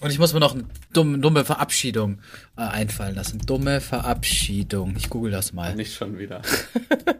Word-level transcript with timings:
Und 0.00 0.10
ich 0.10 0.18
muss 0.18 0.34
mir 0.34 0.40
noch 0.40 0.54
eine 0.54 0.64
dumme, 0.92 1.18
dumme 1.18 1.44
Verabschiedung 1.44 2.20
äh, 2.56 2.62
einfallen 2.62 3.14
lassen. 3.14 3.38
Dumme 3.38 3.80
Verabschiedung. 3.80 4.94
Ich 4.96 5.08
google 5.08 5.32
das 5.32 5.52
mal. 5.52 5.74
Nicht 5.74 5.94
schon 5.94 6.18
wieder. 6.18 6.42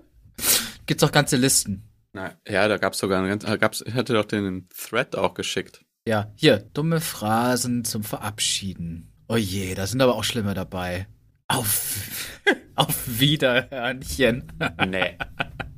Gibt's 0.87 1.03
auch 1.03 1.13
ganze 1.13 1.37
Listen. 1.37 1.89
Na, 2.13 2.35
ja, 2.47 2.69
da 2.69 2.77
gab's 2.77 2.99
sogar, 2.99 3.23
eine, 3.23 3.37
da 3.39 3.57
gab's, 3.57 3.83
ich 3.87 3.95
hatte 3.95 4.13
doch 4.13 4.25
den 4.25 4.69
Thread 4.69 5.17
auch 5.17 5.35
geschickt. 5.35 5.85
Ja, 6.07 6.33
hier, 6.37 6.59
dumme 6.59 7.01
Phrasen 7.01 7.85
zum 7.85 8.05
Verabschieden. 8.05 9.13
Oh 9.29 9.37
je, 9.37 9.75
da 9.75 9.87
sind 9.87 10.01
aber 10.01 10.15
auch 10.15 10.25
schlimme 10.25 10.55
dabei. 10.55 11.09
Auf, 11.49 12.41
auf 12.75 12.97
Wiederhörnchen. 13.07 14.53
Nee. 14.87 15.17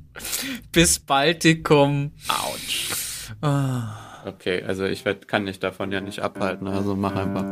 Bis 0.71 0.99
Baltikum. 0.99 2.11
Autsch. 2.27 3.31
Ah. 3.41 4.08
Okay, 4.25 4.63
also 4.63 4.85
ich 4.85 5.05
werd, 5.05 5.27
kann 5.27 5.45
dich 5.45 5.59
davon 5.59 5.91
ja 5.91 6.01
nicht 6.01 6.19
abhalten, 6.19 6.67
also 6.67 6.95
mach 6.95 7.15
einfach. 7.15 7.43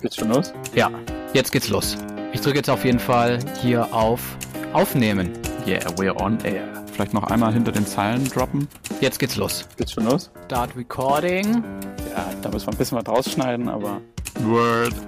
Geht's 0.00 0.16
schon 0.16 0.28
los? 0.28 0.52
Ja, 0.74 0.90
jetzt 1.32 1.52
geht's 1.52 1.68
los. 1.68 1.96
Ich 2.32 2.40
drücke 2.40 2.58
jetzt 2.58 2.70
auf 2.70 2.84
jeden 2.84 2.98
Fall 2.98 3.38
hier 3.60 3.92
auf 3.94 4.36
Aufnehmen. 4.72 5.32
Yeah, 5.66 5.80
we're 5.96 6.14
on 6.20 6.38
air. 6.44 6.64
Vielleicht 6.92 7.12
noch 7.14 7.24
einmal 7.24 7.52
hinter 7.52 7.72
den 7.72 7.86
Zeilen 7.86 8.24
droppen. 8.28 8.68
Jetzt 9.00 9.18
geht's 9.18 9.36
los. 9.36 9.66
Geht's 9.76 9.92
schon 9.92 10.04
los? 10.04 10.30
Start 10.46 10.76
Recording. 10.76 11.64
Ja, 12.14 12.26
da 12.42 12.48
müssen 12.50 12.66
wir 12.68 12.72
ein 12.72 12.78
bisschen 12.78 12.98
was 12.98 13.06
rausschneiden, 13.08 13.68
aber. 13.68 14.00
Word. 14.40 14.94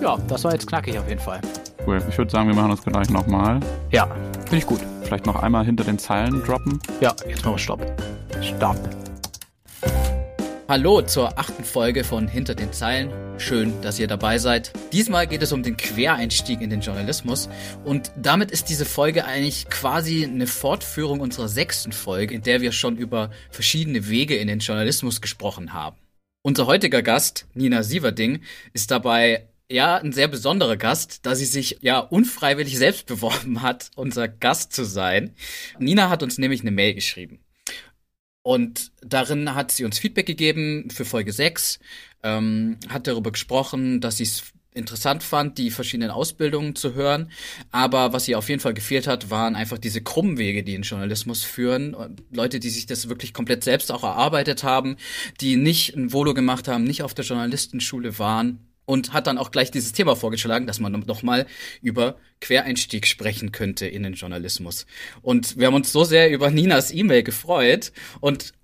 Ja, 0.00 0.18
das 0.28 0.44
war 0.44 0.52
jetzt 0.52 0.66
knackig 0.66 0.98
auf 0.98 1.08
jeden 1.08 1.20
Fall. 1.20 1.40
Cool. 1.86 2.02
Ich 2.08 2.18
würde 2.18 2.30
sagen, 2.30 2.48
wir 2.48 2.54
machen 2.54 2.70
das 2.70 2.82
gleich 2.82 3.08
nochmal. 3.08 3.60
Ja, 3.90 4.06
finde 4.44 4.58
ich 4.58 4.66
gut. 4.66 4.80
Vielleicht 5.02 5.24
noch 5.24 5.36
einmal 5.42 5.64
hinter 5.64 5.84
den 5.84 5.98
Zeilen 5.98 6.42
droppen. 6.44 6.80
Ja, 7.00 7.14
jetzt 7.26 7.44
machen 7.44 7.54
wir 7.54 7.58
Stopp. 7.58 7.80
Stopp. 8.42 8.76
Hallo 10.68 11.00
zur 11.00 11.38
achten 11.38 11.62
Folge 11.62 12.02
von 12.02 12.26
Hinter 12.26 12.56
den 12.56 12.72
Zeilen. 12.72 13.10
Schön, 13.38 13.80
dass 13.82 14.00
ihr 14.00 14.08
dabei 14.08 14.38
seid. 14.38 14.72
Diesmal 14.92 15.28
geht 15.28 15.42
es 15.42 15.52
um 15.52 15.62
den 15.62 15.76
Quereinstieg 15.76 16.60
in 16.60 16.70
den 16.70 16.80
Journalismus 16.80 17.48
und 17.84 18.10
damit 18.20 18.50
ist 18.50 18.68
diese 18.68 18.84
Folge 18.84 19.24
eigentlich 19.24 19.68
quasi 19.68 20.24
eine 20.24 20.48
Fortführung 20.48 21.20
unserer 21.20 21.48
sechsten 21.48 21.92
Folge, 21.92 22.34
in 22.34 22.42
der 22.42 22.62
wir 22.62 22.72
schon 22.72 22.96
über 22.96 23.30
verschiedene 23.48 24.08
Wege 24.08 24.36
in 24.36 24.48
den 24.48 24.58
Journalismus 24.58 25.20
gesprochen 25.20 25.72
haben. 25.72 25.96
Unser 26.42 26.66
heutiger 26.66 27.00
Gast, 27.02 27.46
Nina 27.54 27.84
Sieverding, 27.84 28.40
ist 28.72 28.90
dabei 28.90 29.48
ja 29.70 29.96
ein 29.96 30.12
sehr 30.12 30.28
besonderer 30.28 30.76
Gast, 30.76 31.26
da 31.26 31.34
sie 31.36 31.44
sich 31.44 31.78
ja 31.80 32.00
unfreiwillig 32.00 32.76
selbst 32.76 33.06
beworben 33.06 33.62
hat, 33.62 33.90
unser 33.94 34.26
Gast 34.26 34.72
zu 34.72 34.84
sein. 34.84 35.34
Nina 35.78 36.10
hat 36.10 36.22
uns 36.22 36.38
nämlich 36.38 36.62
eine 36.62 36.70
Mail 36.72 36.94
geschrieben. 36.94 37.38
Und 38.46 38.92
darin 39.00 39.56
hat 39.56 39.72
sie 39.72 39.84
uns 39.84 39.98
Feedback 39.98 40.26
gegeben 40.26 40.88
für 40.88 41.04
Folge 41.04 41.32
6, 41.32 41.80
ähm, 42.22 42.76
hat 42.88 43.08
darüber 43.08 43.32
gesprochen, 43.32 44.00
dass 44.00 44.18
sie 44.18 44.22
es 44.22 44.44
interessant 44.72 45.24
fand, 45.24 45.58
die 45.58 45.72
verschiedenen 45.72 46.12
Ausbildungen 46.12 46.76
zu 46.76 46.94
hören. 46.94 47.32
Aber 47.72 48.12
was 48.12 48.28
ihr 48.28 48.38
auf 48.38 48.48
jeden 48.48 48.60
Fall 48.60 48.72
gefehlt 48.72 49.08
hat, 49.08 49.30
waren 49.30 49.56
einfach 49.56 49.78
diese 49.78 50.00
krummen 50.00 50.38
Wege, 50.38 50.62
die 50.62 50.76
in 50.76 50.82
Journalismus 50.82 51.42
führen. 51.42 51.96
Leute, 52.30 52.60
die 52.60 52.70
sich 52.70 52.86
das 52.86 53.08
wirklich 53.08 53.34
komplett 53.34 53.64
selbst 53.64 53.90
auch 53.90 54.04
erarbeitet 54.04 54.62
haben, 54.62 54.96
die 55.40 55.56
nicht 55.56 55.96
ein 55.96 56.12
Volo 56.12 56.32
gemacht 56.32 56.68
haben, 56.68 56.84
nicht 56.84 57.02
auf 57.02 57.14
der 57.14 57.24
Journalistenschule 57.24 58.20
waren 58.20 58.65
und 58.86 59.12
hat 59.12 59.26
dann 59.26 59.38
auch 59.38 59.50
gleich 59.50 59.70
dieses 59.70 59.92
Thema 59.92 60.16
vorgeschlagen, 60.16 60.66
dass 60.66 60.80
man 60.80 60.92
noch 60.92 61.22
mal 61.22 61.46
über 61.82 62.16
Quereinstieg 62.40 63.06
sprechen 63.06 63.52
könnte 63.52 63.86
in 63.86 64.02
den 64.02 64.14
Journalismus. 64.14 64.86
Und 65.20 65.58
wir 65.58 65.66
haben 65.66 65.74
uns 65.74 65.92
so 65.92 66.04
sehr 66.04 66.30
über 66.30 66.50
Ninas 66.50 66.92
E-Mail 66.92 67.22
gefreut 67.22 67.92
und 68.20 68.54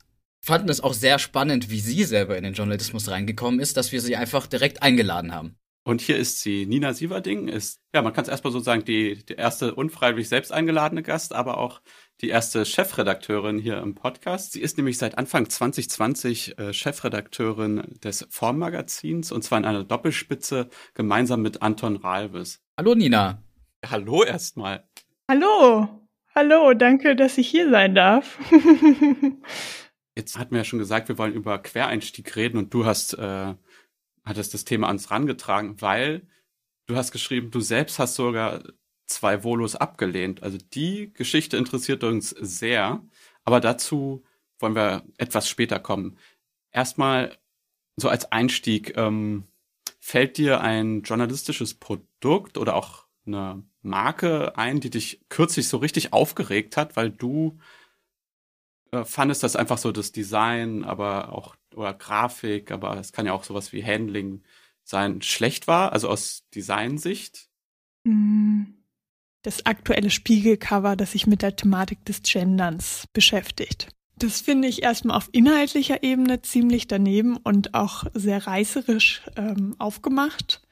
fanden 0.44 0.68
es 0.68 0.80
auch 0.80 0.94
sehr 0.94 1.18
spannend, 1.18 1.70
wie 1.70 1.80
sie 1.80 2.04
selber 2.04 2.36
in 2.36 2.44
den 2.44 2.54
Journalismus 2.54 3.08
reingekommen 3.08 3.60
ist, 3.60 3.76
dass 3.76 3.92
wir 3.92 4.00
sie 4.00 4.16
einfach 4.16 4.46
direkt 4.46 4.82
eingeladen 4.82 5.32
haben. 5.32 5.56
Und 5.84 6.00
hier 6.00 6.16
ist 6.16 6.40
sie. 6.40 6.64
Nina 6.66 6.92
Sieverding 6.92 7.48
ist, 7.48 7.80
ja, 7.92 8.02
man 8.02 8.12
kann 8.12 8.22
es 8.22 8.28
erstmal 8.28 8.52
so 8.52 8.60
sagen, 8.60 8.84
die, 8.84 9.24
die 9.24 9.34
erste 9.34 9.74
unfreiwillig 9.74 10.28
selbst 10.28 10.52
eingeladene 10.52 11.02
Gast, 11.02 11.32
aber 11.32 11.58
auch 11.58 11.80
die 12.22 12.28
erste 12.28 12.64
Chefredakteurin 12.64 13.58
hier 13.58 13.78
im 13.78 13.96
Podcast. 13.96 14.52
Sie 14.52 14.60
ist 14.60 14.76
nämlich 14.76 14.96
seit 14.96 15.18
Anfang 15.18 15.48
2020 15.48 16.56
äh, 16.56 16.72
Chefredakteurin 16.72 17.82
des 18.02 18.26
Formmagazins 18.30 19.32
und 19.32 19.42
zwar 19.42 19.58
in 19.58 19.64
einer 19.64 19.82
Doppelspitze 19.82 20.68
gemeinsam 20.94 21.42
mit 21.42 21.62
Anton 21.62 21.96
Ralves. 21.96 22.62
Hallo 22.78 22.94
Nina. 22.94 23.42
Hallo 23.84 24.22
erstmal. 24.22 24.88
Hallo. 25.28 25.88
Hallo, 26.34 26.74
danke, 26.74 27.16
dass 27.16 27.38
ich 27.38 27.48
hier 27.48 27.68
sein 27.70 27.94
darf. 27.96 28.38
Jetzt 30.14 30.38
hatten 30.38 30.52
wir 30.52 30.58
ja 30.58 30.64
schon 30.64 30.78
gesagt, 30.78 31.08
wir 31.08 31.18
wollen 31.18 31.34
über 31.34 31.58
Quereinstieg 31.58 32.36
reden 32.36 32.56
und 32.56 32.72
du 32.72 32.86
hast, 32.86 33.14
äh, 33.14 33.54
hattest 34.24 34.54
das 34.54 34.64
Thema 34.64 34.86
ans 34.86 35.10
rangetragen, 35.10 35.80
weil 35.80 36.28
du 36.86 36.94
hast 36.94 37.10
geschrieben, 37.10 37.50
du 37.50 37.60
selbst 37.60 37.98
hast 37.98 38.14
sogar 38.14 38.62
zwei 39.06 39.42
Volos 39.42 39.76
abgelehnt. 39.76 40.42
Also 40.42 40.58
die 40.74 41.12
Geschichte 41.12 41.56
interessiert 41.56 42.04
uns 42.04 42.30
sehr, 42.30 43.02
aber 43.44 43.60
dazu 43.60 44.24
wollen 44.58 44.74
wir 44.74 45.04
etwas 45.18 45.48
später 45.48 45.78
kommen. 45.78 46.18
Erstmal 46.70 47.36
so 47.96 48.08
als 48.08 48.30
Einstieg, 48.32 48.96
ähm, 48.96 49.44
fällt 50.04 50.36
dir 50.36 50.60
ein 50.60 51.02
journalistisches 51.02 51.74
Produkt 51.74 52.58
oder 52.58 52.74
auch 52.74 53.06
eine 53.24 53.62
Marke 53.82 54.58
ein, 54.58 54.80
die 54.80 54.90
dich 54.90 55.20
kürzlich 55.28 55.68
so 55.68 55.76
richtig 55.76 56.12
aufgeregt 56.12 56.76
hat, 56.76 56.96
weil 56.96 57.10
du 57.10 57.60
äh, 58.90 59.04
fandest 59.04 59.44
das 59.44 59.54
einfach 59.54 59.78
so 59.78 59.92
das 59.92 60.10
Design, 60.10 60.84
aber 60.84 61.32
auch 61.32 61.54
oder 61.74 61.94
Grafik, 61.94 62.72
aber 62.72 62.96
es 62.98 63.12
kann 63.12 63.26
ja 63.26 63.32
auch 63.32 63.44
sowas 63.44 63.72
wie 63.72 63.84
Handling 63.84 64.42
sein, 64.82 65.22
schlecht 65.22 65.68
war, 65.68 65.92
also 65.92 66.08
aus 66.08 66.48
Designsicht? 66.54 67.48
Mm, 68.04 68.62
das 69.42 69.66
aktuelle 69.66 70.10
Spiegelcover, 70.10 70.96
das 70.96 71.12
sich 71.12 71.26
mit 71.26 71.42
der 71.42 71.56
Thematik 71.56 72.04
des 72.04 72.22
Genderns 72.22 73.04
beschäftigt. 73.12 73.88
Das 74.16 74.40
finde 74.40 74.68
ich 74.68 74.82
erstmal 74.82 75.16
auf 75.16 75.28
inhaltlicher 75.32 76.02
Ebene 76.02 76.42
ziemlich 76.42 76.86
daneben 76.86 77.36
und 77.38 77.74
auch 77.74 78.04
sehr 78.14 78.46
reißerisch 78.46 79.22
ähm, 79.36 79.74
aufgemacht. 79.78 80.62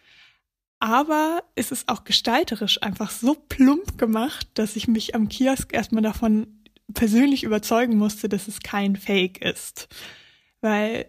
Aber 0.79 1.43
es 1.57 1.73
ist 1.73 1.89
auch 1.89 2.05
gestalterisch 2.05 2.83
einfach 2.83 3.11
so 3.11 3.35
plump 3.35 3.99
gemacht, 3.99 4.47
dass 4.55 4.77
ich 4.77 4.89
mich 4.89 5.15
am 5.15 5.29
Kiosk 5.29 5.75
erstmal 5.75 6.03
davon 6.03 6.47
persönlich 6.95 7.43
überzeugen 7.43 7.97
musste, 7.97 8.29
dass 8.29 8.49
es 8.49 8.61
kein 8.61 8.97
Fake 8.97 9.43
ist. 9.43 9.89
Weil 10.61 11.07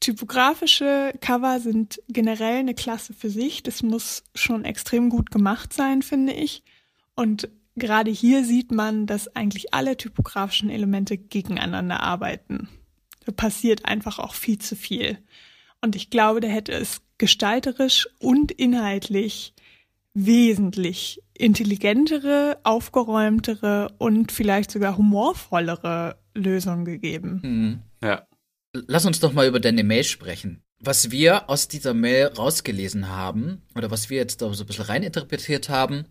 typografische 0.00 1.12
Cover 1.20 1.60
sind 1.60 2.00
generell 2.08 2.58
eine 2.58 2.74
Klasse 2.74 3.12
für 3.12 3.30
sich. 3.30 3.62
Das 3.62 3.82
muss 3.82 4.22
schon 4.34 4.64
extrem 4.64 5.10
gut 5.10 5.30
gemacht 5.30 5.72
sein, 5.72 6.02
finde 6.02 6.32
ich. 6.32 6.62
Und 7.20 7.50
gerade 7.76 8.10
hier 8.10 8.46
sieht 8.46 8.72
man, 8.72 9.06
dass 9.06 9.36
eigentlich 9.36 9.74
alle 9.74 9.98
typografischen 9.98 10.70
Elemente 10.70 11.18
gegeneinander 11.18 12.00
arbeiten. 12.02 12.70
Da 13.26 13.32
passiert 13.32 13.84
einfach 13.84 14.18
auch 14.18 14.32
viel 14.32 14.56
zu 14.56 14.74
viel. 14.74 15.18
Und 15.82 15.96
ich 15.96 16.08
glaube, 16.08 16.40
da 16.40 16.48
hätte 16.48 16.72
es 16.72 17.02
gestalterisch 17.18 18.08
und 18.20 18.50
inhaltlich 18.50 19.52
wesentlich 20.14 21.20
intelligentere, 21.34 22.58
aufgeräumtere 22.62 23.92
und 23.98 24.32
vielleicht 24.32 24.70
sogar 24.70 24.96
humorvollere 24.96 26.16
Lösungen 26.34 26.86
gegeben. 26.86 27.40
Mhm. 27.42 27.82
Ja. 28.02 28.26
Lass 28.72 29.04
uns 29.04 29.20
doch 29.20 29.34
mal 29.34 29.46
über 29.46 29.60
deine 29.60 29.84
Mail 29.84 30.04
sprechen. 30.04 30.62
Was 30.82 31.10
wir 31.10 31.50
aus 31.50 31.68
dieser 31.68 31.92
Mail 31.92 32.28
rausgelesen 32.28 33.10
haben, 33.10 33.62
oder 33.76 33.90
was 33.90 34.08
wir 34.08 34.16
jetzt 34.16 34.40
da 34.40 34.52
so 34.52 34.64
ein 34.64 34.66
bisschen 34.66 34.86
reininterpretiert 34.86 35.68
haben, 35.68 36.06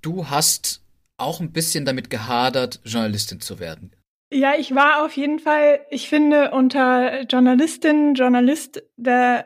du 0.00 0.30
hast 0.30 0.82
auch 1.18 1.40
ein 1.40 1.52
bisschen 1.52 1.84
damit 1.84 2.08
gehadert, 2.10 2.80
Journalistin 2.84 3.40
zu 3.40 3.60
werden. 3.60 3.94
Ja, 4.32 4.54
ich 4.58 4.74
war 4.74 5.04
auf 5.04 5.12
jeden 5.16 5.38
Fall, 5.38 5.80
ich 5.90 6.08
finde, 6.08 6.50
unter 6.52 7.22
Journalistin, 7.22 8.14
Journalist, 8.14 8.82
da 8.96 9.44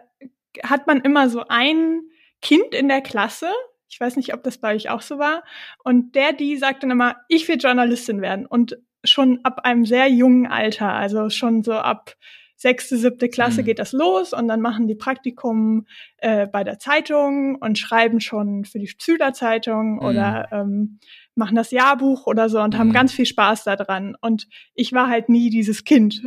hat 0.63 0.87
man 0.87 1.01
immer 1.01 1.29
so 1.29 1.45
ein 1.49 2.03
Kind 2.41 2.75
in 2.75 2.89
der 2.89 3.03
Klasse. 3.03 3.51
Ich 3.91 4.01
weiß 4.01 4.17
nicht, 4.17 4.33
ob 4.33 4.43
das 4.45 4.59
bei 4.59 4.75
euch 4.75 4.91
auch 4.91 5.03
so 5.03 5.19
war. 5.19 5.43
Und 5.85 6.15
der, 6.15 6.33
die 6.33 6.57
sagt 6.57 6.83
dann 6.83 6.91
immer, 6.91 7.17
ich 7.29 7.49
will 7.49 7.59
Journalistin 7.59 8.23
werden. 8.23 8.47
Und 8.47 8.79
schon 9.05 9.41
ab 9.45 9.61
einem 9.65 9.85
sehr 9.85 10.09
jungen 10.09 10.47
Alter, 10.47 10.93
also 10.93 11.31
schon 11.31 11.63
so 11.63 11.73
ab 11.73 12.15
sechste, 12.59 12.99
siebte 12.99 13.29
Klasse 13.29 13.63
mhm. 13.63 13.67
geht 13.67 13.79
das 13.79 13.93
los 13.93 14.33
und 14.33 14.49
dann 14.49 14.61
machen 14.61 14.89
die 14.89 14.97
Praktikum 14.97 15.87
äh, 16.19 16.49
bei 16.49 16.65
der 16.65 16.81
Zeitung 16.81 17.55
und 17.55 17.79
schreiben 17.79 18.21
schon 18.21 18.65
für 18.65 18.81
die 18.81 18.93
Schülerzeitung 18.99 19.95
mhm. 19.95 19.99
oder 20.01 20.49
ähm, 20.51 20.99
machen 21.37 21.55
das 21.55 21.71
Jahrbuch 21.71 22.27
oder 22.27 22.49
so 22.49 22.61
und 22.61 22.75
mhm. 22.75 22.79
haben 22.79 22.93
ganz 22.93 23.13
viel 23.13 23.27
Spaß 23.27 23.63
daran. 23.65 24.17
Und 24.21 24.49
ich 24.75 24.93
war 24.93 25.09
halt 25.09 25.29
nie 25.29 25.51
dieses 25.51 25.85
Kind. 25.85 26.21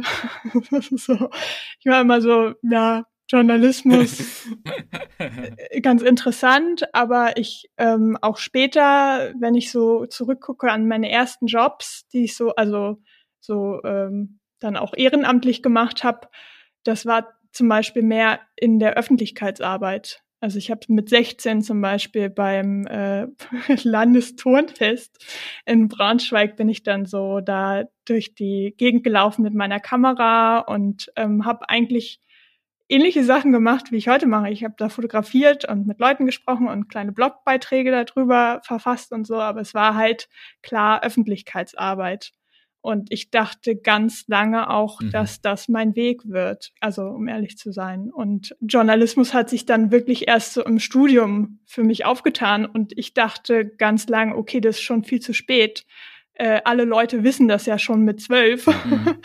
so. 0.92 1.30
Ich 1.80 1.86
war 1.86 2.00
immer 2.00 2.22
so, 2.22 2.54
ja, 2.64 3.06
Journalismus 3.28 4.48
äh, 5.18 5.82
ganz 5.82 6.02
interessant, 6.02 6.94
aber 6.94 7.38
ich 7.38 7.70
ähm, 7.78 8.18
auch 8.22 8.38
später, 8.38 9.34
wenn 9.40 9.56
ich 9.56 9.72
so 9.72 10.06
zurückgucke 10.06 10.70
an 10.70 10.88
meine 10.88 11.10
ersten 11.10 11.48
Jobs, 11.48 12.08
die 12.10 12.26
ich 12.26 12.36
so, 12.36 12.56
also 12.56 13.02
so 13.40 13.82
ähm, 13.84 14.41
dann 14.62 14.78
auch 14.78 14.94
ehrenamtlich 14.96 15.62
gemacht 15.62 16.04
habe, 16.04 16.30
das 16.84 17.06
war 17.06 17.28
zum 17.52 17.68
Beispiel 17.68 18.04
mehr 18.04 18.40
in 18.56 18.80
der 18.80 18.94
Öffentlichkeitsarbeit. 18.94 20.24
Also 20.40 20.58
ich 20.58 20.72
habe 20.72 20.82
mit 20.88 21.08
16 21.08 21.62
zum 21.62 21.82
Beispiel 21.82 22.30
beim 22.30 22.88
äh, 22.88 23.28
Landesturnfest 23.84 25.24
in 25.66 25.88
Braunschweig 25.88 26.56
bin 26.56 26.68
ich 26.68 26.82
dann 26.82 27.06
so 27.06 27.42
da 27.42 27.84
durch 28.06 28.34
die 28.34 28.74
Gegend 28.78 29.04
gelaufen 29.04 29.44
mit 29.44 29.54
meiner 29.54 29.80
Kamera 29.80 30.60
und 30.60 31.12
ähm, 31.16 31.46
habe 31.46 31.70
eigentlich 31.70 32.22
ähnliche 32.90 33.24
Sachen 33.24 33.52
gemacht, 33.52 33.92
wie 33.92 33.98
ich 33.98 34.10
heute 34.10 34.28
mache. 34.28 34.50
Ich 34.50 34.64
habe 34.64 34.74
da 34.78 34.90
fotografiert 34.90 35.66
und 35.66 35.86
mit 35.86 36.00
Leuten 36.00 36.26
gesprochen 36.26 36.68
und 36.68 36.90
kleine 36.90 37.12
Blogbeiträge 37.12 37.92
darüber 37.92 38.62
verfasst 38.64 39.12
und 39.14 39.28
so, 39.28 39.36
aber 39.36 39.62
es 39.62 39.76
war 39.76 39.96
halt 39.96 40.28
klar 40.64 41.04
Öffentlichkeitsarbeit. 41.04 42.34
Und 42.82 43.12
ich 43.12 43.30
dachte 43.30 43.76
ganz 43.76 44.26
lange 44.28 44.70
auch, 44.70 45.02
mhm. 45.02 45.12
dass 45.12 45.42
das 45.42 45.68
mein 45.68 45.96
Weg 45.96 46.22
wird. 46.26 46.72
Also, 46.80 47.04
um 47.04 47.28
ehrlich 47.28 47.58
zu 47.58 47.72
sein. 47.72 48.10
Und 48.12 48.56
Journalismus 48.60 49.34
hat 49.34 49.50
sich 49.50 49.66
dann 49.66 49.92
wirklich 49.92 50.28
erst 50.28 50.54
so 50.54 50.64
im 50.64 50.80
Studium 50.80 51.60
für 51.66 51.84
mich 51.84 52.06
aufgetan. 52.06 52.66
Und 52.66 52.98
ich 52.98 53.14
dachte 53.14 53.66
ganz 53.66 54.08
lange, 54.08 54.36
okay, 54.36 54.62
das 54.62 54.78
ist 54.78 54.82
schon 54.82 55.04
viel 55.04 55.20
zu 55.20 55.34
spät. 55.34 55.86
Äh, 56.34 56.62
alle 56.64 56.86
Leute 56.86 57.24
wissen 57.24 57.48
das 57.48 57.68
ja 57.68 57.78
schon 57.78 58.02
mit 58.02 58.22
zwölf 58.22 58.66
mhm. 58.66 59.16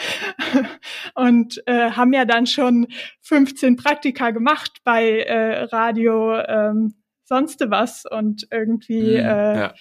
und 1.15 1.63
äh, 1.67 1.93
haben 1.93 2.13
ja 2.13 2.25
dann 2.25 2.47
schon 2.47 2.89
15 3.23 3.77
Praktika 3.77 4.33
gemacht 4.33 4.81
bei 4.85 5.21
äh, 5.21 5.63
Radio 5.63 6.39
ähm, 6.41 6.95
sonst 7.25 7.65
was 7.69 8.05
und 8.05 8.49
irgendwie 8.51 9.13
mhm, 9.13 9.27
äh, 9.27 9.59
ja. 9.59 9.75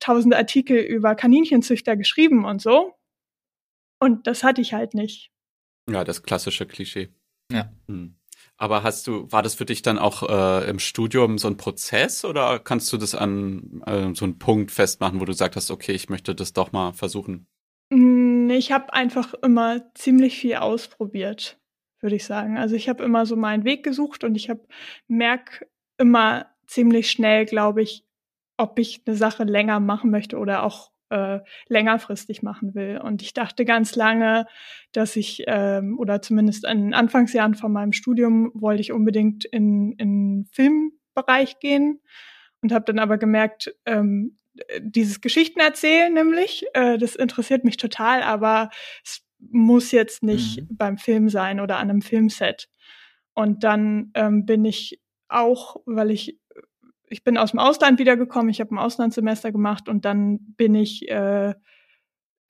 tausende 0.00 0.36
Artikel 0.36 0.76
über 0.78 1.14
Kaninchenzüchter 1.14 1.96
geschrieben 1.96 2.44
und 2.44 2.60
so. 2.60 2.92
Und 4.02 4.26
das 4.26 4.42
hatte 4.42 4.60
ich 4.60 4.72
halt 4.74 4.94
nicht. 4.94 5.30
Ja, 5.88 6.02
das 6.02 6.24
klassische 6.24 6.66
Klischee. 6.66 7.10
Ja. 7.52 7.70
Hm. 7.86 8.16
Aber 8.56 8.82
hast 8.82 9.06
du, 9.06 9.30
war 9.30 9.42
das 9.44 9.54
für 9.54 9.64
dich 9.64 9.82
dann 9.82 9.96
auch 9.96 10.28
äh, 10.28 10.68
im 10.68 10.80
Studium 10.80 11.38
so 11.38 11.46
ein 11.46 11.56
Prozess 11.56 12.24
oder 12.24 12.58
kannst 12.58 12.92
du 12.92 12.96
das 12.96 13.14
an 13.14 13.80
äh, 13.86 14.12
so 14.12 14.24
einen 14.24 14.40
Punkt 14.40 14.72
festmachen, 14.72 15.20
wo 15.20 15.24
du 15.24 15.30
gesagt 15.30 15.54
hast, 15.54 15.70
okay, 15.70 15.92
ich 15.92 16.08
möchte 16.08 16.34
das 16.34 16.52
doch 16.52 16.72
mal 16.72 16.92
versuchen? 16.92 17.46
Hm, 17.92 18.50
ich 18.50 18.72
habe 18.72 18.92
einfach 18.92 19.34
immer 19.34 19.94
ziemlich 19.94 20.36
viel 20.36 20.56
ausprobiert, 20.56 21.60
würde 22.00 22.16
ich 22.16 22.24
sagen. 22.24 22.58
Also 22.58 22.74
ich 22.74 22.88
habe 22.88 23.04
immer 23.04 23.24
so 23.24 23.36
meinen 23.36 23.62
Weg 23.62 23.84
gesucht 23.84 24.24
und 24.24 24.34
ich 24.34 24.50
habe 24.50 24.66
merk 25.06 25.64
immer 25.96 26.46
ziemlich 26.66 27.08
schnell, 27.08 27.46
glaube 27.46 27.82
ich, 27.82 28.04
ob 28.56 28.80
ich 28.80 29.02
eine 29.06 29.14
Sache 29.14 29.44
länger 29.44 29.78
machen 29.78 30.10
möchte 30.10 30.38
oder 30.38 30.64
auch 30.64 30.90
äh, 31.12 31.40
längerfristig 31.68 32.42
machen 32.42 32.74
will. 32.74 32.98
Und 32.98 33.20
ich 33.20 33.34
dachte 33.34 33.64
ganz 33.66 33.94
lange, 33.94 34.46
dass 34.92 35.14
ich, 35.14 35.44
ähm, 35.46 35.98
oder 35.98 36.22
zumindest 36.22 36.64
in 36.64 36.94
Anfangsjahren 36.94 37.54
von 37.54 37.70
meinem 37.70 37.92
Studium, 37.92 38.50
wollte 38.54 38.80
ich 38.80 38.92
unbedingt 38.92 39.44
in, 39.44 39.92
in 39.98 40.46
Filmbereich 40.50 41.58
gehen 41.60 42.00
und 42.62 42.72
habe 42.72 42.86
dann 42.86 42.98
aber 42.98 43.18
gemerkt, 43.18 43.74
ähm, 43.84 44.38
dieses 44.80 45.20
Geschichten 45.20 45.60
erzählen 45.60 46.12
nämlich, 46.12 46.64
äh, 46.74 46.98
das 46.98 47.14
interessiert 47.14 47.64
mich 47.64 47.76
total, 47.76 48.22
aber 48.22 48.70
es 49.04 49.22
muss 49.38 49.92
jetzt 49.92 50.22
nicht 50.22 50.60
mhm. 50.60 50.76
beim 50.76 50.98
Film 50.98 51.28
sein 51.28 51.60
oder 51.60 51.76
an 51.76 51.90
einem 51.90 52.02
Filmset. 52.02 52.68
Und 53.34 53.64
dann 53.64 54.10
ähm, 54.14 54.46
bin 54.46 54.64
ich 54.64 55.00
auch, 55.28 55.76
weil 55.86 56.10
ich 56.10 56.38
ich 57.12 57.22
bin 57.22 57.36
aus 57.36 57.50
dem 57.50 57.60
Ausland 57.60 57.98
wiedergekommen, 57.98 58.48
ich 58.48 58.60
habe 58.60 58.74
ein 58.74 58.78
Auslandssemester 58.78 59.52
gemacht 59.52 59.88
und 59.88 60.04
dann 60.04 60.38
bin 60.56 60.74
ich, 60.74 61.08
äh, 61.10 61.54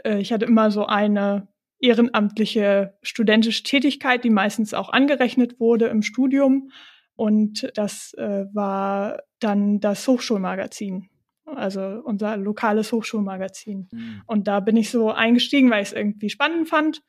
äh, 0.05 0.19
ich 0.19 0.32
hatte 0.32 0.44
immer 0.44 0.70
so 0.70 0.87
eine 0.87 1.49
ehrenamtliche 1.81 2.97
studentische 3.03 3.64
Tätigkeit, 3.64 4.23
die 4.23 4.31
meistens 4.31 4.73
auch 4.73 4.88
angerechnet 4.91 5.59
wurde 5.59 5.87
im 5.87 6.03
Studium. 6.03 6.70
Und 7.17 7.70
das 7.75 8.14
äh, 8.14 8.47
war 8.53 9.23
dann 9.41 9.81
das 9.81 10.06
Hochschulmagazin, 10.06 11.11
also 11.44 12.00
unser 12.05 12.37
lokales 12.37 12.93
Hochschulmagazin. 12.93 13.88
Mhm. 13.91 14.23
Und 14.26 14.47
da 14.47 14.61
bin 14.61 14.76
ich 14.76 14.91
so 14.91 15.11
eingestiegen, 15.11 15.70
weil 15.70 15.82
ich 15.82 15.88
es 15.88 15.94
irgendwie 15.94 16.31
spannend 16.31 16.69
fand 16.69 17.03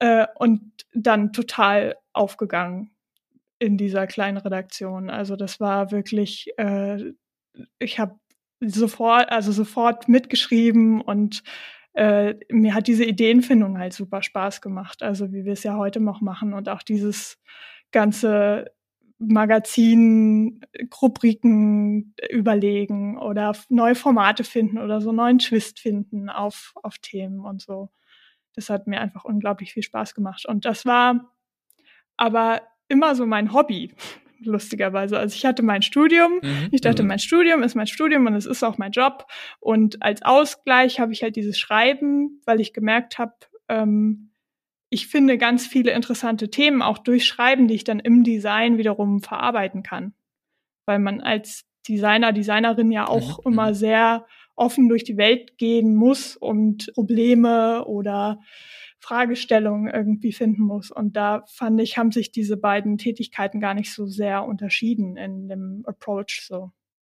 äh, 0.00 0.26
und 0.34 0.72
dann 0.94 1.32
total 1.32 1.94
aufgegangen 2.12 2.90
in 3.58 3.76
dieser 3.76 4.06
kleinen 4.06 4.38
Redaktion. 4.38 5.10
Also 5.10 5.36
das 5.36 5.60
war 5.60 5.90
wirklich, 5.90 6.52
äh, 6.58 7.12
ich 7.78 7.98
habe 7.98 8.18
sofort, 8.60 9.30
also 9.30 9.52
sofort 9.52 10.08
mitgeschrieben 10.08 11.00
und 11.00 11.42
äh, 11.94 12.34
mir 12.50 12.74
hat 12.74 12.86
diese 12.86 13.04
Ideenfindung 13.04 13.78
halt 13.78 13.92
super 13.92 14.22
Spaß 14.22 14.60
gemacht. 14.60 15.02
Also 15.02 15.32
wie 15.32 15.44
wir 15.44 15.52
es 15.52 15.64
ja 15.64 15.76
heute 15.76 16.00
noch 16.00 16.20
machen 16.20 16.54
und 16.54 16.68
auch 16.68 16.82
dieses 16.82 17.38
ganze 17.90 18.66
Magazin, 19.18 20.60
Rubriken 21.02 22.14
überlegen 22.30 23.18
oder 23.18 23.56
neue 23.68 23.96
Formate 23.96 24.44
finden 24.44 24.78
oder 24.78 25.00
so 25.00 25.10
neuen 25.10 25.40
Twist 25.40 25.80
finden 25.80 26.30
auf, 26.30 26.72
auf 26.82 26.98
Themen 26.98 27.40
und 27.40 27.60
so. 27.60 27.90
Das 28.54 28.70
hat 28.70 28.86
mir 28.86 29.00
einfach 29.00 29.24
unglaublich 29.24 29.72
viel 29.72 29.82
Spaß 29.82 30.14
gemacht. 30.14 30.46
Und 30.46 30.64
das 30.64 30.86
war 30.86 31.34
aber 32.16 32.62
immer 32.88 33.14
so 33.14 33.26
mein 33.26 33.52
Hobby, 33.52 33.92
lustigerweise. 34.40 35.18
Also 35.18 35.34
ich 35.34 35.44
hatte 35.44 35.62
mein 35.62 35.82
Studium, 35.82 36.40
mhm. 36.42 36.68
ich 36.70 36.80
dachte, 36.80 37.02
mhm. 37.02 37.08
mein 37.08 37.18
Studium 37.18 37.62
ist 37.62 37.74
mein 37.74 37.86
Studium 37.86 38.26
und 38.26 38.34
es 38.34 38.46
ist 38.46 38.62
auch 38.62 38.78
mein 38.78 38.92
Job. 38.92 39.26
Und 39.60 40.02
als 40.02 40.22
Ausgleich 40.22 41.00
habe 41.00 41.12
ich 41.12 41.22
halt 41.22 41.36
dieses 41.36 41.58
Schreiben, 41.58 42.40
weil 42.44 42.60
ich 42.60 42.72
gemerkt 42.72 43.18
habe, 43.18 43.34
ähm, 43.68 44.30
ich 44.90 45.06
finde 45.06 45.36
ganz 45.36 45.66
viele 45.66 45.90
interessante 45.92 46.50
Themen 46.50 46.80
auch 46.80 46.98
durch 46.98 47.26
Schreiben, 47.26 47.68
die 47.68 47.74
ich 47.74 47.84
dann 47.84 48.00
im 48.00 48.24
Design 48.24 48.78
wiederum 48.78 49.20
verarbeiten 49.20 49.82
kann. 49.82 50.14
Weil 50.86 50.98
man 50.98 51.20
als 51.20 51.66
Designer, 51.86 52.32
Designerin 52.32 52.90
ja 52.90 53.06
auch 53.06 53.44
mhm. 53.44 53.52
immer 53.52 53.70
mhm. 53.70 53.74
sehr 53.74 54.26
offen 54.56 54.88
durch 54.88 55.04
die 55.04 55.16
Welt 55.16 55.58
gehen 55.58 55.94
muss 55.94 56.36
und 56.36 56.90
Probleme 56.94 57.84
oder 57.84 58.40
Fragestellungen 59.00 59.92
irgendwie 59.92 60.32
finden 60.32 60.62
muss. 60.62 60.90
Und 60.90 61.16
da 61.16 61.44
fand 61.46 61.80
ich, 61.80 61.98
haben 61.98 62.12
sich 62.12 62.32
diese 62.32 62.56
beiden 62.56 62.98
Tätigkeiten 62.98 63.60
gar 63.60 63.74
nicht 63.74 63.92
so 63.92 64.06
sehr 64.06 64.44
unterschieden 64.44 65.16
in 65.16 65.48
dem 65.48 65.82
Approach 65.86 66.44
so. 66.46 66.72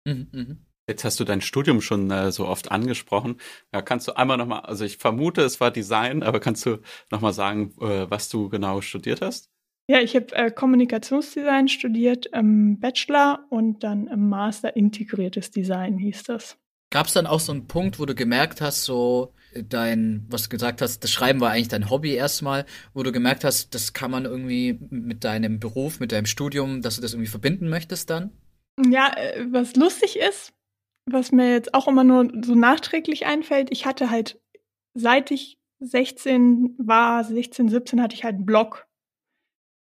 Mhm, 0.06 0.28
mh. 0.32 0.56
Jetzt 0.88 1.06
hast 1.06 1.20
du 1.20 1.24
dein 1.24 1.42
Studium 1.42 1.80
schon 1.80 2.10
äh, 2.12 2.32
so 2.32 2.48
oft 2.48 2.72
angesprochen. 2.72 3.38
Ja, 3.74 3.82
kannst 3.82 4.08
du 4.08 4.14
einmal 4.14 4.38
nochmal, 4.38 4.62
also 4.62 4.84
ich 4.84 4.98
vermute, 4.98 5.42
es 5.42 5.62
war 5.62 5.72
Design, 5.72 6.24
aber 6.24 6.40
kannst 6.40 6.66
du 6.66 6.80
nochmal 7.12 7.34
sagen, 7.34 7.74
äh, 7.80 8.10
was 8.10 8.30
du 8.30 8.50
genau 8.50 8.82
studiert 8.82 9.22
hast? 9.22 9.50
Ja, 9.88 10.00
ich 10.00 10.16
habe 10.16 10.36
äh, 10.36 10.52
Kommunikationsdesign 10.52 11.68
studiert 11.68 12.26
im 12.28 12.80
Bachelor 12.80 13.46
und 13.50 13.84
dann 13.84 14.08
im 14.08 14.30
Master 14.30 14.76
integriertes 14.76 15.52
Design 15.52 15.98
hieß 15.98 16.24
das. 16.24 16.58
Gab 16.92 17.08
es 17.08 17.14
dann 17.14 17.28
auch 17.28 17.40
so 17.40 17.52
einen 17.52 17.68
Punkt, 17.68 18.00
wo 18.00 18.06
du 18.06 18.16
gemerkt 18.16 18.60
hast, 18.62 18.84
so 18.84 19.34
dein, 19.54 20.26
was 20.30 20.44
du 20.44 20.50
gesagt 20.50 20.82
hast, 20.82 21.04
das 21.04 21.12
Schreiben 21.12 21.42
war 21.42 21.52
eigentlich 21.52 21.68
dein 21.68 21.90
Hobby 21.90 22.14
erstmal, 22.14 22.66
wo 22.94 23.04
du 23.04 23.12
gemerkt 23.12 23.44
hast, 23.44 23.74
das 23.76 23.94
kann 23.94 24.12
man 24.12 24.26
irgendwie 24.26 24.80
mit 24.90 25.24
deinem 25.24 25.60
Beruf, 25.60 26.00
mit 26.00 26.12
deinem 26.12 26.26
Studium, 26.26 26.82
dass 26.82 26.96
du 26.96 27.02
das 27.02 27.14
irgendwie 27.14 27.30
verbinden 27.30 27.70
möchtest 27.70 28.10
dann? 28.10 28.32
Ja, 28.90 29.14
äh, 29.16 29.46
was 29.52 29.76
lustig 29.76 30.18
ist, 30.18 30.54
was 31.06 31.32
mir 31.32 31.52
jetzt 31.52 31.74
auch 31.74 31.88
immer 31.88 32.04
nur 32.04 32.32
so 32.44 32.56
nachträglich 32.56 33.26
einfällt, 33.26 33.70
ich 33.72 33.86
hatte 33.86 34.10
halt, 34.10 34.40
seit 34.94 35.32
ich 35.32 35.58
16 35.80 36.76
war, 36.78 37.24
16, 37.24 37.70
17, 37.70 38.02
hatte 38.02 38.16
ich 38.16 38.24
halt 38.24 38.36
einen 38.36 38.46
Blog. 38.46 38.88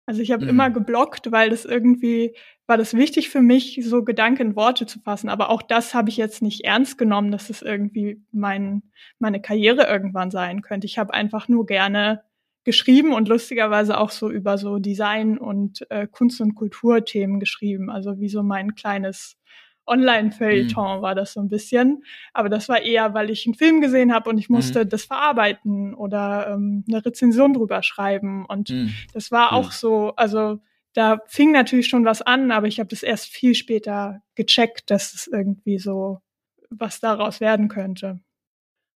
Also 0.06 0.22
ich 0.22 0.32
habe 0.32 0.44
mhm. 0.44 0.50
immer 0.50 0.70
geblockt, 0.70 1.32
weil 1.32 1.50
das 1.50 1.66
irgendwie 1.66 2.36
war 2.68 2.78
das 2.78 2.94
wichtig 2.96 3.30
für 3.30 3.42
mich, 3.42 3.80
so 3.84 4.04
Gedanken 4.04 4.42
in 4.42 4.56
Worte 4.56 4.86
zu 4.86 5.00
fassen. 5.00 5.30
Aber 5.30 5.50
auch 5.50 5.62
das 5.62 5.94
habe 5.94 6.10
ich 6.10 6.18
jetzt 6.18 6.42
nicht 6.42 6.64
ernst 6.64 6.98
genommen, 6.98 7.32
dass 7.32 7.50
es 7.50 7.62
irgendwie 7.62 8.24
mein, 8.32 8.84
meine 9.20 9.42
Karriere 9.42 9.88
irgendwann 9.88 10.32
sein 10.32 10.62
könnte. 10.62 10.88
Ich 10.88 10.98
habe 10.98 11.14
einfach 11.14 11.48
nur 11.48 11.66
gerne 11.66 12.24
geschrieben 12.64 13.14
und 13.14 13.28
lustigerweise 13.28 14.00
auch 14.00 14.10
so 14.10 14.32
über 14.32 14.58
so 14.58 14.80
Design 14.80 15.38
und 15.38 15.90
äh, 15.92 16.08
Kunst- 16.08 16.42
und 16.42 16.56
Kulturthemen 16.56 17.40
geschrieben. 17.40 17.92
Also 17.92 18.20
wie 18.20 18.30
so 18.30 18.42
mein 18.42 18.74
kleines 18.74 19.38
Online-Feuilleton 19.88 20.98
mhm. 20.98 21.02
war 21.02 21.16
das 21.16 21.34
so 21.34 21.40
ein 21.40 21.50
bisschen. 21.50 22.04
Aber 22.34 22.50
das 22.50 22.70
war 22.70 22.82
eher, 22.82 23.14
weil 23.14 23.30
ich 23.30 23.46
einen 23.46 23.56
Film 23.56 23.82
gesehen 23.82 24.14
habe 24.14 24.30
und 24.30 24.38
ich 24.38 24.50
musste 24.50 24.86
mhm. 24.86 24.90
das 24.90 25.06
verarbeiten 25.06 25.94
oder 25.94 26.48
ähm, 26.54 26.84
eine 26.88 27.06
Rezension 27.06 27.54
drüber 27.54 27.84
schreiben. 27.84 28.46
Und 28.46 28.70
mhm. 28.70 28.94
das 29.14 29.32
war 29.32 29.54
auch 29.54 29.72
so, 29.72 30.14
also 30.16 30.60
da 30.94 31.20
fing 31.28 31.52
natürlich 31.52 31.88
schon 31.88 32.06
was 32.06 32.22
an, 32.22 32.52
aber 32.52 32.68
ich 32.68 32.80
habe 32.80 32.90
das 32.90 33.04
erst 33.04 33.28
viel 33.28 33.54
später 33.54 34.22
gecheckt, 34.36 34.90
dass 34.90 35.14
es 35.14 35.28
irgendwie 35.28 35.78
so 35.78 36.22
was 36.70 37.00
daraus 37.00 37.42
werden 37.42 37.68
könnte. 37.68 38.20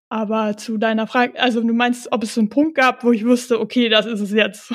Aber 0.08 0.56
zu 0.56 0.76
deiner 0.76 1.06
Frage, 1.06 1.38
also 1.38 1.60
du 1.60 1.72
meinst, 1.72 2.10
ob 2.10 2.24
es 2.24 2.34
so 2.34 2.40
einen 2.40 2.48
Punkt 2.48 2.74
gab, 2.74 3.04
wo 3.04 3.12
ich 3.12 3.24
wusste, 3.24 3.60
okay, 3.60 3.88
das 3.88 4.06
ist 4.06 4.20
es 4.20 4.32
jetzt. 4.32 4.72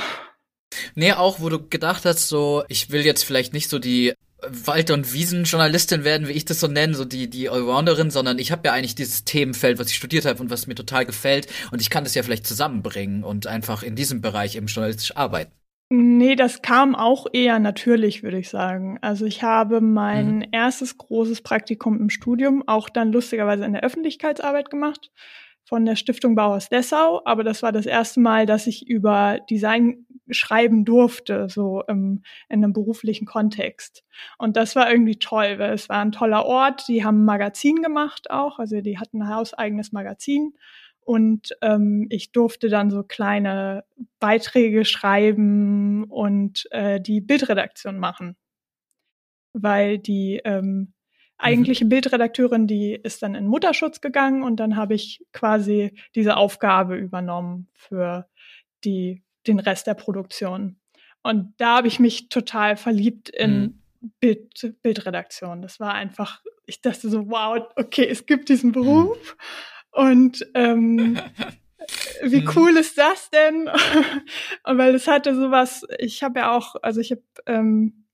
Nee, 0.93 1.11
auch 1.13 1.39
wo 1.39 1.49
du 1.49 1.67
gedacht 1.67 2.05
hast, 2.05 2.29
so, 2.29 2.63
ich 2.69 2.89
will 2.89 3.05
jetzt 3.05 3.23
vielleicht 3.23 3.53
nicht 3.53 3.69
so 3.69 3.79
die 3.79 4.13
Wald- 4.41 4.91
und 4.91 5.13
Wiesenjournalistin 5.13 6.03
werden, 6.03 6.27
wie 6.27 6.33
ich 6.33 6.45
das 6.45 6.59
so 6.59 6.67
nenne, 6.67 6.93
so 6.93 7.05
die, 7.05 7.29
die 7.29 7.49
Allrounderin, 7.49 8.11
sondern 8.11 8.37
ich 8.37 8.51
habe 8.51 8.67
ja 8.67 8.73
eigentlich 8.73 8.95
dieses 8.95 9.23
Themenfeld, 9.23 9.79
was 9.79 9.89
ich 9.89 9.95
studiert 9.95 10.25
habe 10.25 10.41
und 10.41 10.49
was 10.49 10.67
mir 10.67 10.75
total 10.75 11.05
gefällt 11.05 11.47
und 11.71 11.81
ich 11.81 11.89
kann 11.89 12.03
das 12.03 12.15
ja 12.15 12.23
vielleicht 12.23 12.45
zusammenbringen 12.45 13.23
und 13.23 13.47
einfach 13.47 13.83
in 13.83 13.95
diesem 13.95 14.21
Bereich 14.21 14.55
eben 14.55 14.67
journalistisch 14.67 15.15
arbeiten. 15.15 15.51
Nee, 15.89 16.35
das 16.35 16.63
kam 16.63 16.95
auch 16.95 17.27
eher 17.31 17.59
natürlich, 17.59 18.23
würde 18.23 18.39
ich 18.39 18.49
sagen. 18.49 18.97
Also 19.01 19.25
ich 19.25 19.43
habe 19.43 19.81
mein 19.81 20.37
mhm. 20.37 20.45
erstes 20.51 20.97
großes 20.97 21.41
Praktikum 21.41 21.99
im 21.99 22.09
Studium 22.09 22.63
auch 22.67 22.89
dann 22.89 23.11
lustigerweise 23.11 23.65
in 23.65 23.73
der 23.73 23.83
Öffentlichkeitsarbeit 23.83 24.71
gemacht 24.71 25.11
von 25.63 25.85
der 25.85 25.95
Stiftung 25.95 26.35
Bauhaus 26.35 26.69
Dessau, 26.69 27.21
aber 27.25 27.43
das 27.43 27.63
war 27.63 27.71
das 27.71 27.85
erste 27.85 28.19
Mal, 28.19 28.45
dass 28.45 28.67
ich 28.67 28.87
über 28.87 29.39
Design 29.49 30.04
schreiben 30.29 30.85
durfte, 30.85 31.49
so 31.49 31.83
im, 31.87 32.23
in 32.49 32.63
einem 32.63 32.73
beruflichen 32.73 33.25
Kontext. 33.25 34.03
Und 34.37 34.57
das 34.57 34.75
war 34.75 34.89
irgendwie 34.89 35.19
toll, 35.19 35.59
weil 35.59 35.73
es 35.73 35.89
war 35.89 36.01
ein 36.01 36.11
toller 36.11 36.45
Ort. 36.45 36.87
Die 36.87 37.03
haben 37.03 37.21
ein 37.21 37.25
Magazin 37.25 37.81
gemacht 37.81 38.29
auch, 38.31 38.59
also 38.59 38.81
die 38.81 38.97
hatten 38.97 39.21
ein 39.21 39.33
hauseigenes 39.33 39.91
Magazin. 39.91 40.53
Und 41.01 41.55
ähm, 41.61 42.07
ich 42.09 42.31
durfte 42.31 42.67
dann 42.67 42.89
so 42.89 43.03
kleine 43.03 43.85
Beiträge 44.19 44.85
schreiben 44.85 46.05
und 46.05 46.67
äh, 46.71 46.99
die 46.99 47.21
Bildredaktion 47.21 47.99
machen. 47.99 48.35
Weil 49.53 49.99
die 49.99 50.41
ähm, 50.43 50.95
eigentliche 51.37 51.85
mhm. 51.85 51.89
Bildredakteurin, 51.89 52.67
die 52.67 52.93
ist 52.93 53.21
dann 53.21 53.35
in 53.35 53.47
Mutterschutz 53.47 54.01
gegangen 54.01 54.43
und 54.43 54.59
dann 54.59 54.75
habe 54.75 54.95
ich 54.95 55.23
quasi 55.31 55.93
diese 56.15 56.37
Aufgabe 56.37 56.95
übernommen 56.95 57.67
für 57.73 58.27
die, 58.83 59.23
den 59.47 59.59
Rest 59.59 59.87
der 59.87 59.93
Produktion. 59.93 60.77
Und 61.23 61.53
da 61.57 61.77
habe 61.77 61.87
ich 61.87 61.99
mich 61.99 62.29
total 62.29 62.77
verliebt 62.77 63.29
in 63.29 63.59
mhm. 63.59 64.11
Bild, 64.19 64.75
Bildredaktion. 64.81 65.61
Das 65.61 65.79
war 65.79 65.93
einfach, 65.93 66.41
ich 66.65 66.81
dachte 66.81 67.09
so, 67.09 67.29
wow, 67.29 67.63
okay, 67.75 68.07
es 68.07 68.25
gibt 68.25 68.49
diesen 68.49 68.71
Beruf. 68.71 69.35
Und 69.91 70.45
ähm, 70.53 71.19
wie 72.23 72.41
mhm. 72.41 72.51
cool 72.55 72.77
ist 72.77 72.97
das 72.97 73.29
denn? 73.31 73.69
und 74.63 74.77
weil 74.77 74.93
es 74.93 75.07
hatte 75.07 75.35
sowas, 75.35 75.85
ich 75.99 76.21
habe 76.23 76.39
ja 76.39 76.55
auch, 76.55 76.75
also 76.81 77.01
ich 77.01 77.11
habe 77.11 77.23
ähm, 77.47 78.05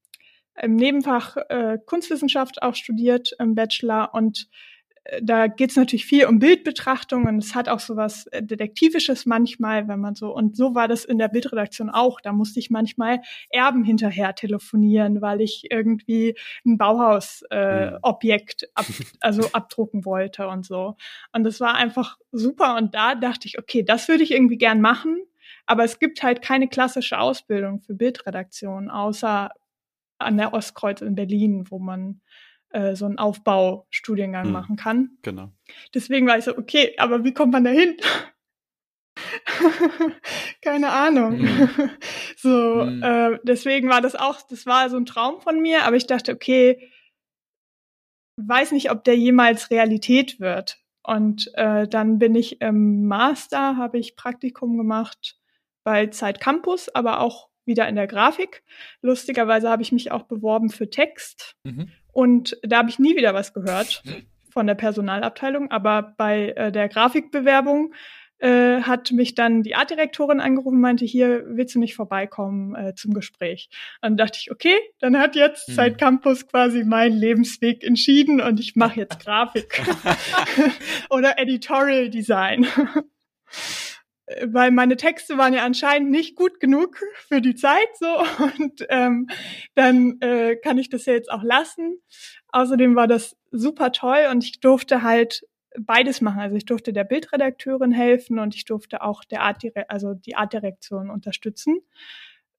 im 0.61 0.75
Nebenfach 0.75 1.37
äh, 1.49 1.79
Kunstwissenschaft 1.85 2.61
auch 2.61 2.75
studiert 2.75 3.35
im 3.39 3.55
Bachelor 3.55 4.13
und 4.13 4.47
da 5.21 5.47
geht 5.47 5.71
es 5.71 5.75
natürlich 5.75 6.05
viel 6.05 6.25
um 6.25 6.37
Bildbetrachtung 6.39 7.25
und 7.25 7.39
es 7.39 7.55
hat 7.55 7.67
auch 7.69 7.79
so 7.79 7.95
was 7.95 8.27
äh, 8.27 8.43
Detektivisches 8.43 9.25
manchmal, 9.25 9.87
wenn 9.87 9.99
man 9.99 10.13
so, 10.15 10.33
und 10.33 10.55
so 10.55 10.75
war 10.75 10.87
das 10.87 11.05
in 11.05 11.17
der 11.17 11.27
Bildredaktion 11.27 11.89
auch. 11.89 12.21
Da 12.21 12.33
musste 12.33 12.59
ich 12.59 12.69
manchmal 12.69 13.21
Erben 13.49 13.83
hinterher 13.83 14.35
telefonieren, 14.35 15.21
weil 15.21 15.41
ich 15.41 15.71
irgendwie 15.71 16.35
ein 16.65 16.77
Bauhausobjekt 16.77 18.63
äh, 18.63 18.67
ab, 18.75 18.85
also 19.21 19.49
abdrucken 19.53 20.05
wollte 20.05 20.47
und 20.47 20.65
so. 20.65 20.95
Und 21.33 21.43
das 21.43 21.59
war 21.59 21.75
einfach 21.75 22.17
super. 22.31 22.75
Und 22.75 22.93
da 22.93 23.15
dachte 23.15 23.47
ich, 23.47 23.57
okay, 23.57 23.83
das 23.83 24.07
würde 24.07 24.23
ich 24.23 24.31
irgendwie 24.31 24.57
gern 24.57 24.81
machen. 24.81 25.23
Aber 25.65 25.83
es 25.83 25.99
gibt 25.99 26.21
halt 26.21 26.41
keine 26.41 26.67
klassische 26.67 27.19
Ausbildung 27.19 27.79
für 27.81 27.95
Bildredaktion, 27.95 28.89
außer 28.89 29.51
an 30.19 30.37
der 30.37 30.53
Ostkreuz 30.53 31.01
in 31.01 31.15
Berlin, 31.15 31.65
wo 31.69 31.79
man 31.79 32.21
äh, 32.73 32.95
so 32.95 33.05
einen 33.05 33.17
Aufbaustudiengang 33.17 34.45
hm, 34.45 34.51
machen 34.51 34.75
kann. 34.75 35.17
Genau. 35.21 35.51
Deswegen 35.93 36.27
war 36.27 36.37
ich 36.37 36.45
so, 36.45 36.57
okay, 36.57 36.95
aber 36.97 37.23
wie 37.23 37.33
kommt 37.33 37.53
man 37.53 37.63
da 37.63 37.69
hin? 37.69 37.97
Keine 40.61 40.89
Ahnung. 40.89 41.39
Hm. 41.39 41.89
so, 42.37 42.81
hm. 42.81 43.03
Äh, 43.03 43.39
deswegen 43.43 43.89
war 43.89 44.01
das 44.01 44.15
auch, 44.15 44.41
das 44.49 44.65
war 44.65 44.89
so 44.89 44.97
ein 44.97 45.05
Traum 45.05 45.41
von 45.41 45.61
mir, 45.61 45.83
aber 45.85 45.95
ich 45.95 46.07
dachte, 46.07 46.33
okay, 46.33 46.91
weiß 48.37 48.71
nicht, 48.71 48.91
ob 48.91 49.03
der 49.03 49.17
jemals 49.17 49.69
Realität 49.71 50.39
wird. 50.39 50.77
Und 51.03 51.49
äh, 51.55 51.87
dann 51.87 52.19
bin 52.19 52.35
ich 52.35 52.61
im 52.61 53.07
Master, 53.07 53.77
habe 53.77 53.97
ich 53.97 54.15
Praktikum 54.15 54.77
gemacht 54.77 55.37
bei 55.83 56.07
Zeit 56.07 56.39
Campus, 56.39 56.89
aber 56.89 57.21
auch 57.21 57.49
wieder 57.65 57.87
in 57.87 57.95
der 57.95 58.07
Grafik. 58.07 58.63
Lustigerweise 59.01 59.69
habe 59.69 59.81
ich 59.81 59.91
mich 59.91 60.11
auch 60.11 60.23
beworben 60.23 60.69
für 60.69 60.89
Text 60.89 61.55
mhm. 61.63 61.91
Und 62.11 62.57
da 62.63 62.77
habe 62.77 62.89
ich 62.89 62.99
nie 62.99 63.15
wieder 63.15 63.33
was 63.33 63.53
gehört 63.53 64.03
von 64.49 64.67
der 64.67 64.75
Personalabteilung, 64.75 65.71
aber 65.71 66.13
bei 66.17 66.49
äh, 66.49 66.71
der 66.71 66.89
Grafikbewerbung 66.89 67.93
äh, 68.41 68.81
hat 68.81 69.11
mich 69.11 69.35
dann 69.35 69.61
die 69.63 69.75
Artdirektorin 69.75 70.39
angerufen 70.39 70.75
und 70.75 70.81
meinte, 70.81 71.05
hier 71.05 71.43
willst 71.45 71.75
du 71.75 71.79
nicht 71.79 71.95
vorbeikommen 71.95 72.75
äh, 72.75 72.95
zum 72.95 73.13
Gespräch. 73.13 73.69
Und 74.01 74.11
dann 74.11 74.17
dachte 74.17 74.39
ich, 74.41 74.51
okay, 74.51 74.75
dann 74.99 75.17
hat 75.17 75.35
jetzt 75.35 75.69
mhm. 75.69 75.73
seit 75.73 75.97
Campus 75.97 76.47
quasi 76.47 76.83
meinen 76.83 77.17
Lebensweg 77.17 77.83
entschieden 77.83 78.41
und 78.41 78.59
ich 78.59 78.75
mache 78.75 78.99
jetzt 78.99 79.23
Grafik 79.23 79.81
oder 81.09 81.37
Editorial 81.37 82.09
Design 82.09 82.65
weil 84.45 84.71
meine 84.71 84.97
Texte 84.97 85.37
waren 85.37 85.53
ja 85.53 85.63
anscheinend 85.63 86.11
nicht 86.11 86.35
gut 86.35 86.59
genug 86.59 86.97
für 87.27 87.41
die 87.41 87.55
Zeit 87.55 87.89
so 87.99 88.19
und 88.55 88.85
ähm, 88.89 89.27
dann 89.75 90.19
äh, 90.21 90.55
kann 90.55 90.77
ich 90.77 90.89
das 90.89 91.05
ja 91.05 91.13
jetzt 91.13 91.31
auch 91.31 91.43
lassen. 91.43 92.01
Außerdem 92.49 92.95
war 92.95 93.07
das 93.07 93.35
super 93.51 93.91
toll 93.91 94.27
und 94.31 94.43
ich 94.43 94.59
durfte 94.59 95.01
halt 95.01 95.45
beides 95.79 96.21
machen. 96.21 96.39
Also 96.39 96.55
ich 96.55 96.65
durfte 96.65 96.93
der 96.93 97.03
Bildredakteurin 97.03 97.91
helfen 97.91 98.39
und 98.39 98.55
ich 98.55 98.65
durfte 98.65 99.01
auch 99.01 99.23
der 99.23 99.41
Art, 99.41 99.63
also 99.87 100.13
die 100.13 100.35
Artdirektion 100.35 101.09
unterstützen. 101.09 101.81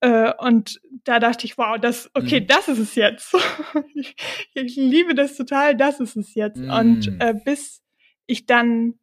Äh, 0.01 0.33
und 0.39 0.81
da 1.05 1.21
dachte 1.21 1.47
ich, 1.47 1.57
wow, 1.59 1.79
das, 1.81 2.11
okay, 2.15 2.41
mhm. 2.41 2.47
das 2.47 2.69
ist 2.69 2.79
es 2.79 2.95
jetzt. 2.95 3.37
ich, 3.95 4.17
ich, 4.55 4.77
liebe 4.77 5.15
das 5.15 5.37
total, 5.37 5.77
das 5.77 6.01
ist 6.01 6.17
es 6.17 6.35
jetzt. 6.35 6.59
Mhm. 6.59 6.71
Und 6.71 7.21
äh, 7.21 7.35
bis 7.45 7.83
ich 8.27 8.47
dann 8.47 8.95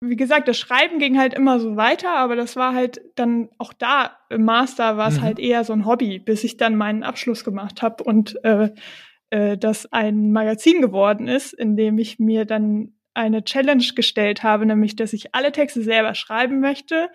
wie 0.00 0.16
gesagt, 0.16 0.48
das 0.48 0.58
Schreiben 0.58 0.98
ging 0.98 1.18
halt 1.18 1.34
immer 1.34 1.60
so 1.60 1.76
weiter, 1.76 2.16
aber 2.16 2.34
das 2.34 2.56
war 2.56 2.74
halt 2.74 3.02
dann 3.16 3.50
auch 3.58 3.74
da 3.74 4.16
im 4.30 4.44
Master 4.44 4.96
war 4.96 5.08
es 5.08 5.18
mhm. 5.18 5.22
halt 5.22 5.38
eher 5.38 5.62
so 5.64 5.74
ein 5.74 5.84
Hobby, 5.84 6.18
bis 6.18 6.42
ich 6.42 6.56
dann 6.56 6.76
meinen 6.76 7.02
Abschluss 7.02 7.44
gemacht 7.44 7.82
habe 7.82 8.02
und 8.04 8.42
äh, 8.44 8.70
äh, 9.28 9.58
das 9.58 9.92
ein 9.92 10.32
Magazin 10.32 10.80
geworden 10.80 11.28
ist, 11.28 11.52
in 11.52 11.76
dem 11.76 11.98
ich 11.98 12.18
mir 12.18 12.46
dann 12.46 12.94
eine 13.12 13.44
Challenge 13.44 13.84
gestellt 13.94 14.42
habe, 14.42 14.64
nämlich 14.64 14.96
dass 14.96 15.12
ich 15.12 15.34
alle 15.34 15.52
Texte 15.52 15.82
selber 15.82 16.14
schreiben 16.14 16.60
möchte, 16.60 17.10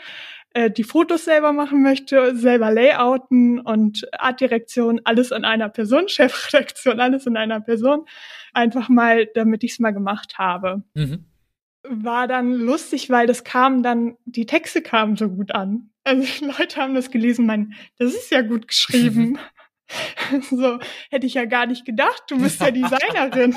äh, 0.54 0.70
die 0.70 0.84
Fotos 0.84 1.26
selber 1.26 1.54
machen 1.54 1.82
möchte, 1.82 2.36
selber 2.36 2.72
layouten 2.72 3.62
und 3.62 4.08
Artdirektion, 4.14 5.02
alles 5.06 5.32
an 5.32 5.44
einer 5.44 5.70
Person, 5.70 6.08
Chefredaktion, 6.08 7.00
alles 7.00 7.26
in 7.26 7.36
einer 7.36 7.62
Person, 7.62 8.06
einfach 8.54 8.90
mal, 8.90 9.26
damit 9.34 9.64
ich 9.64 9.72
es 9.72 9.80
mal 9.80 9.92
gemacht 9.92 10.38
habe. 10.38 10.84
Mhm 10.94 11.26
war 11.90 12.28
dann 12.28 12.54
lustig, 12.54 13.10
weil 13.10 13.28
das 13.28 13.44
kam 13.44 13.84
dann, 13.84 14.18
die 14.26 14.46
Texte 14.46 14.82
kamen 14.82 15.16
so 15.16 15.30
gut 15.30 15.52
an. 15.52 15.90
Also 16.04 16.46
Leute 16.46 16.82
haben 16.82 16.96
das 16.96 17.12
gelesen, 17.12 17.46
mein, 17.46 17.74
das 17.98 18.14
ist 18.14 18.32
ja 18.32 18.42
gut 18.42 18.68
geschrieben. 18.68 19.38
so 20.50 20.80
hätte 21.10 21.26
ich 21.26 21.36
ja 21.36 21.46
gar 21.46 21.66
nicht 21.66 21.86
gedacht, 21.86 22.24
du 22.30 22.40
bist 22.40 22.62
ja 22.62 22.72
Designerin, 22.72 23.56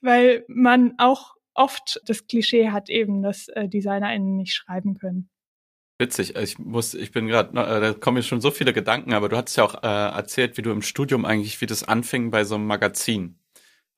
weil 0.00 0.44
man 0.48 0.94
auch 0.98 1.34
oft 1.54 2.00
das 2.06 2.26
Klischee 2.26 2.70
hat 2.70 2.88
eben, 2.88 3.22
dass 3.22 3.48
äh, 3.48 3.68
DesignerInnen 3.68 4.36
nicht 4.36 4.54
schreiben 4.54 4.96
können. 4.98 5.28
Witzig, 6.00 6.36
ich 6.36 6.58
muss, 6.58 6.94
ich 6.94 7.10
bin 7.10 7.26
gerade, 7.26 7.50
äh, 7.50 7.80
da 7.80 7.92
kommen 7.92 8.18
mir 8.18 8.22
schon 8.22 8.40
so 8.40 8.52
viele 8.52 8.72
Gedanken, 8.72 9.12
aber 9.12 9.28
du 9.28 9.36
hattest 9.36 9.56
ja 9.56 9.64
auch 9.64 9.82
äh, 9.82 10.16
erzählt, 10.16 10.56
wie 10.56 10.62
du 10.62 10.70
im 10.70 10.82
Studium 10.82 11.24
eigentlich, 11.24 11.60
wie 11.60 11.66
das 11.66 11.82
anfing 11.82 12.30
bei 12.30 12.44
so 12.44 12.54
einem 12.54 12.66
Magazin. 12.66 13.40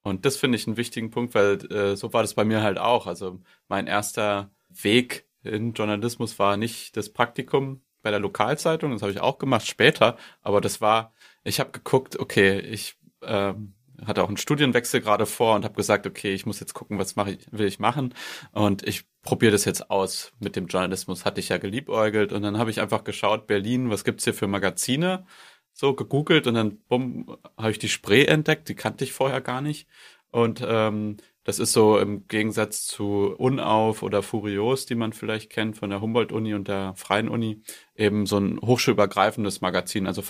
Und 0.03 0.25
das 0.25 0.37
finde 0.37 0.57
ich 0.57 0.67
einen 0.67 0.77
wichtigen 0.77 1.11
Punkt, 1.11 1.35
weil 1.35 1.59
äh, 1.73 1.97
so 1.97 2.13
war 2.13 2.23
das 2.23 2.35
bei 2.35 2.45
mir 2.45 2.63
halt 2.63 2.79
auch. 2.79 3.07
Also 3.07 3.41
mein 3.69 3.87
erster 3.87 4.51
Weg 4.69 5.27
in 5.43 5.73
Journalismus 5.73 6.39
war 6.39 6.57
nicht 6.57 6.97
das 6.97 7.13
Praktikum 7.13 7.83
bei 8.03 8.11
der 8.11 8.21
Lokalzeitung, 8.21 8.93
das 8.93 9.03
habe 9.03 9.13
ich 9.13 9.21
auch 9.21 9.39
gemacht 9.39 9.67
später, 9.67 10.17
aber 10.43 10.61
das 10.61 10.81
war, 10.81 11.13
ich 11.45 11.61
habe 11.61 11.71
geguckt, 11.71 12.19
okay, 12.19 12.59
ich 12.59 12.97
ähm, 13.23 13.75
hatte 14.07 14.23
auch 14.23 14.29
einen 14.29 14.37
Studienwechsel 14.37 15.01
gerade 15.01 15.27
vor 15.27 15.55
und 15.55 15.65
habe 15.65 15.75
gesagt, 15.75 16.07
okay, 16.07 16.33
ich 16.33 16.47
muss 16.47 16.61
jetzt 16.61 16.73
gucken, 16.73 16.99
was 16.99 17.17
mache 17.17 17.33
ich, 17.33 17.39
will 17.51 17.67
ich 17.67 17.79
machen 17.79 18.15
und 18.53 18.87
ich 18.87 19.05
probiere 19.23 19.53
das 19.53 19.65
jetzt 19.67 19.91
aus 19.91 20.33
mit 20.39 20.57
dem 20.57 20.67
Journalismus. 20.67 21.25
Hatte 21.25 21.41
ich 21.41 21.51
ja 21.51 21.59
geliebäugelt 21.59 22.33
und 22.33 22.43
dann 22.43 22.59
habe 22.59 22.71
ich 22.71 22.81
einfach 22.81 23.05
geschaut, 23.05 23.47
Berlin, 23.47 23.91
was 23.91 24.05
gibt's 24.05 24.25
hier 24.25 24.35
für 24.35 24.47
Magazine? 24.47 25.27
So 25.73 25.95
gegoogelt 25.95 26.47
und 26.47 26.55
dann 26.55 26.79
bumm, 26.89 27.37
habe 27.57 27.71
ich 27.71 27.79
die 27.79 27.89
Spree 27.89 28.25
entdeckt, 28.25 28.69
die 28.69 28.75
kannte 28.75 29.05
ich 29.05 29.13
vorher 29.13 29.41
gar 29.41 29.61
nicht. 29.61 29.89
Und 30.31 30.65
ähm, 30.67 31.17
das 31.45 31.59
ist 31.59 31.73
so 31.73 31.99
im 31.99 32.29
Gegensatz 32.29 32.87
zu 32.87 33.35
Unauf 33.39 34.03
oder 34.03 34.23
Furios, 34.23 34.87
die 34.87 34.95
man 34.95 35.13
vielleicht 35.13 35.51
kennt 35.51 35.79
von 35.79 35.91
der 35.91 36.01
Humboldt-Uni 36.01 36.55
und 36.55 36.69
der 36.69 36.95
Freien 36.97 37.29
Uni, 37.29 37.63
eben 37.97 38.27
so 38.27 38.39
ein 38.39 38.61
hochschulübergreifendes 38.61 39.61
Magazin. 39.61 40.07
Also 40.07 40.23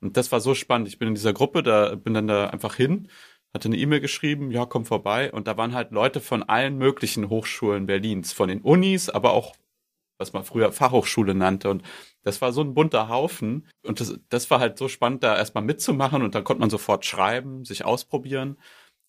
und 0.00 0.16
das 0.16 0.32
war 0.32 0.40
so 0.40 0.54
spannend. 0.54 0.88
Ich 0.88 0.98
bin 0.98 1.08
in 1.08 1.14
dieser 1.14 1.34
Gruppe, 1.34 1.62
da 1.62 1.94
bin 1.94 2.14
dann 2.14 2.26
da 2.26 2.48
einfach 2.48 2.74
hin, 2.74 3.08
hatte 3.54 3.68
eine 3.68 3.76
E-Mail 3.76 4.00
geschrieben, 4.00 4.50
ja, 4.50 4.66
komm 4.66 4.86
vorbei. 4.86 5.30
Und 5.32 5.46
da 5.46 5.56
waren 5.56 5.74
halt 5.74 5.92
Leute 5.92 6.20
von 6.20 6.42
allen 6.42 6.78
möglichen 6.78 7.28
Hochschulen 7.28 7.86
Berlins, 7.86 8.32
von 8.32 8.48
den 8.48 8.62
Unis, 8.62 9.10
aber 9.10 9.32
auch 9.32 9.54
was 10.18 10.32
man 10.32 10.44
früher 10.44 10.72
Fachhochschule 10.72 11.34
nannte. 11.34 11.70
Und 11.70 11.82
das 12.22 12.40
war 12.40 12.52
so 12.52 12.62
ein 12.62 12.74
bunter 12.74 13.08
Haufen. 13.08 13.68
Und 13.82 14.00
das, 14.00 14.18
das 14.28 14.50
war 14.50 14.60
halt 14.60 14.78
so 14.78 14.88
spannend, 14.88 15.22
da 15.22 15.36
erstmal 15.36 15.64
mitzumachen. 15.64 16.22
Und 16.22 16.34
dann 16.34 16.44
konnte 16.44 16.60
man 16.60 16.70
sofort 16.70 17.04
schreiben, 17.04 17.64
sich 17.64 17.84
ausprobieren. 17.84 18.58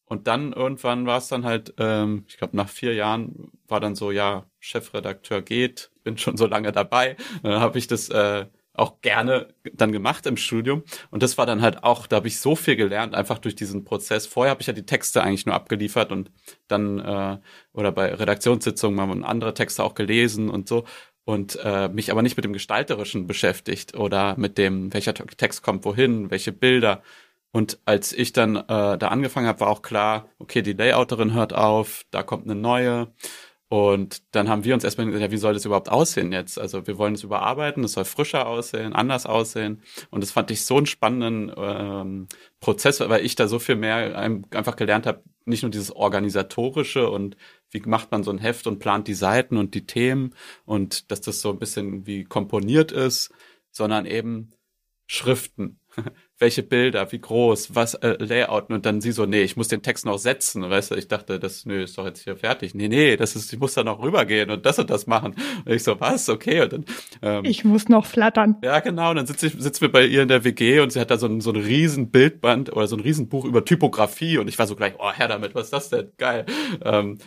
Und 0.06 0.28
dann 0.28 0.54
irgendwann 0.54 1.06
war 1.06 1.18
es 1.18 1.28
dann 1.28 1.44
halt, 1.44 1.74
ähm, 1.80 2.26
ich 2.28 2.38
glaube, 2.38 2.56
nach 2.56 2.70
vier 2.70 2.94
Jahren 2.94 3.52
war 3.68 3.82
dann 3.82 3.96
so, 3.96 4.12
ja, 4.12 4.46
Chefredakteur 4.60 5.42
geht, 5.42 5.92
bin 6.04 6.18
schon 6.18 6.38
so 6.38 6.48
lange 6.48 6.72
dabei. 6.72 7.18
Dann 7.44 7.60
habe 7.60 7.78
ich 7.78 7.88
das 7.88 8.10
äh, 8.10 8.46
auch 8.78 9.02
gerne 9.02 9.48
dann 9.74 9.92
gemacht 9.92 10.26
im 10.26 10.38
Studium. 10.38 10.84
Und 11.10 11.24
das 11.24 11.38
war 11.38 11.46
dann 11.46 11.62
halt 11.62 11.84
auch, 11.84 12.08
da 12.08 12.18
habe 12.18 12.28
ich 12.28 12.40
so 12.40 12.56
viel 12.56 12.76
gelernt, 12.76 13.16
einfach 13.16 13.40
durch 13.40 13.56
diesen 13.56 13.84
Prozess. 13.84 14.28
Vorher 14.28 14.52
habe 14.52 14.62
ich 14.62 14.68
ja 14.68 14.74
die 14.74 14.86
Texte 14.86 15.24
eigentlich 15.24 15.46
nur 15.46 15.56
abgeliefert 15.56 16.12
und 16.12 16.32
dann 16.68 17.00
äh, 17.00 17.38
oder 17.74 17.92
bei 17.92 18.14
Redaktionssitzungen 18.14 19.00
haben 19.00 19.20
wir 19.20 19.28
andere 19.28 19.54
Texte 19.54 19.84
auch 19.84 19.96
gelesen 19.96 20.50
und 20.50 20.68
so 20.68 20.86
und 21.28 21.60
äh, 21.62 21.90
mich 21.90 22.10
aber 22.10 22.22
nicht 22.22 22.38
mit 22.38 22.46
dem 22.46 22.54
Gestalterischen 22.54 23.28
beschäftigt 23.28 23.98
oder 23.98 24.38
mit 24.38 24.58
dem, 24.58 24.94
welcher 24.94 25.14
Text 25.14 25.62
kommt 25.62 25.84
wohin, 25.84 26.32
welche 26.32 26.54
Bilder. 26.54 27.04
Und 27.52 27.80
als 27.84 28.14
ich 28.14 28.32
dann 28.32 28.56
äh, 28.56 28.98
da 28.98 29.08
angefangen 29.10 29.48
habe, 29.48 29.60
war 29.60 29.68
auch 29.68 29.82
klar, 29.82 30.30
okay, 30.40 30.62
die 30.62 30.72
Layouterin 30.72 31.34
hört 31.34 31.54
auf, 31.54 32.06
da 32.12 32.24
kommt 32.24 32.46
eine 32.46 32.56
neue. 32.56 33.08
Und 33.70 34.24
dann 34.32 34.48
haben 34.48 34.64
wir 34.64 34.74
uns 34.74 34.86
erstmal 34.86 35.08
gesagt, 35.08 35.22
ja, 35.22 35.32
wie 35.32 35.38
soll 35.38 35.54
das 35.54 35.66
überhaupt 35.66 35.90
aussehen 35.90 36.32
jetzt? 36.32 36.58
Also 36.58 36.88
wir 36.88 36.98
wollen 36.98 37.16
es 37.16 37.24
überarbeiten, 37.24 37.84
es 37.84 37.94
soll 37.94 38.06
frischer 38.06 38.48
aussehen, 38.48 38.94
anders 38.94 39.26
aussehen. 39.26 39.82
Und 40.10 40.22
das 40.22 40.32
fand 40.32 40.52
ich 40.52 40.64
so 40.64 40.78
einen 40.78 40.86
spannenden 40.86 41.52
ähm, 41.58 42.28
Prozess, 42.62 43.02
weil 43.02 43.26
ich 43.26 43.36
da 43.36 43.50
so 43.50 43.60
viel 43.60 43.76
mehr 43.76 44.18
einfach 44.18 44.78
gelernt 44.78 45.06
habe, 45.06 45.22
nicht 45.44 45.64
nur 45.64 45.72
dieses 45.72 45.92
organisatorische 45.92 47.10
und 47.10 47.36
wie 47.70 47.82
macht 47.82 48.12
man 48.12 48.24
so 48.24 48.32
ein 48.32 48.38
Heft 48.38 48.68
und 48.68 48.80
plant 48.80 49.08
die 49.08 49.14
Seiten 49.14 49.58
und 49.58 49.74
die 49.74 49.86
Themen 49.86 50.34
und 50.66 51.12
dass 51.12 51.20
das 51.20 51.42
so 51.42 51.50
ein 51.50 51.60
bisschen 51.60 52.08
wie 52.08 52.24
komponiert 52.24 52.94
ist, 52.94 53.32
sondern 53.72 54.06
eben 54.06 54.52
Schriften 55.08 55.80
welche 56.40 56.62
Bilder, 56.62 57.12
wie 57.12 57.20
groß, 57.20 57.74
was 57.74 57.96
äh, 57.96 58.16
Layouten 58.20 58.76
und 58.76 58.86
dann 58.86 59.02
sie 59.02 59.12
so, 59.12 59.26
nee, 59.26 59.42
ich 59.42 59.58
muss 59.58 59.70
den 59.70 59.82
Text 59.82 60.06
noch 60.06 60.20
setzen, 60.20 60.70
weißt 60.70 60.92
du, 60.92 60.96
ich 60.96 61.08
dachte, 61.08 61.40
das, 61.40 61.66
nö, 61.66 61.84
ist 61.84 61.98
doch 61.98 62.06
jetzt 62.06 62.24
hier 62.24 62.38
fertig. 62.38 62.76
Nee, 62.76 62.88
nee, 62.88 63.18
das 63.18 63.36
ist, 63.36 63.52
ich 63.52 63.60
muss 63.60 63.74
da 63.74 63.84
noch 63.84 64.02
rübergehen 64.02 64.52
und 64.52 64.66
das 64.66 64.78
und 64.78 64.90
das 64.90 65.08
machen. 65.08 65.36
Und 65.66 65.72
ich 65.72 65.84
so, 65.84 66.00
was, 66.00 66.30
okay, 66.30 66.62
und 66.62 66.74
dann, 66.74 66.86
ähm, 67.24 67.46
Ich 67.46 67.64
muss 67.64 67.90
noch 67.90 68.06
flattern. 68.06 68.58
Ja, 68.64 68.80
genau, 68.82 69.10
und 69.10 69.16
dann 69.16 69.26
sitze 69.26 69.48
ich, 69.48 69.54
sitzen 69.58 69.82
wir 69.82 69.92
bei 69.92 70.06
ihr 70.06 70.22
in 70.22 70.28
der 70.28 70.44
WG 70.44 70.80
und 70.80 70.92
sie 70.92 71.00
hat 71.00 71.10
da 71.10 71.18
so 71.18 71.26
ein, 71.26 71.42
so 71.42 71.50
ein 71.50 71.56
riesen 71.56 72.12
Bildband 72.12 72.72
oder 72.72 72.88
so 72.88 72.96
ein 72.96 73.02
riesen 73.02 73.30
Buch 73.30 73.46
über 73.46 73.66
Typografie 73.66 74.38
und 74.38 74.48
ich 74.48 74.60
war 74.60 74.68
so 74.68 74.76
gleich, 74.76 74.94
oh, 75.00 75.12
her 75.12 75.28
damit, 75.28 75.56
was 75.56 75.66
ist 75.66 75.74
das 75.74 75.90
denn? 75.90 76.12
Geil. 76.18 76.46
Ähm, 76.84 77.18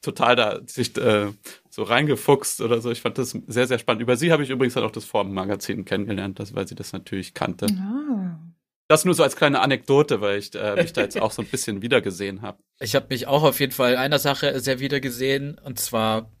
total 0.00 0.36
da 0.36 0.60
sich 0.66 0.96
äh, 0.96 1.26
so 1.70 1.84
reingefuchst 1.84 2.60
oder 2.60 2.80
so. 2.80 2.90
Ich 2.90 3.00
fand 3.00 3.16
das 3.16 3.36
sehr, 3.46 3.66
sehr 3.66 3.78
spannend. 3.78 4.02
Über 4.02 4.16
sie 4.16 4.32
habe 4.32 4.42
ich 4.42 4.50
übrigens 4.50 4.74
dann 4.74 4.84
auch 4.84 4.90
das 4.90 5.04
Formenmagazin 5.04 5.84
kennengelernt, 5.84 6.38
das, 6.38 6.54
weil 6.54 6.66
sie 6.66 6.74
das 6.74 6.92
natürlich 6.92 7.32
kannte. 7.32 7.66
Ah. 7.70 8.09
Das 8.90 9.04
nur 9.04 9.14
so 9.14 9.22
als 9.22 9.36
kleine 9.36 9.60
Anekdote, 9.60 10.20
weil 10.20 10.40
ich 10.40 10.52
äh, 10.56 10.74
mich 10.74 10.92
da 10.92 11.02
jetzt 11.02 11.16
auch 11.22 11.30
so 11.30 11.42
ein 11.42 11.46
bisschen 11.46 11.80
wiedergesehen 11.80 12.42
habe. 12.42 12.58
Ich 12.80 12.96
habe 12.96 13.06
mich 13.10 13.28
auch 13.28 13.44
auf 13.44 13.60
jeden 13.60 13.70
Fall 13.70 13.94
einer 13.94 14.18
Sache 14.18 14.58
sehr 14.58 14.80
wiedergesehen 14.80 15.56
und 15.58 15.78
zwar 15.78 16.32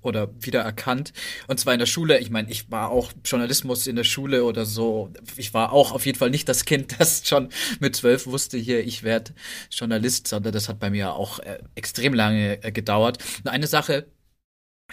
oder 0.00 0.30
wiedererkannt. 0.38 1.12
Und 1.48 1.58
zwar 1.58 1.72
in 1.72 1.80
der 1.80 1.86
Schule. 1.86 2.20
Ich 2.20 2.30
meine, 2.30 2.48
ich 2.52 2.70
war 2.70 2.90
auch 2.90 3.10
Journalismus 3.24 3.88
in 3.88 3.96
der 3.96 4.04
Schule 4.04 4.44
oder 4.44 4.64
so. 4.64 5.12
Ich 5.36 5.54
war 5.54 5.72
auch 5.72 5.90
auf 5.90 6.06
jeden 6.06 6.16
Fall 6.16 6.30
nicht 6.30 6.48
das 6.48 6.66
Kind, 6.66 6.94
das 7.00 7.26
schon 7.26 7.48
mit 7.80 7.96
zwölf 7.96 8.28
wusste, 8.28 8.58
hier, 8.58 8.86
ich 8.86 9.02
werde 9.02 9.34
Journalist, 9.68 10.28
sondern 10.28 10.52
das 10.52 10.68
hat 10.68 10.78
bei 10.78 10.90
mir 10.90 11.14
auch 11.14 11.40
äh, 11.40 11.58
extrem 11.74 12.14
lange 12.14 12.62
äh, 12.62 12.70
gedauert. 12.70 13.18
Und 13.42 13.50
eine 13.50 13.66
Sache, 13.66 14.06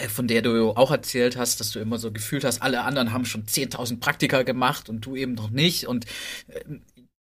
von 0.07 0.27
der 0.27 0.41
du 0.41 0.71
auch 0.71 0.91
erzählt 0.91 1.37
hast, 1.37 1.59
dass 1.59 1.71
du 1.71 1.79
immer 1.79 1.97
so 1.97 2.11
gefühlt 2.11 2.43
hast, 2.43 2.61
alle 2.61 2.83
anderen 2.83 3.11
haben 3.11 3.25
schon 3.25 3.45
10.000 3.45 3.99
Praktika 3.99 4.43
gemacht 4.43 4.89
und 4.89 5.05
du 5.05 5.15
eben 5.15 5.33
noch 5.33 5.49
nicht. 5.49 5.87
Und 5.87 6.05
äh, 6.47 6.63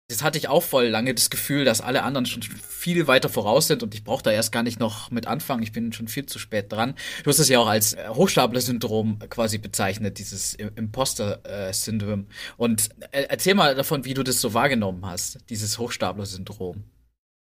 das 0.08 0.22
hatte 0.22 0.38
ich 0.38 0.48
auch 0.50 0.62
voll 0.62 0.88
lange 0.88 1.15
das 1.15 1.32
Gefühl, 1.32 1.65
dass 1.65 1.82
alle 1.82 2.03
anderen 2.03 2.27
schon 2.27 2.44
viel 2.44 3.08
weiter 3.08 3.27
voraus 3.27 3.67
sind 3.67 3.82
und 3.82 3.96
ich 3.96 4.03
brauche 4.03 4.22
da 4.22 4.32
erst 4.32 4.51
gar 4.51 4.62
nicht 4.62 4.79
noch 4.79 5.10
mit 5.10 5.25
anfangen. 5.25 5.63
Ich 5.63 5.72
bin 5.72 5.94
schon 5.94 6.08
viel 6.08 6.27
zu 6.27 6.38
spät 6.38 6.72
dran. 6.72 6.94
Du 7.24 7.29
hast 7.29 7.39
es 7.39 7.50
ja 7.50 7.60
auch 7.60 7.67
als 7.67 7.94
äh, 7.94 8.10
Hochstapler-Syndrom 8.10 9.20
quasi 9.29 9.58
bezeichnet, 9.58 10.20
dieses 10.20 10.53
Imposter-Syndrom. 10.53 12.27
Und 12.58 12.89
erzähl 13.12 13.55
mal 13.55 13.74
davon, 13.74 14.05
wie 14.05 14.13
du 14.13 14.22
das 14.24 14.41
so 14.41 14.53
wahrgenommen 14.53 15.05
hast, 15.05 15.50
dieses 15.50 15.79
Hochstapler-Syndrom. 15.79 16.84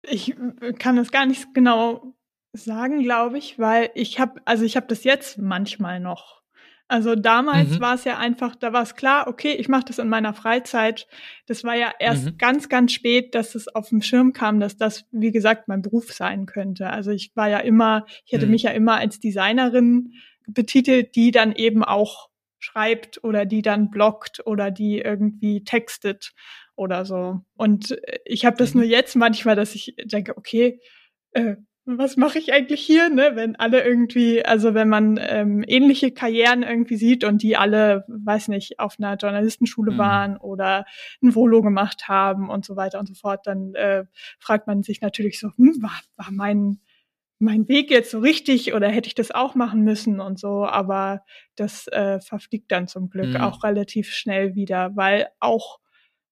Ich 0.09 0.35
kann 0.79 0.97
das 0.97 1.11
gar 1.11 1.26
nicht 1.26 1.53
genau 1.55 2.14
sagen, 2.55 3.03
glaube 3.03 3.38
ich, 3.38 3.59
weil 3.59 3.90
ich 3.95 4.21
habe, 4.21 4.40
also 4.45 4.64
ich 4.64 4.77
habe 4.77 4.87
das 4.87 5.05
jetzt 5.05 5.38
manchmal 5.38 6.01
noch. 6.01 6.43
Also 6.87 7.14
damals 7.14 7.71
mhm. 7.71 7.81
war 7.81 7.95
es 7.95 8.05
ja 8.05 8.19
einfach, 8.19 8.55
da 8.55 8.73
war 8.73 8.83
es 8.83 8.95
klar, 8.95 9.27
okay, 9.27 9.53
ich 9.53 9.69
mache 9.69 9.87
das 9.87 9.99
in 9.99 10.09
meiner 10.09 10.35
Freizeit. 10.35 11.09
Das 11.47 11.64
war 11.64 11.75
ja 11.75 11.93
erst 11.99 12.27
mhm. 12.27 12.38
ganz, 12.38 12.69
ganz 12.69 12.93
spät, 12.93 13.35
dass 13.35 13.55
es 13.55 13.69
auf 13.69 13.88
dem 13.88 14.03
Schirm 14.03 14.33
kam, 14.33 14.61
dass 14.61 14.77
das, 14.77 15.07
wie 15.11 15.33
gesagt, 15.33 15.67
mein 15.67 15.83
Beruf 15.83 16.12
sein 16.12 16.47
könnte. 16.47 16.90
Also 16.90 17.11
ich 17.11 17.33
war 17.35 17.49
ja 17.49 17.59
immer, 17.59 18.05
ich 18.27 18.33
hätte 18.33 18.47
mhm. 18.47 18.53
mich 18.53 18.64
ja 18.64 18.71
immer 18.71 18.97
als 18.97 19.19
Designerin 19.19 20.12
betitelt, 20.47 21.17
die 21.17 21.31
dann 21.31 21.53
eben 21.53 21.83
auch 21.83 22.29
schreibt 22.59 23.25
oder 23.25 23.47
die 23.47 23.62
dann 23.62 23.90
bloggt 23.90 24.47
oder 24.47 24.71
die 24.71 24.99
irgendwie 24.99 25.64
textet 25.64 26.35
oder 26.77 27.05
so. 27.05 27.40
Und 27.57 27.97
ich 28.25 28.45
habe 28.45 28.57
das 28.59 28.75
mhm. 28.75 28.83
nur 28.83 28.90
jetzt 28.90 29.17
manchmal, 29.17 29.57
dass 29.57 29.75
ich 29.75 29.97
denke, 30.05 30.37
okay, 30.37 30.81
äh, 31.33 31.57
was 31.87 32.16
mache 32.16 32.38
ich 32.38 32.53
eigentlich 32.53 32.81
hier, 32.81 33.11
ne? 33.11 33.33
Wenn 33.35 33.57
alle 33.57 33.85
irgendwie, 33.85 34.44
also 34.44 34.73
wenn 34.75 34.88
man 34.88 35.18
ähm, 35.20 35.62
ähnliche 35.66 36.12
Karrieren 36.12 36.62
irgendwie 36.62 36.97
sieht 36.97 37.25
und 37.25 37.42
die 37.42 37.57
alle, 37.57 38.05
weiß 38.09 38.49
nicht, 38.49 38.81
auf 38.81 38.97
einer 38.99 39.16
Journalistenschule 39.16 39.92
mhm. 39.92 39.99
waren 39.99 40.37
oder 40.38 40.87
ein 41.23 41.35
Volo 41.35 41.61
gemacht 41.62 42.09
haben 42.09 42.49
und 42.49 42.64
so 42.64 42.77
weiter 42.77 42.99
und 43.01 43.07
so 43.07 43.14
fort, 43.14 43.47
dann 43.47 43.75
äh, 43.75 44.05
fragt 44.38 44.66
man 44.66 44.83
sich 44.83 45.03
natürlich 45.03 45.38
so, 45.38 45.51
hm, 45.57 45.83
war, 45.83 46.01
war 46.16 46.31
mein 46.31 46.81
mein 47.40 47.68
Weg 47.68 47.90
jetzt 47.90 48.12
so 48.12 48.20
richtig 48.20 48.73
oder 48.75 48.88
hätte 48.88 49.09
ich 49.09 49.14
das 49.14 49.31
auch 49.31 49.55
machen 49.55 49.83
müssen 49.83 50.20
und 50.20 50.38
so, 50.38 50.64
aber 50.64 51.25
das 51.57 51.88
äh, 51.88 52.20
verfliegt 52.20 52.70
dann 52.73 52.88
zum 52.88 53.11
Glück 53.11 53.31
mhm. 53.31 53.37
auch 53.37 53.64
relativ 53.64 54.11
schnell 54.11 54.55
wieder, 54.55 54.97
weil 54.97 55.29
auch 55.40 55.81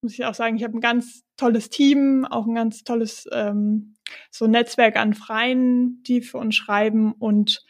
muss 0.02 0.14
ich 0.14 0.24
auch 0.24 0.34
sagen, 0.34 0.56
ich 0.56 0.64
habe 0.64 0.76
ein 0.76 0.80
ganz 0.80 1.22
tolles 1.36 1.70
Team, 1.70 2.26
auch 2.28 2.46
ein 2.46 2.54
ganz 2.54 2.84
tolles 2.84 3.28
ähm, 3.32 3.94
so 4.30 4.46
Netzwerk 4.46 4.96
an 4.96 5.14
Freien, 5.14 6.02
die 6.02 6.20
für 6.20 6.38
uns 6.38 6.56
schreiben 6.56 7.12
und 7.12 7.64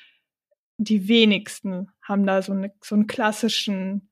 die 0.78 1.08
wenigsten 1.08 1.90
haben 2.02 2.26
da 2.26 2.42
so, 2.42 2.52
eine, 2.52 2.72
so 2.82 2.94
einen 2.94 3.06
klassischen 3.06 4.10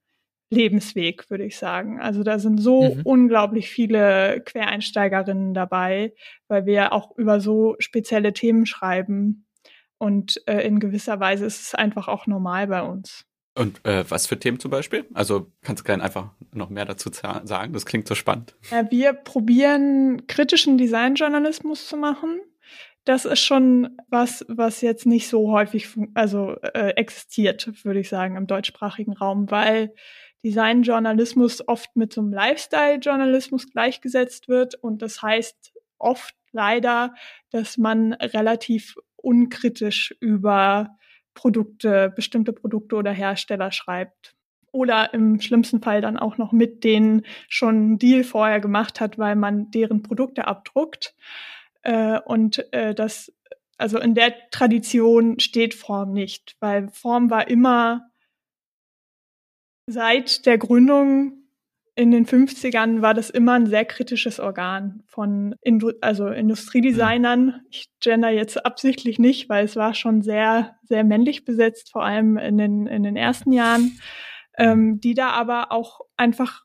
Lebensweg, 0.51 1.31
würde 1.31 1.45
ich 1.45 1.57
sagen. 1.57 2.01
Also 2.01 2.23
da 2.23 2.39
sind 2.39 2.59
so 2.59 2.95
mhm. 2.95 3.03
unglaublich 3.05 3.71
viele 3.71 4.43
Quereinsteigerinnen 4.45 5.55
dabei, 5.55 6.13
weil 6.49 6.67
wir 6.67 6.93
auch 6.93 7.17
über 7.17 7.41
so 7.41 7.77
spezielle 7.79 8.33
Themen 8.33 8.67
schreiben. 8.67 9.47
Und 9.99 10.43
äh, 10.47 10.67
in 10.67 10.81
gewisser 10.81 11.21
Weise 11.21 11.47
ist 11.47 11.61
es 11.61 11.75
einfach 11.75 12.09
auch 12.09 12.27
normal 12.27 12.67
bei 12.67 12.83
uns. 12.83 13.27
Und 13.61 13.85
äh, 13.85 14.11
was 14.11 14.27
für 14.27 14.39
Themen 14.39 14.59
zum 14.59 14.71
Beispiel? 14.71 15.05
Also 15.13 15.53
kannst 15.61 15.83
du 15.83 15.85
gerne 15.85 16.03
einfach 16.03 16.31
noch 16.55 16.71
mehr 16.71 16.87
dazu 16.87 17.11
sagen? 17.13 17.75
Das 17.75 17.85
klingt 17.85 18.09
so 18.09 18.15
spannend. 18.15 18.55
Äh, 18.71 18.85
wir 18.89 19.13
probieren 19.13 20.27
kritischen 20.27 20.79
Designjournalismus 20.79 21.87
zu 21.87 21.99
machen. 21.99 22.41
Das 23.05 23.27
ist 23.27 23.41
schon 23.41 23.99
was, 24.09 24.47
was 24.49 24.81
jetzt 24.81 25.05
nicht 25.05 25.29
so 25.29 25.53
häufig 25.53 25.89
also 26.15 26.57
äh, 26.73 26.95
existiert, 26.97 27.85
würde 27.85 28.01
ich 28.01 28.09
sagen, 28.09 28.37
im 28.37 28.47
deutschsprachigen 28.47 29.13
Raum, 29.13 29.51
weil 29.51 29.93
Designjournalismus 30.43 31.69
oft 31.69 31.95
mit 31.97 32.15
so 32.15 32.23
einem 32.23 32.33
Lifestyle-Journalismus 32.33 33.71
gleichgesetzt 33.71 34.49
wird 34.49 34.75
und 34.77 35.03
das 35.03 35.21
heißt 35.21 35.75
oft 35.99 36.35
leider, 36.53 37.15
dass 37.51 37.77
man 37.77 38.15
relativ 38.15 38.95
unkritisch 39.17 40.15
über 40.21 40.97
Produkte, 41.35 42.13
bestimmte 42.15 42.53
Produkte 42.53 42.97
oder 42.97 43.13
Hersteller 43.13 43.73
schreibt. 43.73 44.35
Oder 44.73 45.13
im 45.15 45.41
schlimmsten 45.41 45.83
Fall 45.83 46.01
dann 46.01 46.17
auch 46.17 46.39
noch 46.39 46.53
mit 46.53 46.85
denen 46.85 47.27
schon 47.49 47.75
einen 47.75 47.99
Deal 47.99 48.23
vorher 48.23 48.61
gemacht 48.61 49.01
hat, 49.01 49.19
weil 49.19 49.35
man 49.35 49.71
deren 49.73 50.03
Produkte 50.03 50.47
abdruckt. 50.47 51.17
Äh, 51.83 52.21
und 52.21 52.73
äh, 52.73 52.95
das, 52.95 53.33
also 53.79 53.99
in 53.99 54.15
der 54.15 54.33
Tradition 54.51 55.41
steht 55.41 55.75
Form 55.75 56.13
nicht, 56.13 56.57
weil 56.61 56.89
Form 56.89 57.31
war 57.31 57.49
immer 57.49 58.11
seit 59.87 60.47
der 60.47 60.59
Gründung 60.59 61.40
in 62.01 62.13
den 62.13 62.25
50ern 62.25 63.03
war 63.03 63.13
das 63.13 63.29
immer 63.29 63.53
ein 63.53 63.67
sehr 63.67 63.85
kritisches 63.85 64.41
Organ 64.41 65.03
von 65.07 65.55
Indu 65.61 65.93
also 66.01 66.29
Industriedesignern. 66.29 67.61
Ich 67.71 67.91
gender 68.01 68.31
jetzt 68.31 68.65
absichtlich 68.65 69.19
nicht, 69.19 69.51
weil 69.51 69.67
es 69.67 69.77
war 69.77 69.93
schon 69.93 70.23
sehr, 70.23 70.77
sehr 70.83 71.05
männlich 71.05 71.45
besetzt, 71.45 71.93
vor 71.93 72.03
allem 72.03 72.39
in 72.39 72.57
den, 72.57 72.87
in 72.87 73.03
den 73.03 73.17
ersten 73.17 73.53
Jahren, 73.53 74.01
ähm, 74.57 74.99
die 75.01 75.13
da 75.13 75.29
aber 75.33 75.73
auch 75.73 76.01
einfach 76.17 76.65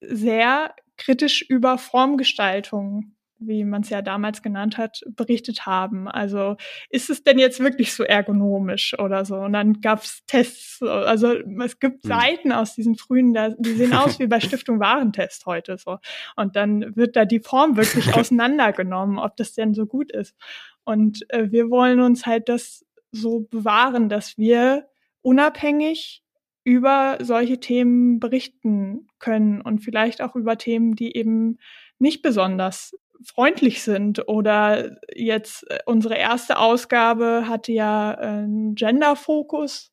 sehr 0.00 0.74
kritisch 0.96 1.42
über 1.48 1.78
Formgestaltung 1.78 3.14
wie 3.40 3.64
man 3.64 3.82
es 3.82 3.90
ja 3.90 4.02
damals 4.02 4.42
genannt 4.42 4.78
hat, 4.78 5.02
berichtet 5.08 5.66
haben. 5.66 6.08
Also 6.08 6.56
ist 6.90 7.10
es 7.10 7.24
denn 7.24 7.38
jetzt 7.38 7.60
wirklich 7.60 7.94
so 7.94 8.04
ergonomisch 8.04 8.98
oder 8.98 9.24
so? 9.24 9.36
Und 9.36 9.54
dann 9.54 9.80
gab 9.80 10.02
es 10.02 10.24
Tests. 10.26 10.82
Also 10.82 11.34
es 11.64 11.78
gibt 11.78 12.04
mhm. 12.04 12.08
Seiten 12.08 12.52
aus 12.52 12.74
diesen 12.74 12.96
frühen, 12.96 13.36
die 13.58 13.72
sehen 13.72 13.94
aus 13.94 14.18
wie 14.18 14.26
bei 14.26 14.40
Stiftung 14.40 14.78
Warentest 14.80 15.46
heute 15.46 15.78
so. 15.78 15.98
Und 16.36 16.56
dann 16.56 16.94
wird 16.96 17.16
da 17.16 17.24
die 17.24 17.40
Form 17.40 17.76
wirklich 17.76 18.14
auseinandergenommen, 18.14 19.18
ob 19.18 19.36
das 19.36 19.54
denn 19.54 19.74
so 19.74 19.86
gut 19.86 20.12
ist. 20.12 20.36
Und 20.84 21.24
äh, 21.30 21.50
wir 21.50 21.70
wollen 21.70 22.00
uns 22.00 22.26
halt 22.26 22.48
das 22.48 22.84
so 23.12 23.40
bewahren, 23.40 24.08
dass 24.08 24.38
wir 24.38 24.88
unabhängig 25.22 26.22
über 26.64 27.18
solche 27.20 27.58
Themen 27.58 28.20
berichten 28.20 29.08
können 29.18 29.60
und 29.60 29.80
vielleicht 29.80 30.20
auch 30.20 30.36
über 30.36 30.58
Themen, 30.58 30.94
die 30.94 31.16
eben 31.16 31.58
nicht 31.98 32.22
besonders 32.22 32.96
freundlich 33.24 33.82
sind 33.82 34.28
oder 34.28 34.96
jetzt 35.14 35.70
äh, 35.70 35.78
unsere 35.86 36.16
erste 36.16 36.58
Ausgabe 36.58 37.44
hatte 37.48 37.72
ja 37.72 38.10
einen 38.12 38.74
Gender-Fokus 38.74 39.92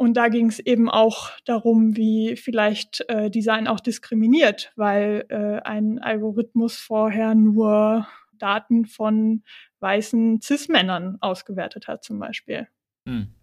und 0.00 0.14
da 0.14 0.28
ging 0.28 0.46
es 0.46 0.58
eben 0.58 0.88
auch 0.88 1.30
darum, 1.44 1.94
wie 1.94 2.34
vielleicht 2.36 3.04
äh, 3.08 3.30
Design 3.30 3.68
auch 3.68 3.80
diskriminiert, 3.80 4.72
weil 4.74 5.26
äh, 5.28 5.60
ein 5.60 5.98
Algorithmus 5.98 6.78
vorher 6.78 7.34
nur 7.34 8.06
Daten 8.32 8.86
von 8.86 9.42
weißen 9.80 10.40
Cis-Männern 10.40 11.18
ausgewertet 11.20 11.86
hat 11.86 12.02
zum 12.02 12.18
Beispiel. 12.18 12.66
Hm. 13.06 13.34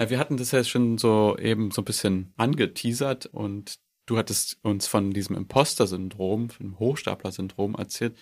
Ja, 0.00 0.10
wir 0.10 0.18
hatten 0.18 0.36
das 0.36 0.50
ja 0.50 0.64
schon 0.64 0.98
so 0.98 1.36
eben 1.38 1.70
so 1.70 1.82
ein 1.82 1.84
bisschen 1.84 2.34
angeteasert 2.36 3.26
und 3.26 3.76
du 4.06 4.18
hattest 4.18 4.58
uns 4.62 4.86
von 4.86 5.10
diesem 5.10 5.36
Imposter-Syndrom, 5.36 6.50
vom 6.50 6.78
Hochstapler-Syndrom 6.78 7.74
erzählt. 7.74 8.16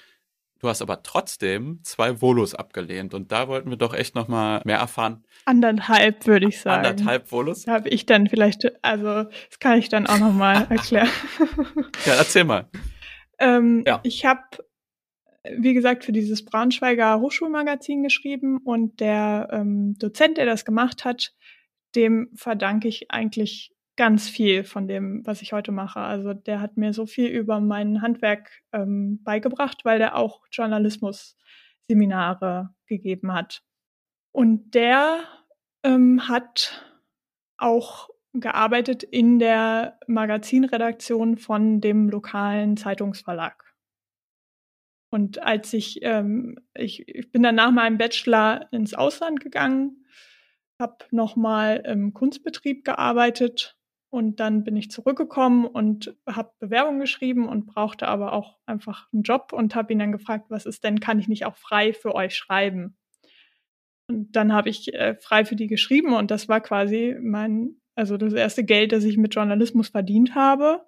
Du 0.63 0.69
hast 0.69 0.81
aber 0.81 1.03
trotzdem 1.03 1.81
zwei 1.83 2.21
Volos 2.21 2.55
abgelehnt 2.55 3.15
und 3.15 3.33
da 3.33 3.49
wollten 3.49 3.71
wir 3.71 3.77
doch 3.77 3.95
echt 3.95 4.15
nochmal 4.15 4.63
mehr 4.65 4.79
erfahren. 4.79 5.25
Anderthalb, 5.45 6.25
würde 6.29 6.47
ich 6.47 6.61
sagen. 6.61 6.87
Anderthalb 6.87 7.27
Volos? 7.33 7.65
Da 7.65 7.73
habe 7.73 7.89
ich 7.89 8.07
dann 8.07 8.29
vielleicht, 8.29 8.65
also 8.81 9.25
das 9.25 9.59
kann 9.59 9.79
ich 9.81 9.89
dann 9.89 10.07
auch 10.07 10.21
nochmal 10.21 10.67
erklären. 10.71 11.09
ja, 12.07 12.15
erzähl 12.15 12.45
mal. 12.45 12.69
Ähm, 13.41 13.83
ja. 13.85 13.99
Ich 14.05 14.25
habe, 14.25 14.45
wie 15.51 15.75
gesagt, 15.75 16.05
für 16.05 16.13
dieses 16.13 16.45
Braunschweiger 16.45 17.19
Hochschulmagazin 17.19 18.05
geschrieben 18.05 18.59
und 18.59 19.01
der 19.01 19.49
ähm, 19.51 19.97
Dozent, 19.99 20.39
der 20.39 20.47
das 20.47 20.65
gemacht 20.65 21.05
hat, 21.05 21.35
dem 21.97 22.31
verdanke 22.37 22.87
ich 22.87 23.11
eigentlich 23.11 23.75
ganz 23.97 24.29
viel 24.29 24.65
von 24.65 24.89
dem, 24.89 25.25
was 25.27 25.43
ich 25.43 25.53
heute 25.53 25.71
mache. 25.73 26.01
Also 26.01 26.33
der 26.33 26.61
hat 26.61 26.77
mir 26.77 26.93
so 26.93 27.07
viel 27.07 27.29
über 27.29 27.61
mein 27.61 28.03
Handwerk 28.03 28.63
ähm, 28.73 29.23
beigebracht, 29.23 29.85
weil 29.85 29.99
der 29.99 30.17
auch 30.17 30.41
Journalismus-Seminare 30.51 32.71
gegeben 32.87 33.33
hat. 33.35 33.63
Und 34.33 34.75
der 34.75 35.21
ähm, 35.83 36.29
hat 36.29 36.91
auch 37.59 38.09
gearbeitet 38.33 39.03
in 39.03 39.39
der 39.39 39.99
Magazinredaktion 40.07 41.37
von 41.37 41.83
dem 41.83 42.09
lokalen 42.09 42.79
Zeitungsverlag. 42.79 43.75
Und 45.11 45.43
als 45.43 45.75
ich, 45.75 45.99
ähm, 46.03 46.59
ich, 46.73 47.07
ich 47.07 47.31
bin 47.31 47.43
dann 47.43 47.57
nach 47.57 47.71
meinem 47.71 47.99
Bachelor 47.99 48.69
ins 48.73 48.95
Ausland 48.95 49.41
gegangen, 49.41 50.07
habe 50.81 51.05
nochmal 51.11 51.83
im 51.87 52.15
Kunstbetrieb 52.15 52.87
gearbeitet 52.87 53.77
und 54.13 54.41
dann 54.41 54.63
bin 54.63 54.77
ich 54.77 54.91
zurückgekommen 54.91 55.65
und 55.65 56.15
habe 56.29 56.53
Bewerbung 56.59 57.01
geschrieben 57.01 57.49
und 57.49 57.65
brauchte 57.65 58.09
aber 58.09 58.35
auch 58.35 58.59
einfach 58.67 59.09
einen 59.11 59.23
Job 59.23 59.55
und 59.55 59.75
habe 59.75 59.91
ihn 59.91 60.01
dann 60.01 60.13
gefragt, 60.13 60.51
was 60.51 60.67
ist 60.67 60.85
denn, 60.85 61.01
kann 61.01 61.19
ich 61.19 61.29
nicht 61.29 61.47
auch 61.47 61.57
frei 61.57 61.95
für 61.95 62.15
euch 62.15 62.37
schreiben? 62.37 62.99
Und 64.09 64.37
dann 64.37 64.53
habe 64.53 64.69
ich 64.69 64.93
äh, 64.93 65.15
frei 65.15 65.47
für 65.47 65.57
die 65.57 65.67
geschrieben 65.67 66.13
und 66.13 66.31
das 66.31 66.47
war 66.47 66.61
quasi 66.61 67.17
mein, 67.23 67.77
also 67.95 68.19
das 68.19 68.35
erste 68.35 68.65
Geld, 68.65 68.93
das 68.93 69.05
ich 69.05 69.17
mit 69.17 69.35
Journalismus 69.35 69.89
verdient 69.89 70.35
habe. 70.35 70.83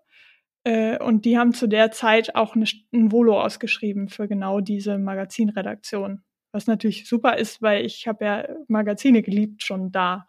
Äh, 0.65 1.03
und 1.03 1.25
die 1.25 1.39
haben 1.39 1.55
zu 1.55 1.67
der 1.67 1.93
Zeit 1.93 2.35
auch 2.35 2.55
eine, 2.55 2.67
ein 2.93 3.11
Volo 3.11 3.41
ausgeschrieben 3.41 4.11
für 4.11 4.29
genau 4.29 4.61
diese 4.61 4.99
Magazinredaktion. 4.99 6.23
Was 6.53 6.67
natürlich 6.67 7.09
super 7.09 7.39
ist, 7.39 7.63
weil 7.63 7.87
ich 7.87 8.07
habe 8.07 8.25
ja 8.27 8.49
Magazine 8.69 9.23
geliebt 9.23 9.63
schon 9.63 9.93
da. 9.93 10.29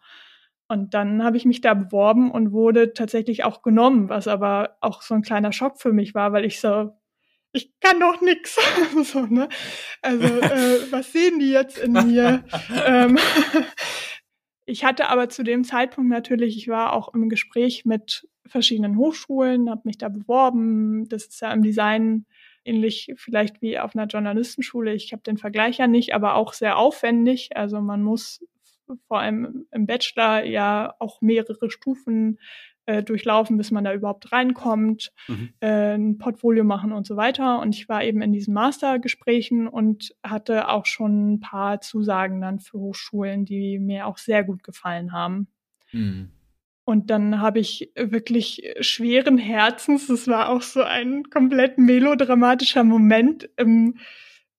Und 0.68 0.94
dann 0.94 1.22
habe 1.22 1.36
ich 1.36 1.44
mich 1.44 1.60
da 1.60 1.74
beworben 1.74 2.30
und 2.30 2.52
wurde 2.52 2.92
tatsächlich 2.92 3.44
auch 3.44 3.62
genommen, 3.62 4.08
was 4.08 4.26
aber 4.26 4.76
auch 4.80 5.02
so 5.02 5.14
ein 5.14 5.22
kleiner 5.22 5.52
Schock 5.52 5.80
für 5.80 5.92
mich 5.92 6.14
war, 6.14 6.32
weil 6.32 6.44
ich 6.44 6.60
so, 6.60 6.92
ich 7.52 7.72
kann 7.80 8.00
doch 8.00 8.20
nix. 8.20 8.58
so, 9.04 9.26
ne? 9.26 9.48
Also, 10.02 10.24
äh, 10.24 10.80
was 10.90 11.12
sehen 11.12 11.38
die 11.38 11.50
jetzt 11.50 11.78
in 11.78 11.92
mir? 11.92 12.44
ähm, 12.84 13.18
ich 14.66 14.84
hatte 14.84 15.08
aber 15.08 15.28
zu 15.28 15.44
dem 15.44 15.64
Zeitpunkt 15.64 16.10
natürlich, 16.10 16.56
ich 16.56 16.68
war 16.68 16.92
auch 16.92 17.14
im 17.14 17.28
Gespräch 17.28 17.84
mit 17.84 18.28
verschiedenen 18.44 18.96
Hochschulen, 18.96 19.70
habe 19.70 19.82
mich 19.84 19.98
da 19.98 20.08
beworben. 20.08 21.08
Das 21.08 21.26
ist 21.26 21.40
ja 21.40 21.52
im 21.52 21.62
Design 21.62 22.26
ähnlich 22.64 23.12
vielleicht 23.16 23.62
wie 23.62 23.78
auf 23.78 23.94
einer 23.94 24.06
Journalistenschule. 24.06 24.92
Ich 24.94 25.12
habe 25.12 25.22
den 25.22 25.38
Vergleich 25.38 25.78
ja 25.78 25.86
nicht, 25.86 26.14
aber 26.14 26.34
auch 26.34 26.52
sehr 26.52 26.76
aufwendig. 26.76 27.56
Also 27.56 27.80
man 27.80 28.02
muss 28.02 28.44
vor 29.08 29.20
allem 29.20 29.66
im 29.70 29.86
Bachelor 29.86 30.44
ja 30.44 30.94
auch 30.98 31.20
mehrere 31.20 31.70
Stufen 31.70 32.38
äh, 32.86 33.02
durchlaufen, 33.02 33.56
bis 33.56 33.70
man 33.72 33.84
da 33.84 33.92
überhaupt 33.92 34.30
reinkommt, 34.32 35.12
mhm. 35.26 35.50
äh, 35.60 35.94
ein 35.94 36.18
Portfolio 36.18 36.62
machen 36.62 36.92
und 36.92 37.06
so 37.06 37.16
weiter. 37.16 37.58
Und 37.60 37.74
ich 37.74 37.88
war 37.88 38.04
eben 38.04 38.22
in 38.22 38.32
diesen 38.32 38.54
Mastergesprächen 38.54 39.66
und 39.66 40.14
hatte 40.22 40.68
auch 40.68 40.86
schon 40.86 41.34
ein 41.34 41.40
paar 41.40 41.80
Zusagen 41.80 42.40
dann 42.40 42.60
für 42.60 42.78
Hochschulen, 42.78 43.44
die 43.44 43.78
mir 43.78 44.06
auch 44.06 44.18
sehr 44.18 44.44
gut 44.44 44.62
gefallen 44.62 45.12
haben. 45.12 45.48
Mhm. 45.92 46.30
Und 46.84 47.10
dann 47.10 47.40
habe 47.40 47.58
ich 47.58 47.90
wirklich 47.96 48.62
schweren 48.78 49.38
Herzens, 49.38 50.06
das 50.06 50.28
war 50.28 50.48
auch 50.48 50.62
so 50.62 50.82
ein 50.82 51.24
komplett 51.24 51.78
melodramatischer 51.78 52.84
Moment, 52.84 53.50
im, 53.56 53.96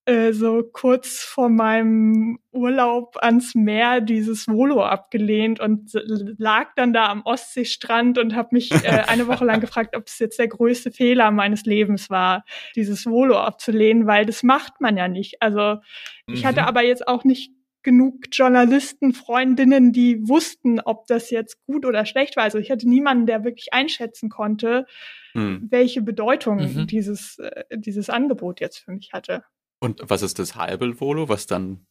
äh, 0.07 0.31
so 0.31 0.63
kurz 0.63 1.19
vor 1.19 1.49
meinem 1.49 2.39
Urlaub 2.53 3.17
ans 3.21 3.55
Meer 3.55 3.99
dieses 3.99 4.47
Volo 4.47 4.81
abgelehnt 4.81 5.59
und 5.59 5.91
lag 6.37 6.69
dann 6.77 6.93
da 6.93 7.07
am 7.07 7.23
Ostseestrand 7.25 8.17
und 8.17 8.33
habe 8.33 8.49
mich 8.53 8.71
äh, 8.71 9.03
eine 9.07 9.27
Woche 9.27 9.43
lang 9.43 9.59
gefragt, 9.59 9.97
ob 9.97 10.07
es 10.07 10.17
jetzt 10.19 10.39
der 10.39 10.47
größte 10.47 10.91
Fehler 10.91 11.29
meines 11.31 11.65
Lebens 11.65 12.09
war, 12.09 12.45
dieses 12.77 13.05
Volo 13.05 13.37
abzulehnen, 13.37 14.07
weil 14.07 14.25
das 14.25 14.43
macht 14.43 14.79
man 14.79 14.95
ja 14.95 15.09
nicht. 15.09 15.41
Also 15.41 15.81
ich 16.25 16.43
mhm. 16.43 16.47
hatte 16.47 16.63
aber 16.63 16.83
jetzt 16.83 17.05
auch 17.05 17.25
nicht 17.25 17.51
genug 17.83 18.27
Journalisten, 18.31 19.13
Freundinnen, 19.13 19.91
die 19.91 20.25
wussten, 20.25 20.79
ob 20.79 21.07
das 21.07 21.31
jetzt 21.31 21.65
gut 21.65 21.85
oder 21.85 22.05
schlecht 22.05 22.37
war. 22.37 22.45
Also 22.45 22.59
ich 22.59 22.71
hatte 22.71 22.87
niemanden, 22.87 23.25
der 23.25 23.43
wirklich 23.43 23.73
einschätzen 23.73 24.29
konnte, 24.29 24.85
hm. 25.33 25.67
welche 25.69 26.01
Bedeutung 26.01 26.57
mhm. 26.59 26.87
dieses, 26.87 27.39
äh, 27.39 27.65
dieses 27.75 28.09
Angebot 28.09 28.61
jetzt 28.61 28.77
für 28.77 28.91
mich 28.91 29.11
hatte. 29.11 29.43
Und 29.79 30.01
was 30.03 30.21
ist 30.21 30.39
das 30.39 30.55
halbe 30.55 30.99
Volo, 30.99 31.29
was 31.29 31.47
dann 31.47 31.85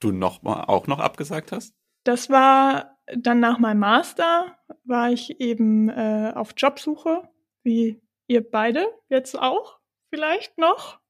du 0.00 0.12
noch 0.12 0.42
mal 0.42 0.64
auch 0.64 0.86
noch 0.86 0.98
abgesagt 0.98 1.52
hast? 1.52 1.74
Das 2.04 2.30
war 2.30 2.98
dann 3.16 3.40
nach 3.40 3.58
meinem 3.58 3.80
Master, 3.80 4.56
war 4.84 5.10
ich 5.10 5.40
eben 5.40 5.88
äh, 5.88 6.32
auf 6.34 6.54
Jobsuche, 6.56 7.28
wie 7.62 8.00
ihr 8.26 8.48
beide 8.48 8.86
jetzt 9.08 9.38
auch 9.38 9.78
vielleicht 10.10 10.58
noch. 10.58 11.00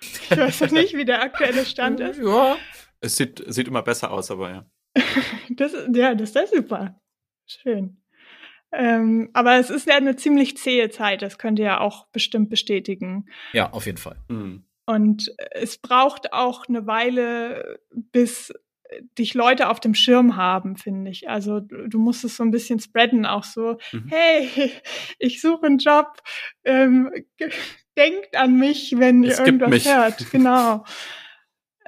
Ich 0.00 0.30
weiß 0.30 0.60
noch 0.62 0.70
nicht, 0.70 0.96
wie 0.96 1.04
der 1.04 1.22
aktuelle 1.22 1.64
Stand 1.64 2.00
ist. 2.00 2.20
Ja, 2.20 2.56
es 3.00 3.16
sieht, 3.16 3.42
sieht 3.46 3.68
immer 3.68 3.82
besser 3.82 4.10
aus, 4.10 4.30
aber 4.30 4.50
ja. 4.50 4.70
das, 5.50 5.74
ja, 5.92 6.14
das 6.14 6.30
ist 6.34 6.54
super. 6.54 7.00
Schön. 7.46 8.02
Ähm, 8.72 9.30
aber 9.32 9.56
es 9.56 9.70
ist 9.70 9.88
ja 9.88 9.96
eine 9.96 10.16
ziemlich 10.16 10.56
zähe 10.56 10.90
Zeit, 10.90 11.22
das 11.22 11.38
könnt 11.38 11.58
ihr 11.58 11.64
ja 11.64 11.80
auch 11.80 12.06
bestimmt 12.08 12.50
bestätigen. 12.50 13.26
Ja, 13.52 13.72
auf 13.72 13.86
jeden 13.86 13.98
Fall. 13.98 14.16
Mhm. 14.28 14.64
Und 14.90 15.32
es 15.52 15.78
braucht 15.78 16.32
auch 16.32 16.66
eine 16.68 16.84
Weile, 16.84 17.78
bis 17.92 18.52
dich 19.16 19.34
Leute 19.34 19.68
auf 19.68 19.78
dem 19.78 19.94
Schirm 19.94 20.34
haben, 20.34 20.76
finde 20.76 21.12
ich. 21.12 21.28
Also 21.28 21.60
du 21.60 21.98
musst 22.00 22.24
es 22.24 22.36
so 22.36 22.42
ein 22.42 22.50
bisschen 22.50 22.80
spreaden, 22.80 23.24
auch 23.24 23.44
so, 23.44 23.78
mhm. 23.92 24.08
hey, 24.08 24.72
ich 25.20 25.40
suche 25.40 25.66
einen 25.66 25.78
Job, 25.78 26.08
ähm, 26.64 27.12
denkt 27.96 28.36
an 28.36 28.58
mich, 28.58 28.94
wenn 28.98 29.22
es 29.22 29.38
ihr 29.38 29.46
irgendwas 29.46 29.84
hört. 29.84 30.26
Genau. 30.32 30.84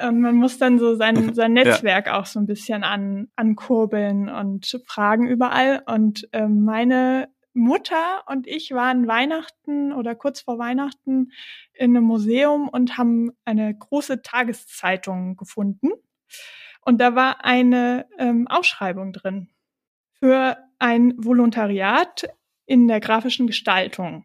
Und 0.00 0.20
man 0.20 0.36
muss 0.36 0.58
dann 0.58 0.78
so 0.78 0.94
sein, 0.94 1.34
sein 1.34 1.54
Netzwerk 1.54 2.06
ja. 2.06 2.20
auch 2.20 2.26
so 2.26 2.38
ein 2.38 2.46
bisschen 2.46 2.84
an, 2.84 3.32
ankurbeln 3.34 4.28
und 4.28 4.80
fragen 4.86 5.26
überall. 5.26 5.82
Und 5.86 6.28
äh, 6.30 6.46
meine 6.46 7.28
Mutter 7.54 8.22
und 8.26 8.46
ich 8.46 8.72
waren 8.72 9.06
Weihnachten 9.06 9.92
oder 9.92 10.14
kurz 10.14 10.40
vor 10.40 10.58
Weihnachten 10.58 11.32
in 11.72 11.96
einem 11.96 12.04
Museum 12.04 12.68
und 12.68 12.96
haben 12.98 13.32
eine 13.44 13.76
große 13.76 14.22
Tageszeitung 14.22 15.36
gefunden. 15.36 15.90
Und 16.84 17.00
da 17.00 17.14
war 17.14 17.44
eine 17.44 18.06
ähm, 18.18 18.48
Ausschreibung 18.48 19.12
drin 19.12 19.48
für 20.18 20.56
ein 20.78 21.14
Volontariat 21.16 22.28
in 22.66 22.88
der 22.88 23.00
grafischen 23.00 23.46
Gestaltung. 23.46 24.24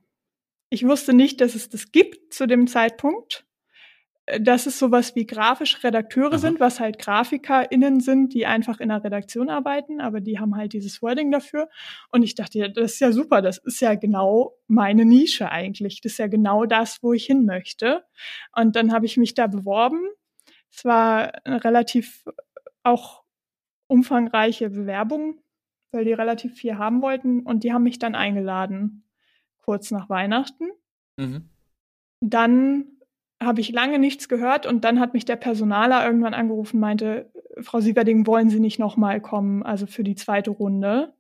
Ich 0.69 0.85
wusste 0.85 1.13
nicht, 1.13 1.41
dass 1.41 1.55
es 1.55 1.69
das 1.69 1.91
gibt 1.91 2.33
zu 2.33 2.45
dem 2.45 2.67
Zeitpunkt 2.67 3.46
dass 4.39 4.65
es 4.65 4.77
sowas 4.77 5.15
wie 5.15 5.25
grafische 5.25 5.83
Redakteure 5.83 6.33
Aha. 6.33 6.37
sind, 6.37 6.59
was 6.59 6.79
halt 6.81 6.99
GrafikerInnen 6.99 8.01
sind, 8.01 8.33
die 8.33 8.45
einfach 8.45 8.81
in 8.81 8.89
der 8.89 9.03
Redaktion 9.03 9.49
arbeiten, 9.49 10.01
aber 10.01 10.19
die 10.19 10.37
haben 10.37 10.55
halt 10.57 10.73
dieses 10.73 11.01
Wording 11.01 11.31
dafür. 11.31 11.69
Und 12.11 12.23
ich 12.23 12.35
dachte, 12.35 12.59
ja, 12.59 12.67
das 12.67 12.93
ist 12.93 12.99
ja 12.99 13.11
super, 13.13 13.41
das 13.41 13.57
ist 13.57 13.79
ja 13.79 13.95
genau 13.95 14.53
meine 14.67 15.05
Nische 15.05 15.49
eigentlich. 15.49 16.01
Das 16.01 16.13
ist 16.13 16.17
ja 16.17 16.27
genau 16.27 16.65
das, 16.65 17.01
wo 17.01 17.13
ich 17.13 17.25
hin 17.25 17.45
möchte. 17.45 18.03
Und 18.53 18.75
dann 18.75 18.91
habe 18.91 19.05
ich 19.05 19.15
mich 19.15 19.33
da 19.33 19.47
beworben. 19.47 20.01
Es 20.71 20.83
war 20.83 21.31
eine 21.45 21.63
relativ 21.63 22.25
auch 22.83 23.23
umfangreiche 23.87 24.69
Bewerbung. 24.69 25.39
weil 25.91 26.05
die 26.05 26.13
relativ 26.13 26.55
viel 26.55 26.77
haben 26.77 27.01
wollten 27.01 27.41
und 27.41 27.63
die 27.63 27.73
haben 27.73 27.83
mich 27.83 27.99
dann 27.99 28.15
eingeladen, 28.15 29.03
kurz 29.57 29.91
nach 29.91 30.09
Weihnachten. 30.09 30.65
Mhm. 31.17 31.49
Dann 32.19 32.96
habe 33.41 33.61
ich 33.61 33.71
lange 33.71 33.99
nichts 33.99 34.29
gehört 34.29 34.65
und 34.65 34.83
dann 34.83 34.99
hat 34.99 35.13
mich 35.13 35.25
der 35.25 35.35
Personaler 35.35 36.05
irgendwann 36.05 36.33
angerufen, 36.33 36.79
meinte, 36.79 37.31
Frau 37.61 37.79
Sieverding, 37.79 38.27
wollen 38.27 38.49
Sie 38.49 38.59
nicht 38.59 38.79
nochmal 38.79 39.21
kommen, 39.21 39.63
also 39.63 39.85
für 39.85 40.03
die 40.03 40.15
zweite 40.15 40.51
Runde? 40.51 41.13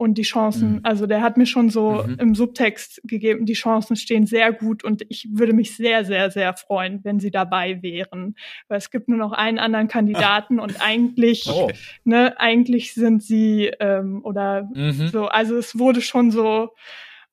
Und 0.00 0.16
die 0.16 0.22
Chancen, 0.22 0.74
mhm. 0.74 0.80
also 0.84 1.06
der 1.06 1.22
hat 1.22 1.36
mir 1.36 1.44
schon 1.44 1.70
so 1.70 2.04
mhm. 2.04 2.18
im 2.20 2.34
Subtext 2.36 3.00
gegeben, 3.02 3.46
die 3.46 3.54
Chancen 3.54 3.96
stehen 3.96 4.26
sehr 4.26 4.52
gut 4.52 4.84
und 4.84 5.04
ich 5.08 5.26
würde 5.32 5.52
mich 5.52 5.74
sehr, 5.74 6.04
sehr, 6.04 6.30
sehr 6.30 6.54
freuen, 6.54 7.00
wenn 7.02 7.18
sie 7.18 7.32
dabei 7.32 7.82
wären. 7.82 8.36
Weil 8.68 8.78
es 8.78 8.92
gibt 8.92 9.08
nur 9.08 9.18
noch 9.18 9.32
einen 9.32 9.58
anderen 9.58 9.88
Kandidaten 9.88 10.60
und 10.60 10.80
eigentlich, 10.80 11.48
oh. 11.48 11.68
ne, 12.04 12.38
eigentlich 12.38 12.94
sind 12.94 13.24
sie 13.24 13.72
ähm, 13.80 14.20
oder 14.22 14.68
mhm. 14.72 15.08
so, 15.08 15.26
also 15.26 15.56
es 15.56 15.76
wurde 15.80 16.00
schon 16.00 16.30
so, 16.30 16.68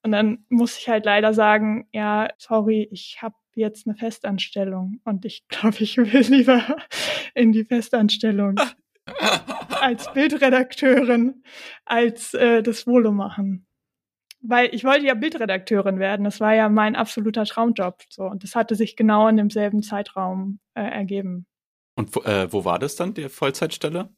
und 0.01 0.11
dann 0.11 0.39
muss 0.49 0.79
ich 0.79 0.89
halt 0.89 1.05
leider 1.05 1.35
sagen, 1.35 1.87
ja, 1.91 2.29
sorry, 2.39 2.87
ich 2.91 3.19
habe 3.21 3.35
jetzt 3.55 3.87
eine 3.87 3.95
Festanstellung 3.95 4.99
und 5.03 5.25
ich 5.25 5.45
glaube, 5.49 5.77
ich 5.79 5.97
will 5.97 6.25
lieber 6.27 6.77
in 7.33 7.51
die 7.51 7.65
Festanstellung 7.65 8.59
als 9.69 10.11
Bildredakteurin 10.13 11.43
als 11.85 12.33
äh, 12.33 12.63
das 12.63 12.87
Volo 12.87 13.11
machen. 13.11 13.67
Weil 14.41 14.73
ich 14.73 14.83
wollte 14.83 15.05
ja 15.05 15.15
Bildredakteurin 15.15 15.99
werden. 15.99 16.23
Das 16.23 16.39
war 16.39 16.53
ja 16.53 16.69
mein 16.69 16.95
absoluter 16.95 17.45
Traumjob. 17.45 18.03
So. 18.09 18.23
Und 18.23 18.43
das 18.43 18.55
hatte 18.55 18.75
sich 18.75 18.95
genau 18.95 19.27
in 19.27 19.37
demselben 19.37 19.81
Zeitraum 19.81 20.59
äh, 20.75 20.83
ergeben. 20.83 21.47
Und 21.95 22.15
wo, 22.15 22.21
äh, 22.21 22.51
wo 22.51 22.63
war 22.63 22.77
das 22.77 22.95
dann, 22.95 23.13
die 23.13 23.29
Vollzeitstelle? 23.29 24.09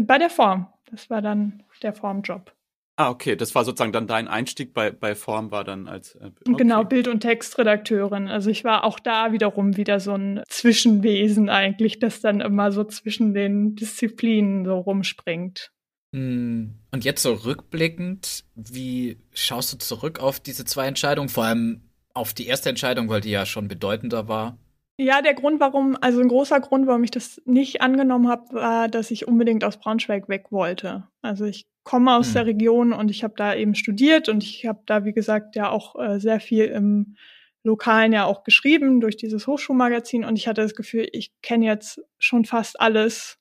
Bei 0.00 0.18
der 0.18 0.30
Form. 0.30 0.72
Das 0.86 1.08
war 1.08 1.22
dann 1.22 1.62
der 1.82 1.92
Formjob. 1.92 2.52
Ah, 3.00 3.08
okay, 3.08 3.34
das 3.34 3.54
war 3.54 3.64
sozusagen 3.64 3.92
dann 3.92 4.06
dein 4.06 4.28
Einstieg 4.28 4.74
bei, 4.74 4.90
bei 4.90 5.14
Form 5.14 5.50
war 5.50 5.64
dann 5.64 5.88
als 5.88 6.16
äh, 6.16 6.26
okay. 6.26 6.52
genau 6.58 6.84
Bild- 6.84 7.08
und 7.08 7.20
Textredakteurin. 7.20 8.28
Also 8.28 8.50
ich 8.50 8.62
war 8.62 8.84
auch 8.84 9.00
da 9.00 9.32
wiederum 9.32 9.78
wieder 9.78 10.00
so 10.00 10.12
ein 10.12 10.42
Zwischenwesen 10.50 11.48
eigentlich, 11.48 11.98
das 11.98 12.20
dann 12.20 12.42
immer 12.42 12.72
so 12.72 12.84
zwischen 12.84 13.32
den 13.32 13.74
Disziplinen 13.74 14.66
so 14.66 14.76
rumspringt. 14.76 15.72
Hm, 16.14 16.74
und 16.90 17.04
jetzt 17.06 17.22
so 17.22 17.32
rückblickend, 17.32 18.44
wie 18.54 19.16
schaust 19.32 19.72
du 19.72 19.78
zurück 19.78 20.20
auf 20.20 20.38
diese 20.38 20.66
zwei 20.66 20.86
Entscheidungen, 20.86 21.30
vor 21.30 21.44
allem 21.44 21.80
auf 22.12 22.34
die 22.34 22.48
erste 22.48 22.68
Entscheidung, 22.68 23.08
weil 23.08 23.22
die 23.22 23.30
ja 23.30 23.46
schon 23.46 23.66
bedeutender 23.66 24.28
war? 24.28 24.58
Ja, 24.98 25.22
der 25.22 25.32
Grund, 25.32 25.58
warum, 25.58 25.96
also 26.02 26.20
ein 26.20 26.28
großer 26.28 26.60
Grund, 26.60 26.86
warum 26.86 27.02
ich 27.02 27.10
das 27.10 27.40
nicht 27.46 27.80
angenommen 27.80 28.28
habe, 28.28 28.52
war, 28.52 28.88
dass 28.88 29.10
ich 29.10 29.26
unbedingt 29.26 29.64
aus 29.64 29.78
Braunschweig 29.78 30.28
weg 30.28 30.48
wollte. 30.52 31.08
Also 31.22 31.46
ich 31.46 31.64
komme 31.82 32.14
aus 32.14 32.30
mhm. 32.30 32.34
der 32.34 32.46
Region 32.46 32.92
und 32.92 33.10
ich 33.10 33.24
habe 33.24 33.34
da 33.36 33.54
eben 33.54 33.74
studiert 33.74 34.28
und 34.28 34.44
ich 34.44 34.66
habe 34.66 34.82
da, 34.86 35.04
wie 35.04 35.12
gesagt, 35.12 35.56
ja 35.56 35.70
auch 35.70 35.96
äh, 35.98 36.20
sehr 36.20 36.40
viel 36.40 36.64
im 36.64 37.16
Lokalen 37.62 38.12
ja 38.12 38.24
auch 38.24 38.42
geschrieben 38.42 39.00
durch 39.00 39.16
dieses 39.16 39.46
Hochschulmagazin 39.46 40.24
und 40.24 40.36
ich 40.36 40.48
hatte 40.48 40.62
das 40.62 40.74
Gefühl, 40.74 41.08
ich 41.12 41.32
kenne 41.42 41.66
jetzt 41.66 42.00
schon 42.18 42.44
fast 42.44 42.80
alles. 42.80 43.38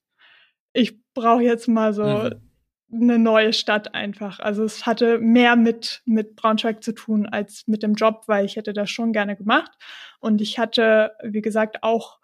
Ich 0.73 0.99
brauche 1.13 1.43
jetzt 1.43 1.67
mal 1.67 1.93
so 1.93 2.03
mhm 2.03 2.49
eine 2.91 3.19
neue 3.19 3.53
Stadt 3.53 3.93
einfach. 3.93 4.39
Also 4.39 4.63
es 4.63 4.85
hatte 4.85 5.19
mehr 5.19 5.55
mit, 5.55 6.01
mit 6.05 6.35
Braunschweig 6.35 6.83
zu 6.83 6.93
tun 6.93 7.27
als 7.27 7.67
mit 7.67 7.83
dem 7.83 7.93
Job, 7.93 8.23
weil 8.27 8.45
ich 8.45 8.55
hätte 8.55 8.73
das 8.73 8.89
schon 8.89 9.13
gerne 9.13 9.35
gemacht. 9.35 9.71
Und 10.19 10.41
ich 10.41 10.57
hatte, 10.57 11.11
wie 11.23 11.41
gesagt, 11.41 11.83
auch 11.83 12.19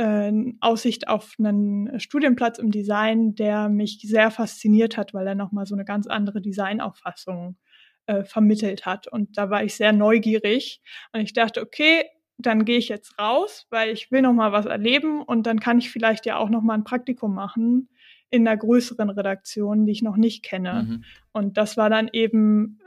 äh, 0.00 0.32
Aussicht 0.60 1.08
auf 1.08 1.34
einen 1.38 2.00
Studienplatz 2.00 2.58
im 2.58 2.70
Design, 2.70 3.34
der 3.34 3.68
mich 3.68 4.00
sehr 4.02 4.30
fasziniert 4.30 4.96
hat, 4.96 5.12
weil 5.12 5.26
er 5.26 5.34
nochmal 5.34 5.66
so 5.66 5.74
eine 5.74 5.84
ganz 5.84 6.06
andere 6.06 6.40
Designauffassung 6.40 7.58
äh, 8.06 8.24
vermittelt 8.24 8.86
hat. 8.86 9.08
Und 9.08 9.36
da 9.36 9.50
war 9.50 9.62
ich 9.62 9.74
sehr 9.74 9.92
neugierig. 9.92 10.80
Und 11.12 11.20
ich 11.20 11.34
dachte, 11.34 11.60
okay, 11.60 12.04
dann 12.38 12.64
gehe 12.64 12.78
ich 12.78 12.88
jetzt 12.88 13.18
raus, 13.18 13.66
weil 13.68 13.90
ich 13.90 14.10
will 14.10 14.22
noch 14.22 14.32
mal 14.32 14.52
was 14.52 14.64
erleben 14.64 15.22
und 15.22 15.46
dann 15.46 15.60
kann 15.60 15.78
ich 15.78 15.90
vielleicht 15.90 16.24
ja 16.24 16.38
auch 16.38 16.48
noch 16.48 16.62
mal 16.62 16.72
ein 16.72 16.84
Praktikum 16.84 17.34
machen 17.34 17.90
in 18.30 18.48
einer 18.48 18.56
größeren 18.56 19.10
Redaktion, 19.10 19.84
die 19.84 19.92
ich 19.92 20.00
noch 20.00 20.16
nicht 20.16 20.42
kenne. 20.42 20.86
Mhm. 20.88 21.04
Und 21.32 21.58
das 21.58 21.76
war 21.76 21.90
dann 21.90 22.08
eben, 22.10 22.78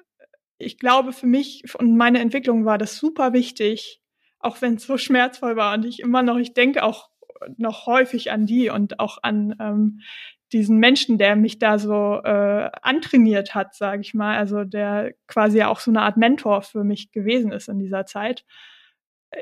ich 0.58 0.80
glaube, 0.80 1.14
für 1.14 1.28
mich 1.28 1.64
und 1.78 1.96
meine 1.96 2.20
Entwicklung 2.20 2.66
war 2.66 2.80
das 2.80 2.98
super 2.98 3.34
wichtig, 3.34 4.02
auch 4.44 4.62
wenn 4.62 4.76
es 4.76 4.84
so 4.84 4.98
schmerzvoll 4.98 5.56
war. 5.56 5.74
Und 5.74 5.86
ich 5.86 6.00
immer 6.00 6.24
noch, 6.24 6.38
ich 6.38 6.54
denke 6.54 6.84
auch 6.84 7.10
noch 7.58 7.86
häufig 7.86 8.32
an 8.32 8.46
die 8.46 8.70
und 8.70 9.00
auch 9.00 9.18
an 9.22 9.56
ähm, 9.60 10.02
diesen 10.52 10.78
Menschen, 10.78 11.18
der 11.18 11.36
mich 11.36 11.60
da 11.60 11.80
so 11.80 12.22
äh, 12.24 12.70
antrainiert 12.82 13.56
hat, 13.56 13.76
sage 13.76 14.02
ich 14.02 14.14
mal, 14.14 14.38
also 14.38 14.64
der 14.64 15.14
quasi 15.28 15.64
auch 15.64 15.80
so 15.80 15.92
eine 15.92 16.02
Art 16.02 16.18
Mentor 16.18 16.62
für 16.62 16.84
mich 16.84 17.12
gewesen 17.12 17.52
ist 17.52 17.70
in 17.70 17.80
dieser 17.80 18.06
Zeit. 18.06 18.46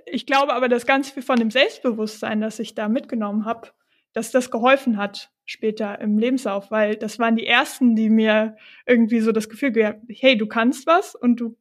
Ich 0.06 0.26
glaube 0.26 0.54
aber, 0.54 0.70
dass 0.70 0.86
ganz 0.86 1.12
viel 1.12 1.24
von 1.24 1.38
dem 1.38 1.52
Selbstbewusstsein, 1.52 2.40
das 2.40 2.60
ich 2.60 2.76
da 2.76 2.88
mitgenommen 2.88 3.46
habe, 3.46 3.70
dass 4.14 4.32
das 4.32 4.52
geholfen 4.52 4.98
hat 4.98 5.32
später 5.46 6.00
im 6.00 6.18
Lebenslauf, 6.18 6.72
weil 6.72 6.96
das 6.96 7.20
waren 7.20 7.36
die 7.36 7.46
ersten, 7.46 7.96
die 7.96 8.10
mir 8.10 8.56
irgendwie 8.86 9.20
so 9.20 9.34
das 9.34 9.50
Gefühl 9.50 9.74
gegeben, 9.74 10.08
hey, 10.10 10.38
du 10.38 10.48
kannst 10.48 10.88
was 10.88 11.14
und 11.14 11.42
du 11.42 11.58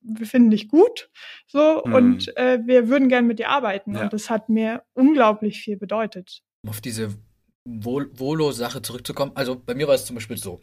wir 0.00 0.26
finden 0.26 0.50
dich 0.50 0.68
gut, 0.68 1.10
so 1.46 1.82
mhm. 1.84 1.94
und 1.94 2.36
äh, 2.36 2.60
wir 2.64 2.88
würden 2.88 3.08
gern 3.08 3.26
mit 3.26 3.38
dir 3.38 3.50
arbeiten 3.50 3.94
ja. 3.94 4.02
und 4.02 4.12
das 4.12 4.30
hat 4.30 4.48
mir 4.48 4.82
unglaublich 4.94 5.60
viel 5.60 5.76
bedeutet. 5.76 6.42
Auf 6.66 6.80
diese 6.80 7.10
Volo-Sache 7.64 8.82
zurückzukommen. 8.82 9.32
Also 9.34 9.56
bei 9.56 9.74
mir 9.74 9.86
war 9.86 9.94
es 9.94 10.04
zum 10.04 10.14
Beispiel 10.14 10.36
so. 10.36 10.60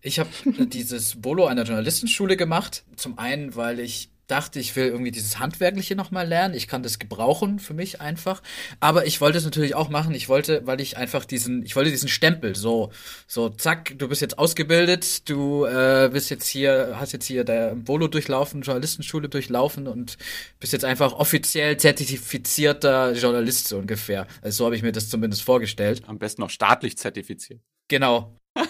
Ich 0.00 0.18
habe 0.18 0.28
dieses 0.66 1.24
Volo 1.24 1.46
an 1.46 1.56
der 1.56 1.64
Journalistenschule 1.64 2.36
gemacht. 2.36 2.84
Zum 2.96 3.18
einen, 3.18 3.56
weil 3.56 3.80
ich 3.80 4.11
dachte, 4.32 4.58
ich 4.58 4.74
will 4.74 4.86
irgendwie 4.86 5.10
dieses 5.10 5.38
Handwerkliche 5.38 5.94
nochmal 5.94 6.26
lernen. 6.26 6.54
Ich 6.54 6.66
kann 6.66 6.82
das 6.82 6.98
gebrauchen 6.98 7.58
für 7.58 7.74
mich 7.74 8.00
einfach. 8.00 8.42
Aber 8.80 9.06
ich 9.06 9.20
wollte 9.20 9.36
es 9.38 9.44
natürlich 9.44 9.74
auch 9.74 9.90
machen. 9.90 10.14
Ich 10.14 10.28
wollte, 10.28 10.66
weil 10.66 10.80
ich 10.80 10.96
einfach 10.96 11.26
diesen, 11.26 11.62
ich 11.62 11.76
wollte 11.76 11.90
diesen 11.90 12.08
Stempel, 12.08 12.56
so, 12.56 12.90
so, 13.26 13.50
zack, 13.50 13.94
du 13.98 14.08
bist 14.08 14.22
jetzt 14.22 14.38
ausgebildet, 14.38 15.28
du 15.28 15.66
äh, 15.66 16.08
bist 16.10 16.30
jetzt 16.30 16.46
hier, 16.46 16.96
hast 16.98 17.12
jetzt 17.12 17.26
hier 17.26 17.44
der 17.44 17.76
Volo 17.86 18.08
durchlaufen, 18.08 18.62
Journalistenschule 18.62 19.28
durchlaufen 19.28 19.86
und 19.86 20.16
bist 20.58 20.72
jetzt 20.72 20.86
einfach 20.86 21.12
offiziell 21.12 21.76
zertifizierter 21.76 23.12
Journalist 23.12 23.68
so 23.68 23.78
ungefähr. 23.78 24.26
Also 24.40 24.58
so 24.58 24.64
habe 24.64 24.76
ich 24.76 24.82
mir 24.82 24.92
das 24.92 25.10
zumindest 25.10 25.42
vorgestellt. 25.42 26.02
Am 26.06 26.18
besten 26.18 26.40
noch 26.40 26.50
staatlich 26.50 26.96
zertifiziert. 26.96 27.60
Genau. 27.88 28.38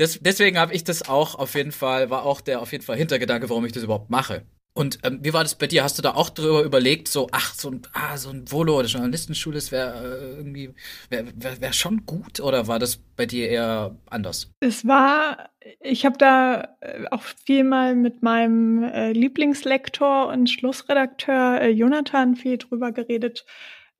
Des, 0.00 0.20
deswegen 0.20 0.58
habe 0.58 0.72
ich 0.72 0.84
das 0.84 1.08
auch 1.08 1.34
auf 1.34 1.54
jeden 1.54 1.72
Fall, 1.72 2.08
war 2.08 2.24
auch 2.24 2.40
der 2.40 2.60
auf 2.60 2.70
jeden 2.70 2.84
Fall 2.84 2.96
Hintergedanke, 2.96 3.50
warum 3.50 3.66
ich 3.66 3.72
das 3.72 3.82
überhaupt 3.82 4.10
mache. 4.10 4.46
Und 4.74 5.00
ähm, 5.02 5.18
wie 5.22 5.32
war 5.32 5.42
das 5.42 5.56
bei 5.56 5.66
dir? 5.66 5.82
Hast 5.82 5.98
du 5.98 6.02
da 6.02 6.14
auch 6.14 6.30
drüber 6.30 6.62
überlegt, 6.62 7.08
so, 7.08 7.26
ach, 7.32 7.52
so 7.54 7.68
ein, 7.70 7.82
ah, 7.94 8.16
so 8.16 8.30
ein 8.30 8.50
Volo 8.50 8.78
oder 8.78 8.86
Journalistenschule, 8.86 9.56
das 9.56 9.72
wäre 9.72 9.92
äh, 10.04 10.36
irgendwie, 10.36 10.72
wäre 11.10 11.26
wär, 11.34 11.60
wär 11.60 11.72
schon 11.72 12.06
gut 12.06 12.38
oder 12.38 12.68
war 12.68 12.78
das 12.78 12.96
bei 12.96 13.26
dir 13.26 13.48
eher 13.48 13.96
anders? 14.08 14.52
Es 14.60 14.86
war, 14.86 15.50
ich 15.80 16.06
habe 16.06 16.16
da 16.16 16.76
äh, 16.80 17.06
auch 17.10 17.22
viel 17.44 17.64
mal 17.64 17.96
mit 17.96 18.22
meinem 18.22 18.84
äh, 18.84 19.12
Lieblingslektor 19.12 20.28
und 20.28 20.48
Schlussredakteur 20.48 21.60
äh, 21.60 21.70
Jonathan 21.70 22.36
viel 22.36 22.58
drüber 22.58 22.92
geredet, 22.92 23.46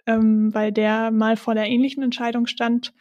ähm, 0.06 0.54
weil 0.54 0.70
der 0.70 1.10
mal 1.10 1.36
vor 1.36 1.56
der 1.56 1.66
ähnlichen 1.66 2.04
Entscheidung 2.04 2.46
stand. 2.46 2.94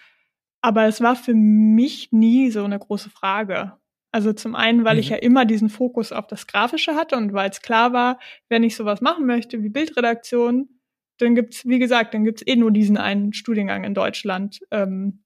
Aber 0.61 0.85
es 0.85 0.99
war 0.99 1.15
für 1.15 1.35
mich 1.35 2.11
nie 2.11 2.49
so 2.49 2.63
eine 2.63 2.79
große 2.79 3.11
Frage. 3.11 3.73
Also 4.17 4.33
zum 4.33 4.55
einen, 4.55 4.83
weil 4.83 4.95
mhm. 4.95 5.01
ich 5.01 5.09
ja 5.09 5.17
immer 5.17 5.45
diesen 5.45 5.69
Fokus 5.69 6.11
auf 6.11 6.25
das 6.25 6.47
Grafische 6.47 6.95
hatte 6.95 7.15
und 7.17 7.33
weil 7.33 7.51
es 7.51 7.61
klar 7.61 7.93
war, 7.93 8.19
wenn 8.49 8.63
ich 8.63 8.75
sowas 8.75 8.99
machen 8.99 9.27
möchte 9.27 9.61
wie 9.61 9.69
Bildredaktion, 9.69 10.69
dann 11.19 11.35
gibt's, 11.35 11.67
wie 11.67 11.77
gesagt, 11.77 12.15
dann 12.15 12.23
gibt's 12.23 12.41
eh 12.43 12.55
nur 12.55 12.71
diesen 12.71 12.97
einen 12.97 13.33
Studiengang 13.33 13.83
in 13.83 13.93
Deutschland, 13.93 14.59
ähm, 14.71 15.23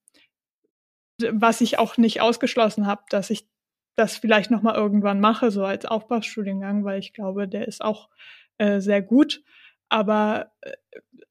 was 1.32 1.62
ich 1.62 1.80
auch 1.80 1.96
nicht 1.96 2.20
ausgeschlossen 2.20 2.86
habe, 2.86 3.04
dass 3.10 3.30
ich 3.30 3.48
das 3.96 4.18
vielleicht 4.18 4.52
noch 4.52 4.62
mal 4.62 4.76
irgendwann 4.76 5.22
mache, 5.22 5.52
so 5.52 5.64
als 5.64 5.86
Aufbaustudiengang, 5.86 6.84
weil 6.84 7.00
ich 7.00 7.14
glaube, 7.14 7.48
der 7.48 7.70
ist 7.70 7.82
auch 7.82 8.10
äh, 8.58 8.82
sehr 8.82 9.02
gut. 9.02 9.42
Aber 9.88 10.52
äh, 10.60 10.74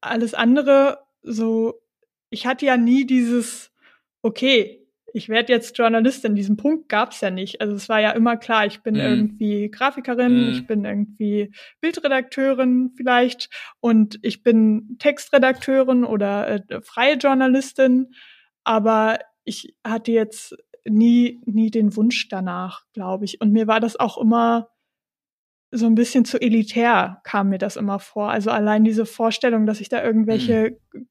alles 0.01 0.33
andere, 0.33 1.05
so, 1.21 1.79
ich 2.31 2.47
hatte 2.47 2.65
ja 2.65 2.75
nie 2.75 3.05
dieses, 3.05 3.71
okay, 4.23 4.80
ich 5.13 5.29
werde 5.29 5.53
jetzt 5.53 5.77
Journalistin. 5.77 6.35
Diesen 6.35 6.57
Punkt 6.57 6.89
gab 6.89 7.11
es 7.11 7.21
ja 7.21 7.29
nicht. 7.29 7.61
Also 7.61 7.75
es 7.75 7.89
war 7.89 7.99
ja 7.99 8.11
immer 8.11 8.37
klar, 8.37 8.65
ich 8.65 8.81
bin 8.81 8.95
mm. 8.95 8.99
irgendwie 8.99 9.69
Grafikerin, 9.69 10.47
mm. 10.47 10.51
ich 10.51 10.67
bin 10.67 10.85
irgendwie 10.85 11.51
Bildredakteurin 11.81 12.91
vielleicht 12.95 13.49
und 13.79 14.19
ich 14.21 14.43
bin 14.43 14.95
Textredakteurin 14.99 16.03
oder 16.03 16.47
äh, 16.47 16.81
freie 16.81 17.15
Journalistin. 17.15 18.13
Aber 18.63 19.19
ich 19.43 19.75
hatte 19.85 20.11
jetzt 20.11 20.55
nie, 20.85 21.41
nie 21.45 21.71
den 21.71 21.95
Wunsch 21.95 22.27
danach, 22.29 22.83
glaube 22.93 23.25
ich. 23.25 23.41
Und 23.41 23.51
mir 23.51 23.67
war 23.67 23.79
das 23.79 23.99
auch 23.99 24.17
immer 24.17 24.70
so 25.71 25.85
ein 25.85 25.95
bisschen 25.95 26.25
zu 26.25 26.39
elitär, 26.39 27.21
kam 27.23 27.49
mir 27.49 27.57
das 27.57 27.77
immer 27.77 27.99
vor. 27.99 28.29
Also 28.29 28.51
allein 28.51 28.83
diese 28.83 29.05
Vorstellung, 29.05 29.65
dass 29.65 29.81
ich 29.81 29.89
da 29.89 30.03
irgendwelche 30.03 30.77
mm 30.93 31.01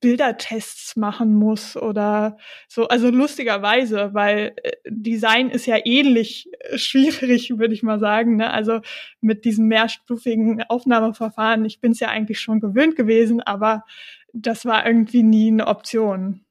Bildertests 0.00 0.96
machen 0.96 1.34
muss 1.34 1.76
oder 1.76 2.36
so. 2.68 2.88
Also 2.88 3.10
lustigerweise, 3.10 4.14
weil 4.14 4.54
äh, 4.62 4.72
Design 4.88 5.50
ist 5.50 5.66
ja 5.66 5.78
ähnlich 5.84 6.48
äh, 6.60 6.78
schwierig, 6.78 7.50
würde 7.58 7.74
ich 7.74 7.82
mal 7.82 7.98
sagen. 7.98 8.36
Ne? 8.36 8.50
Also 8.50 8.80
mit 9.20 9.44
diesem 9.44 9.66
mehrstufigen 9.66 10.62
Aufnahmeverfahren. 10.64 11.64
Ich 11.64 11.80
bin 11.80 11.92
es 11.92 12.00
ja 12.00 12.08
eigentlich 12.08 12.40
schon 12.40 12.60
gewöhnt 12.60 12.96
gewesen, 12.96 13.40
aber 13.40 13.84
das 14.32 14.64
war 14.64 14.86
irgendwie 14.86 15.22
nie 15.22 15.48
eine 15.48 15.66
Option. 15.66 16.44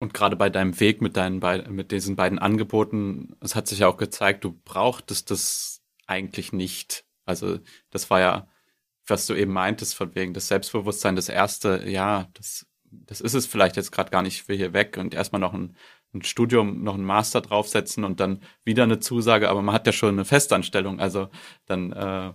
Und 0.00 0.14
gerade 0.14 0.36
bei 0.36 0.48
deinem 0.48 0.78
Weg 0.78 1.02
mit 1.02 1.16
deinen 1.16 1.40
beiden, 1.40 1.74
mit 1.74 1.90
diesen 1.90 2.14
beiden 2.14 2.38
Angeboten, 2.38 3.36
es 3.40 3.56
hat 3.56 3.66
sich 3.66 3.80
ja 3.80 3.88
auch 3.88 3.96
gezeigt, 3.96 4.44
du 4.44 4.54
brauchtest 4.64 5.30
das 5.30 5.77
eigentlich 6.08 6.52
nicht. 6.52 7.04
Also 7.24 7.58
das 7.90 8.10
war 8.10 8.20
ja 8.20 8.48
was 9.10 9.26
du 9.26 9.34
eben 9.34 9.52
meintest, 9.52 9.94
von 9.94 10.14
wegen 10.14 10.34
das 10.34 10.48
Selbstbewusstsein, 10.48 11.16
das 11.16 11.28
erste, 11.28 11.84
ja, 11.88 12.28
das, 12.34 12.66
das 12.84 13.20
ist 13.20 13.34
es 13.34 13.46
vielleicht 13.46 13.76
jetzt 13.76 13.92
gerade 13.92 14.10
gar 14.10 14.22
nicht 14.22 14.42
für 14.42 14.54
hier 14.54 14.72
weg 14.72 14.96
und 14.98 15.14
erstmal 15.14 15.40
noch 15.40 15.54
ein, 15.54 15.76
ein 16.14 16.22
Studium, 16.22 16.82
noch 16.82 16.94
ein 16.94 17.04
Master 17.04 17.40
draufsetzen 17.40 18.04
und 18.04 18.20
dann 18.20 18.42
wieder 18.64 18.84
eine 18.84 18.98
Zusage, 19.00 19.48
aber 19.48 19.62
man 19.62 19.74
hat 19.74 19.86
ja 19.86 19.92
schon 19.92 20.10
eine 20.10 20.24
Festanstellung, 20.24 21.00
also 21.00 21.28
dann, 21.66 21.92
äh, 21.92 22.32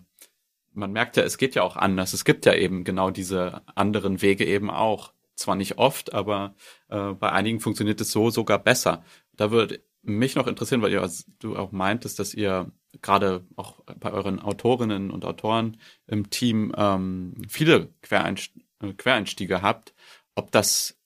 man 0.75 0.91
merkt 0.91 1.17
ja, 1.17 1.23
es 1.23 1.37
geht 1.37 1.53
ja 1.55 1.61
auch 1.61 1.75
anders. 1.75 2.13
Es 2.13 2.25
gibt 2.25 2.47
ja 2.47 2.55
eben 2.55 2.83
genau 2.83 3.11
diese 3.11 3.61
anderen 3.75 4.23
Wege 4.23 4.43
eben 4.43 4.71
auch. 4.71 5.13
Zwar 5.35 5.55
nicht 5.55 5.77
oft, 5.77 6.13
aber 6.13 6.55
äh, 6.89 7.11
bei 7.13 7.31
einigen 7.31 7.59
funktioniert 7.59 8.01
es 8.01 8.11
so 8.11 8.31
sogar 8.31 8.57
besser. 8.57 9.03
Da 9.33 9.51
würde 9.51 9.83
mich 10.01 10.33
noch 10.33 10.47
interessieren, 10.47 10.81
weil 10.81 10.99
du 11.39 11.55
auch 11.55 11.71
meintest, 11.71 12.17
dass 12.17 12.33
ihr 12.33 12.71
gerade 13.01 13.45
auch 13.55 13.81
bei 13.99 14.11
euren 14.11 14.39
Autorinnen 14.39 15.11
und 15.11 15.25
Autoren 15.25 15.77
im 16.07 16.29
Team 16.29 16.73
ähm, 16.77 17.35
viele 17.49 17.89
Quereinst 18.01 18.51
äh, 18.81 18.93
Quereinstiege 18.93 19.61
habt, 19.61 19.93
ob 20.35 20.51
das 20.51 20.99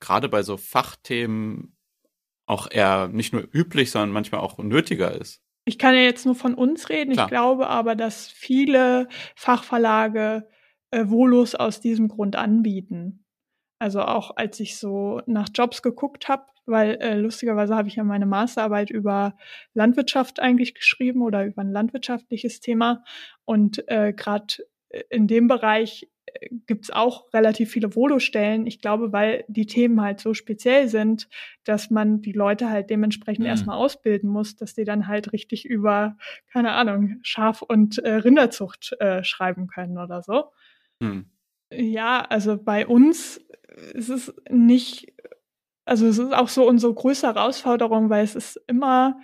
gerade 0.00 0.28
bei 0.28 0.42
so 0.42 0.56
Fachthemen 0.56 1.76
auch 2.46 2.70
eher 2.70 3.08
nicht 3.08 3.32
nur 3.32 3.46
üblich, 3.52 3.90
sondern 3.90 4.10
manchmal 4.10 4.40
auch 4.40 4.58
nötiger 4.58 5.12
ist. 5.12 5.42
Ich 5.64 5.78
kann 5.78 5.94
ja 5.94 6.00
jetzt 6.00 6.26
nur 6.26 6.34
von 6.34 6.54
uns 6.54 6.88
reden. 6.88 7.12
Klar. 7.12 7.26
Ich 7.26 7.30
glaube 7.30 7.68
aber, 7.68 7.94
dass 7.94 8.28
viele 8.28 9.08
Fachverlage 9.36 10.48
äh, 10.90 11.06
Volos 11.06 11.54
aus 11.54 11.80
diesem 11.80 12.08
Grund 12.08 12.36
anbieten. 12.36 13.21
Also 13.82 14.02
auch 14.02 14.36
als 14.36 14.60
ich 14.60 14.76
so 14.76 15.22
nach 15.26 15.48
Jobs 15.52 15.82
geguckt 15.82 16.28
habe, 16.28 16.44
weil 16.66 16.98
äh, 17.00 17.16
lustigerweise 17.16 17.74
habe 17.74 17.88
ich 17.88 17.96
ja 17.96 18.04
meine 18.04 18.26
Masterarbeit 18.26 18.90
über 18.90 19.36
Landwirtschaft 19.74 20.38
eigentlich 20.38 20.76
geschrieben 20.76 21.20
oder 21.20 21.44
über 21.44 21.62
ein 21.62 21.72
landwirtschaftliches 21.72 22.60
Thema. 22.60 23.02
Und 23.44 23.82
äh, 23.88 24.12
gerade 24.12 24.54
in 25.10 25.26
dem 25.26 25.48
Bereich 25.48 26.08
äh, 26.26 26.50
gibt's 26.68 26.92
auch 26.92 27.34
relativ 27.34 27.72
viele 27.72 27.92
Volostellen. 27.96 28.68
Ich 28.68 28.80
glaube, 28.80 29.12
weil 29.12 29.44
die 29.48 29.66
Themen 29.66 30.00
halt 30.00 30.20
so 30.20 30.32
speziell 30.32 30.86
sind, 30.86 31.28
dass 31.64 31.90
man 31.90 32.22
die 32.22 32.30
Leute 32.30 32.70
halt 32.70 32.88
dementsprechend 32.88 33.46
mhm. 33.46 33.50
erstmal 33.50 33.78
ausbilden 33.78 34.30
muss, 34.30 34.54
dass 34.54 34.74
die 34.74 34.84
dann 34.84 35.08
halt 35.08 35.32
richtig 35.32 35.64
über, 35.64 36.16
keine 36.52 36.70
Ahnung, 36.74 37.16
Schaf- 37.22 37.62
und 37.62 37.98
äh, 37.98 38.12
Rinderzucht 38.12 38.94
äh, 39.00 39.24
schreiben 39.24 39.66
können 39.66 39.98
oder 39.98 40.22
so. 40.22 40.52
Mhm. 41.00 41.32
Ja, 41.76 42.22
also 42.22 42.56
bei 42.62 42.86
uns 42.86 43.40
ist 43.94 44.10
es 44.10 44.34
nicht 44.50 45.12
also 45.84 46.06
es 46.06 46.18
ist 46.18 46.32
auch 46.32 46.48
so 46.48 46.66
unsere 46.66 46.94
größte 46.94 47.26
Herausforderung, 47.26 48.08
weil 48.08 48.24
es 48.24 48.34
ist 48.34 48.60
immer 48.66 49.20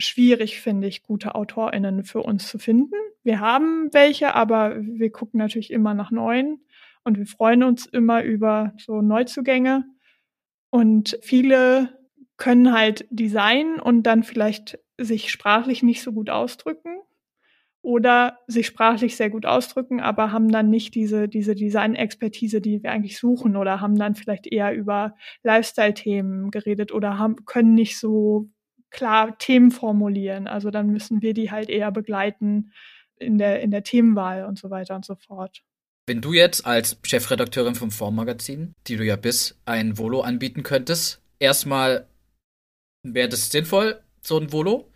schwierig, 0.00 0.60
finde 0.60 0.88
ich, 0.88 1.02
gute 1.02 1.34
AutorInnen 1.34 2.04
für 2.04 2.22
uns 2.22 2.48
zu 2.48 2.58
finden. 2.58 2.94
Wir 3.22 3.40
haben 3.40 3.92
welche, 3.92 4.34
aber 4.34 4.76
wir 4.80 5.10
gucken 5.10 5.38
natürlich 5.38 5.70
immer 5.70 5.94
nach 5.94 6.10
neuen 6.10 6.64
und 7.04 7.18
wir 7.18 7.26
freuen 7.26 7.62
uns 7.62 7.86
immer 7.86 8.22
über 8.22 8.72
so 8.78 9.02
Neuzugänge. 9.02 9.84
Und 10.70 11.18
viele 11.22 11.96
können 12.36 12.72
halt 12.72 13.06
designen 13.10 13.78
und 13.78 14.02
dann 14.04 14.24
vielleicht 14.24 14.78
sich 14.98 15.30
sprachlich 15.30 15.82
nicht 15.82 16.02
so 16.02 16.12
gut 16.12 16.30
ausdrücken 16.30 16.96
oder 17.84 18.38
sich 18.46 18.66
sprachlich 18.66 19.14
sehr 19.14 19.28
gut 19.28 19.44
ausdrücken, 19.44 20.00
aber 20.00 20.32
haben 20.32 20.50
dann 20.50 20.70
nicht 20.70 20.94
diese, 20.94 21.28
diese 21.28 21.54
Design-Expertise, 21.54 22.62
die 22.62 22.82
wir 22.82 22.90
eigentlich 22.90 23.18
suchen 23.18 23.56
oder 23.56 23.82
haben 23.82 23.96
dann 23.96 24.14
vielleicht 24.14 24.46
eher 24.46 24.74
über 24.74 25.14
Lifestyle-Themen 25.42 26.50
geredet 26.50 26.92
oder 26.92 27.18
haben, 27.18 27.44
können 27.44 27.74
nicht 27.74 27.98
so 27.98 28.48
klar 28.90 29.36
Themen 29.36 29.70
formulieren. 29.70 30.46
Also 30.46 30.70
dann 30.70 30.86
müssen 30.86 31.20
wir 31.20 31.34
die 31.34 31.50
halt 31.50 31.68
eher 31.68 31.92
begleiten 31.92 32.72
in 33.16 33.36
der, 33.36 33.60
in 33.60 33.70
der 33.70 33.84
Themenwahl 33.84 34.46
und 34.46 34.58
so 34.58 34.70
weiter 34.70 34.94
und 34.96 35.04
so 35.04 35.14
fort. 35.16 35.62
Wenn 36.06 36.22
du 36.22 36.32
jetzt 36.32 36.64
als 36.64 36.98
Chefredakteurin 37.02 37.74
vom 37.74 37.90
Formmagazin, 37.90 38.72
die 38.86 38.96
du 38.96 39.04
ja 39.04 39.16
bist, 39.16 39.58
ein 39.66 39.98
Volo 39.98 40.22
anbieten 40.22 40.62
könntest, 40.62 41.20
erstmal 41.38 42.06
wäre 43.02 43.28
das 43.28 43.50
sinnvoll, 43.50 44.00
so 44.22 44.38
ein 44.38 44.52
Volo? 44.52 44.90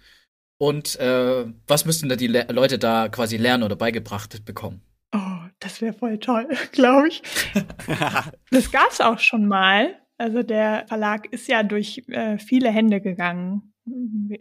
Und 0.58 0.98
äh, 0.98 1.46
was 1.66 1.86
müssten 1.86 2.08
da 2.08 2.16
die 2.16 2.26
Le 2.26 2.46
Leute 2.50 2.78
da 2.78 3.08
quasi 3.08 3.36
lernen 3.36 3.62
oder 3.62 3.76
beigebracht 3.76 4.44
bekommen? 4.44 4.82
Oh, 5.14 5.38
das 5.60 5.80
wäre 5.80 5.94
voll 5.94 6.18
toll, 6.18 6.48
glaube 6.72 7.08
ich. 7.08 7.22
das 8.50 8.70
gab's 8.70 9.00
auch 9.00 9.20
schon 9.20 9.46
mal. 9.46 9.96
Also 10.18 10.42
der 10.42 10.84
Verlag 10.88 11.32
ist 11.32 11.46
ja 11.46 11.62
durch 11.62 12.02
äh, 12.08 12.38
viele 12.38 12.70
Hände 12.70 13.00
gegangen. 13.00 13.72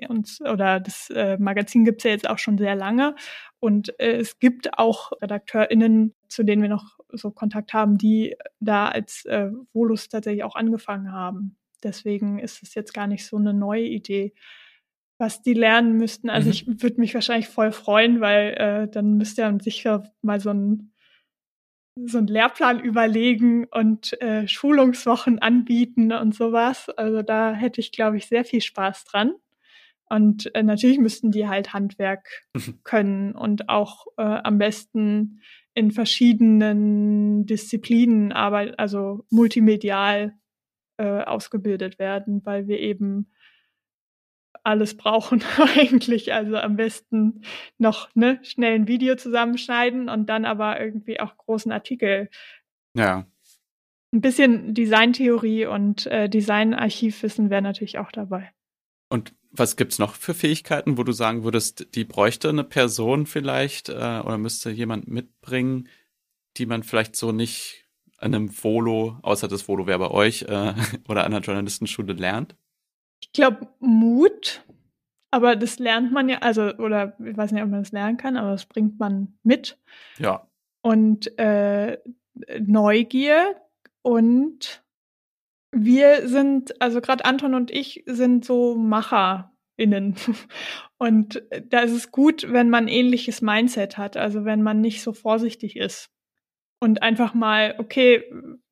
Uns, 0.10 0.42
oder 0.42 0.82
das 0.82 1.10
äh, 1.12 1.38
Magazin 1.38 1.86
gibt's 1.86 2.04
ja 2.04 2.12
jetzt 2.12 2.30
auch 2.30 2.40
schon 2.40 2.58
sehr 2.58 2.76
lange. 2.76 3.16
Und 3.60 3.98
äh, 4.00 4.18
es 4.18 4.40
gibt 4.40 4.78
auch 4.78 5.12
RedakteurInnen, 5.22 6.16
zu 6.28 6.44
denen 6.44 6.64
wir 6.64 6.70
noch 6.70 6.98
so 7.14 7.32
Kontakt 7.32 7.74
haben, 7.74 7.98
die 7.98 8.36
da 8.60 8.90
als 8.90 9.24
äh, 9.26 9.50
Volus 9.72 10.10
tatsächlich 10.10 10.44
auch 10.44 10.56
angefangen 10.56 11.14
haben. 11.14 11.56
Deswegen 11.84 12.40
ist 12.40 12.62
es 12.64 12.74
jetzt 12.74 12.94
gar 12.94 13.08
nicht 13.08 13.26
so 13.26 13.38
eine 13.38 13.54
neue 13.54 13.86
Idee 13.86 14.34
was 15.18 15.42
die 15.42 15.54
lernen 15.54 15.98
müssten. 15.98 16.30
Also 16.30 16.48
mhm. 16.48 16.52
ich 16.52 16.68
würde 16.84 17.00
mich 17.00 17.14
wahrscheinlich 17.14 17.48
voll 17.48 17.72
freuen, 17.72 18.22
weil 18.22 18.54
äh, 18.54 18.88
dann 18.88 19.18
müsste 19.18 19.42
er 19.42 19.60
sicher 19.60 20.04
mal 20.22 20.40
so 20.40 20.52
ein 20.52 20.94
so 22.06 22.20
einen 22.20 22.28
Lehrplan 22.28 22.80
überlegen 22.80 23.66
und 23.66 24.22
äh, 24.22 24.48
Schulungswochen 24.48 25.40
anbieten 25.40 26.12
und 26.12 26.36
sowas. 26.36 26.90
Also 26.90 27.24
da 27.24 27.54
hätte 27.54 27.82
ich, 27.82 27.92
glaube 27.92 28.18
ich, 28.18 28.28
sehr 28.28 28.46
viel 28.46 28.62
Spaß 28.62 29.06
dran. 29.06 29.34
Und 30.10 30.54
äh, 30.56 30.64
natürlich 30.64 31.00
müssten 31.00 31.32
die 31.32 31.48
halt 31.48 31.74
Handwerk 31.74 32.46
mhm. 32.54 32.80
können 32.84 33.32
und 33.34 33.68
auch 33.68 34.06
äh, 34.18 34.22
am 34.22 34.58
besten 34.58 35.42
in 35.74 35.92
verschiedenen 35.92 37.46
Disziplinen, 37.46 38.32
aber 38.32 38.74
also 38.78 39.26
multimedial 39.30 40.34
äh, 40.98 41.22
ausgebildet 41.22 42.00
werden, 42.00 42.42
weil 42.46 42.68
wir 42.68 42.80
eben 42.80 43.32
alles 44.68 44.98
brauchen 44.98 45.44
eigentlich. 45.78 46.34
Also 46.34 46.58
am 46.58 46.76
besten 46.76 47.42
noch 47.78 48.10
ne, 48.16 48.40
schnell 48.44 48.76
ein 48.76 48.88
Video 48.88 49.16
zusammenschneiden 49.16 50.10
und 50.10 50.28
dann 50.28 50.46
aber 50.46 50.80
irgendwie 50.80 51.20
auch 51.20 51.38
großen 51.38 51.72
Artikel. 51.72 52.30
Ja. 52.94 53.26
Ein 54.14 54.22
bisschen 54.22 54.74
Designtheorie 54.74 55.66
und 55.66 56.06
äh, 56.08 56.30
Designarchivwissen 56.30 57.50
wäre 57.50 57.62
natürlich 57.62 57.98
auch 57.98 58.12
dabei. 58.12 58.52
Und 59.10 59.34
was 59.52 59.78
gibt's 59.78 60.00
noch 60.00 60.16
für 60.16 60.34
Fähigkeiten, 60.34 60.98
wo 60.98 61.04
du 61.04 61.14
sagen 61.14 61.44
würdest, 61.44 61.96
die 61.96 62.04
bräuchte 62.04 62.50
eine 62.50 62.64
Person 62.64 63.26
vielleicht 63.26 63.90
äh, 63.90 63.94
oder 63.94 64.38
müsste 64.38 64.70
jemand 64.70 65.08
mitbringen, 65.08 65.88
die 66.58 66.66
man 66.66 66.84
vielleicht 66.84 67.16
so 67.16 67.32
nicht 67.32 67.86
an 68.18 68.34
einem 68.34 68.64
Volo, 68.64 69.18
außer 69.22 69.48
das 69.48 69.68
Volo 69.68 69.88
wäre 69.88 70.00
bei 70.00 70.12
euch, 70.12 70.44
äh, 70.44 70.74
oder 71.08 71.24
an 71.24 71.34
einer 71.34 71.40
Journalistenschule 71.40 72.14
lernt? 72.14 72.56
Ich 73.22 73.32
glaube 73.34 73.68
Mut, 73.80 74.64
aber 75.32 75.56
das 75.56 75.80
lernt 75.80 76.12
man 76.12 76.30
ja, 76.30 76.40
also, 76.40 76.74
oder 76.78 77.18
ich 77.24 77.36
weiß 77.36 77.52
nicht, 77.52 77.64
ob 77.64 77.70
man 77.70 77.82
das 77.82 77.92
lernen 77.92 78.18
kann, 78.18 78.38
aber 78.38 78.52
das 78.52 78.66
bringt 78.66 79.00
man 79.00 79.38
mit. 79.44 79.78
Ja. 80.18 80.48
Und 80.82 81.38
äh, 81.38 81.98
Neugier 82.60 83.56
und 84.04 84.84
wir 85.72 86.28
sind, 86.28 86.82
also 86.82 87.02
gerade 87.02 87.26
Anton 87.26 87.54
und 87.54 87.72
ich 87.72 88.04
sind 88.06 88.46
so 88.46 88.76
MacherInnen. 88.76 90.16
Und 91.00 91.44
da 91.68 91.82
ist 91.82 91.92
es 91.92 92.10
gut, 92.10 92.52
wenn 92.52 92.72
man 92.72 92.88
ähnliches 92.88 93.44
Mindset 93.44 94.00
hat, 94.00 94.18
also 94.18 94.46
wenn 94.46 94.64
man 94.64 94.82
nicht 94.82 95.04
so 95.04 95.14
vorsichtig 95.14 95.76
ist 95.76 96.10
und 96.80 97.02
einfach 97.02 97.34
mal, 97.34 97.76
okay, 97.80 98.24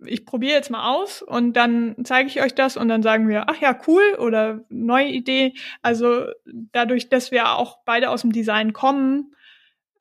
ich 0.06 0.26
probiere 0.26 0.54
jetzt 0.54 0.70
mal 0.70 0.96
aus 0.96 1.22
und 1.22 1.54
dann 1.54 1.96
zeige 2.04 2.30
ich 2.30 2.42
euch 2.42 2.54
das 2.54 2.78
und 2.78 2.88
dann 2.88 3.02
sagen 3.02 3.28
wir, 3.28 3.50
ach 3.50 3.60
ja, 3.60 3.78
cool 3.88 4.04
oder 4.20 4.64
neue 4.70 5.08
Idee. 5.08 5.54
Also 5.82 6.26
dadurch, 6.46 7.10
dass 7.10 7.32
wir 7.32 7.50
auch 7.54 7.80
beide 7.84 8.12
aus 8.12 8.22
dem 8.22 8.32
Design 8.32 8.74
kommen, 8.74 9.34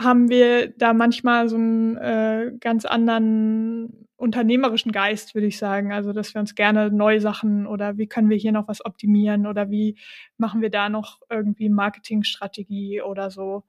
haben 0.03 0.29
wir 0.29 0.69
da 0.69 0.93
manchmal 0.93 1.49
so 1.49 1.57
einen 1.57 1.97
äh, 1.97 2.53
ganz 2.61 2.85
anderen 2.85 4.07
unternehmerischen 4.17 4.93
Geist, 4.93 5.35
würde 5.35 5.47
ich 5.47 5.59
sagen. 5.59 5.93
Also, 5.93 6.13
dass 6.13 6.35
wir 6.35 6.41
uns 6.41 6.55
gerne 6.55 6.91
neue 6.91 7.21
Sachen 7.21 7.67
oder 7.67 7.97
wie 7.97 8.07
können 8.07 8.31
wir 8.31 8.37
hier 8.37 8.53
noch 8.53 8.69
was 8.69 8.85
optimieren 8.85 9.47
oder 9.47 9.71
wie 9.71 9.97
machen 10.37 10.61
wir 10.61 10.71
da 10.71 10.89
noch 10.89 11.21
irgendwie 11.31 11.69
Marketingstrategie 11.69 13.03
oder 13.03 13.31
so 13.31 13.65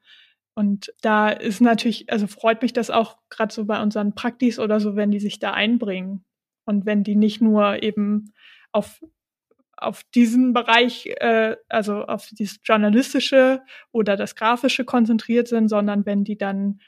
Und 0.55 0.93
da 1.01 1.29
ist 1.29 1.59
natürlich, 1.59 2.09
also 2.09 2.27
freut 2.27 2.61
mich 2.61 2.71
das 2.71 2.89
auch 2.89 3.17
gerade 3.29 3.53
so 3.53 3.65
bei 3.65 3.81
unseren 3.81 4.15
Praktis 4.15 4.57
oder 4.57 4.79
so, 4.79 4.95
wenn 4.95 5.11
die 5.11 5.19
sich 5.19 5.39
da 5.39 5.51
einbringen. 5.51 6.23
Und 6.65 6.85
wenn 6.85 7.03
die 7.03 7.15
nicht 7.15 7.41
nur 7.41 7.83
eben 7.83 8.33
auf, 8.71 9.03
auf 9.75 10.03
diesen 10.15 10.53
Bereich, 10.53 11.07
äh, 11.17 11.57
also 11.67 12.05
auf 12.05 12.29
dieses 12.31 12.61
journalistische 12.63 13.61
oder 13.91 14.15
das 14.15 14.35
grafische 14.35 14.85
konzentriert 14.85 15.49
sind, 15.49 15.67
sondern 15.67 16.05
wenn 16.05 16.23
die 16.23 16.37
dann 16.37 16.79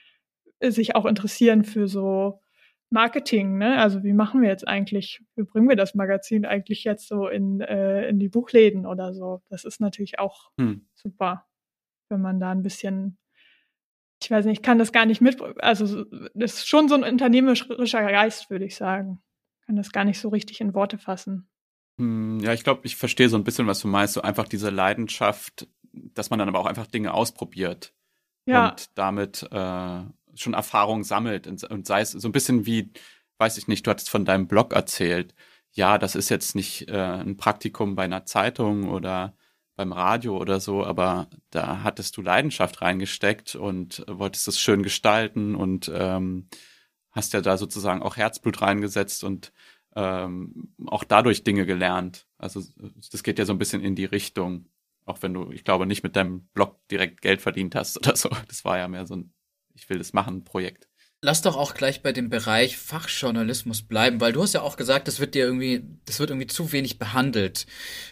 sich 0.61 0.95
auch 0.95 1.05
interessieren 1.05 1.63
für 1.63 1.87
so 1.87 2.41
Marketing, 2.89 3.57
ne? 3.57 3.77
Also 3.79 4.03
wie 4.03 4.13
machen 4.13 4.41
wir 4.41 4.49
jetzt 4.49 4.67
eigentlich, 4.67 5.21
wie 5.35 5.43
bringen 5.43 5.67
wir 5.67 5.75
das 5.75 5.93
Magazin 5.93 6.45
eigentlich 6.45 6.85
jetzt 6.85 7.07
so 7.07 7.27
in, 7.27 7.59
äh, 7.59 8.07
in 8.07 8.17
die 8.17 8.29
Buchläden 8.29 8.85
oder 8.85 9.13
so? 9.13 9.41
Das 9.49 9.65
ist 9.65 9.81
natürlich 9.81 10.19
auch 10.19 10.51
hm. 10.57 10.87
super, 10.95 11.45
wenn 12.09 12.21
man 12.21 12.39
da 12.39 12.51
ein 12.51 12.63
bisschen 12.63 13.17
ich 14.21 14.31
weiß 14.31 14.45
nicht, 14.45 14.59
ich 14.59 14.63
kann 14.63 14.79
das 14.79 14.91
gar 14.91 15.05
nicht 15.05 15.21
mit, 15.21 15.41
also 15.59 16.05
das 16.33 16.55
ist 16.55 16.67
schon 16.67 16.89
so 16.89 16.95
ein 16.95 17.03
unternehmerischer 17.03 18.03
Geist, 18.03 18.49
würde 18.49 18.65
ich 18.65 18.75
sagen. 18.75 19.21
Ich 19.59 19.67
kann 19.67 19.75
das 19.75 19.91
gar 19.91 20.05
nicht 20.05 20.19
so 20.19 20.29
richtig 20.29 20.61
in 20.61 20.73
Worte 20.73 20.97
fassen. 20.97 21.49
Hm, 21.99 22.39
ja, 22.39 22.53
ich 22.53 22.63
glaube, 22.63 22.81
ich 22.83 22.95
verstehe 22.95 23.29
so 23.29 23.37
ein 23.37 23.43
bisschen, 23.43 23.67
was 23.67 23.81
du 23.81 23.87
meinst, 23.87 24.13
so 24.13 24.21
einfach 24.21 24.47
diese 24.47 24.69
Leidenschaft, 24.69 25.67
dass 25.91 26.29
man 26.29 26.39
dann 26.39 26.49
aber 26.49 26.59
auch 26.59 26.65
einfach 26.65 26.87
Dinge 26.87 27.13
ausprobiert 27.13 27.93
ja. 28.45 28.69
und 28.69 28.97
damit 28.97 29.43
äh, 29.51 30.01
schon 30.35 30.53
Erfahrung 30.53 31.03
sammelt 31.03 31.47
und, 31.47 31.63
und 31.63 31.85
sei 31.85 32.01
es 32.01 32.11
so 32.11 32.27
ein 32.27 32.31
bisschen 32.31 32.65
wie, 32.65 32.91
weiß 33.37 33.57
ich 33.57 33.67
nicht, 33.67 33.85
du 33.85 33.91
hattest 33.91 34.09
von 34.09 34.25
deinem 34.25 34.47
Blog 34.47 34.73
erzählt. 34.73 35.35
Ja, 35.71 35.97
das 35.97 36.15
ist 36.15 36.29
jetzt 36.29 36.55
nicht 36.55 36.89
äh, 36.89 36.97
ein 36.97 37.37
Praktikum 37.37 37.95
bei 37.95 38.03
einer 38.03 38.25
Zeitung 38.25 38.89
oder 38.89 39.35
beim 39.77 39.93
Radio 39.93 40.37
oder 40.37 40.59
so, 40.59 40.83
aber 40.83 41.29
da 41.51 41.83
hattest 41.83 42.17
du 42.17 42.21
Leidenschaft 42.21 42.81
reingesteckt 42.81 43.55
und 43.55 44.03
wolltest 44.07 44.47
es 44.47 44.59
schön 44.59 44.83
gestalten 44.83 45.55
und 45.55 45.89
ähm, 45.93 46.49
hast 47.11 47.33
ja 47.33 47.41
da 47.41 47.57
sozusagen 47.57 48.01
auch 48.01 48.17
Herzblut 48.17 48.61
reingesetzt 48.61 49.23
und 49.23 49.53
ähm, 49.95 50.73
auch 50.87 51.03
dadurch 51.03 51.43
Dinge 51.43 51.65
gelernt. 51.65 52.27
Also 52.37 52.61
das 53.11 53.23
geht 53.23 53.39
ja 53.39 53.45
so 53.45 53.53
ein 53.53 53.59
bisschen 53.59 53.83
in 53.83 53.95
die 53.95 54.05
Richtung, 54.05 54.67
auch 55.05 55.21
wenn 55.21 55.33
du, 55.33 55.51
ich 55.51 55.63
glaube, 55.63 55.85
nicht 55.85 56.03
mit 56.03 56.15
deinem 56.15 56.47
Blog 56.53 56.79
direkt 56.89 57.21
Geld 57.21 57.41
verdient 57.41 57.75
hast 57.75 57.97
oder 57.97 58.15
so. 58.15 58.29
Das 58.47 58.65
war 58.65 58.79
ja 58.79 58.87
mehr 58.87 59.05
so 59.05 59.15
ein 59.15 59.33
Ich 59.75 59.87
will 59.89 59.99
das 59.99 60.11
machen 60.11 60.43
Projekt. 60.43 60.89
Lass 61.27 61.41
doch 61.41 61.57
auch 61.57 61.73
gleich 61.73 62.01
bei 62.01 62.13
dem 62.13 62.29
Bereich 62.29 62.77
Fachjournalismus 62.77 63.81
bleiben, 63.81 64.21
weil 64.21 64.31
du 64.31 64.41
hast 64.43 64.53
ja 64.53 64.61
auch 64.61 64.77
gesagt, 64.77 65.09
das 65.09 65.19
wird 65.19 65.35
dir 65.35 65.43
irgendwie, 65.43 65.83
das 66.05 66.21
wird 66.21 66.29
irgendwie 66.29 66.47
zu 66.47 66.71
wenig 66.71 66.99
behandelt. 66.99 67.65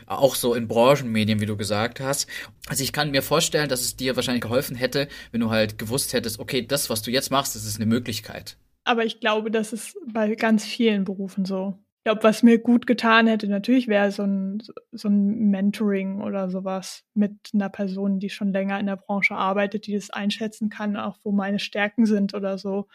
Auch 0.05 0.36
so 0.36 0.53
in 0.53 0.68
Branchenmedien, 0.68 1.39
wie 1.39 1.45
du 1.45 1.55
gesagt 1.55 2.01
hast. 2.01 2.28
Also 2.68 2.84
ich 2.84 2.91
kann 2.91 3.11
mir 3.11 3.22
vorstellen, 3.22 3.70
dass 3.70 3.80
es 3.80 3.95
dir 3.95 4.18
wahrscheinlich 4.18 4.41
geholfen 4.41 4.76
hätte, 4.76 5.07
wenn 5.32 5.39
du 5.39 5.49
halt 5.49 5.78
gewusst 5.78 6.11
hättest, 6.11 6.39
okay, 6.39 6.68
das, 6.68 6.89
was 6.89 7.03
du 7.03 7.09
jetzt 7.09 7.32
machst, 7.32 7.55
das 7.55 7.63
ist 7.63 7.78
eine 7.78 7.86
Möglichkeit. 7.86 8.57
Aber 8.84 9.05
ich 9.05 9.22
glaube, 9.22 9.49
das 9.49 9.72
ist 9.72 9.95
bei 10.11 10.36
ganz 10.36 10.66
vielen 10.66 11.05
Berufen 11.05 11.45
so 11.45 11.80
glaube, 12.06 12.24
was 12.24 12.43
mir 12.43 12.60
gut 12.60 12.86
getan 12.86 13.26
hätte, 13.26 13.47
natürlich 13.47 13.88
wäre 13.88 14.12
so 14.12 14.22
ein, 14.24 14.62
so 14.91 15.10
ein 15.10 15.49
Mentoring 15.49 16.22
oder 16.22 16.51
sowas 16.51 17.03
mit 17.16 17.34
einer 17.51 17.70
Person, 17.70 18.20
die 18.20 18.30
schon 18.30 18.53
länger 18.53 18.80
in 18.80 18.86
der 18.86 18.95
Branche 18.95 19.34
arbeitet, 19.34 19.88
die 19.88 19.95
das 19.95 20.12
einschätzen 20.12 20.70
kann, 20.70 20.97
auch 20.97 21.18
wo 21.24 21.32
meine 21.32 21.58
Stärken 21.58 22.06
sind 22.06 22.36
oder 22.36 22.60
so. 22.60 22.88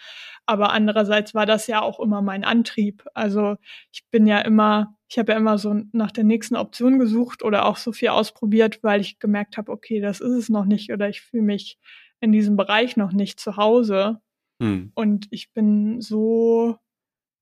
Aber 0.46 0.72
andererseits 0.72 1.34
war 1.34 1.44
das 1.44 1.66
ja 1.66 1.82
auch 1.82 1.98
immer 1.98 2.22
mein 2.22 2.44
Antrieb. 2.44 3.04
Also 3.12 3.56
ich 3.90 4.04
bin 4.12 4.28
ja 4.28 4.38
immer, 4.42 4.94
ich 5.08 5.18
habe 5.18 5.32
ja 5.32 5.38
immer 5.38 5.58
so 5.58 5.74
nach 5.90 6.12
der 6.12 6.24
nächsten 6.24 6.54
Option 6.54 7.00
gesucht 7.00 7.42
oder 7.42 7.66
auch 7.66 7.78
so 7.78 7.90
viel 7.90 8.10
ausprobiert, 8.10 8.78
weil 8.84 9.00
ich 9.00 9.18
gemerkt 9.18 9.56
habe, 9.56 9.72
okay, 9.72 10.00
das 10.00 10.20
ist 10.20 10.32
es 10.32 10.48
noch 10.48 10.66
nicht 10.66 10.92
oder 10.92 11.08
ich 11.08 11.20
fühle 11.20 11.42
mich 11.42 11.78
in 12.20 12.30
diesem 12.30 12.56
Bereich 12.56 12.96
noch 12.96 13.10
nicht 13.10 13.40
zu 13.40 13.56
Hause. 13.56 14.20
Hm. 14.62 14.92
Und 14.94 15.26
ich 15.32 15.52
bin 15.52 16.00
so 16.00 16.78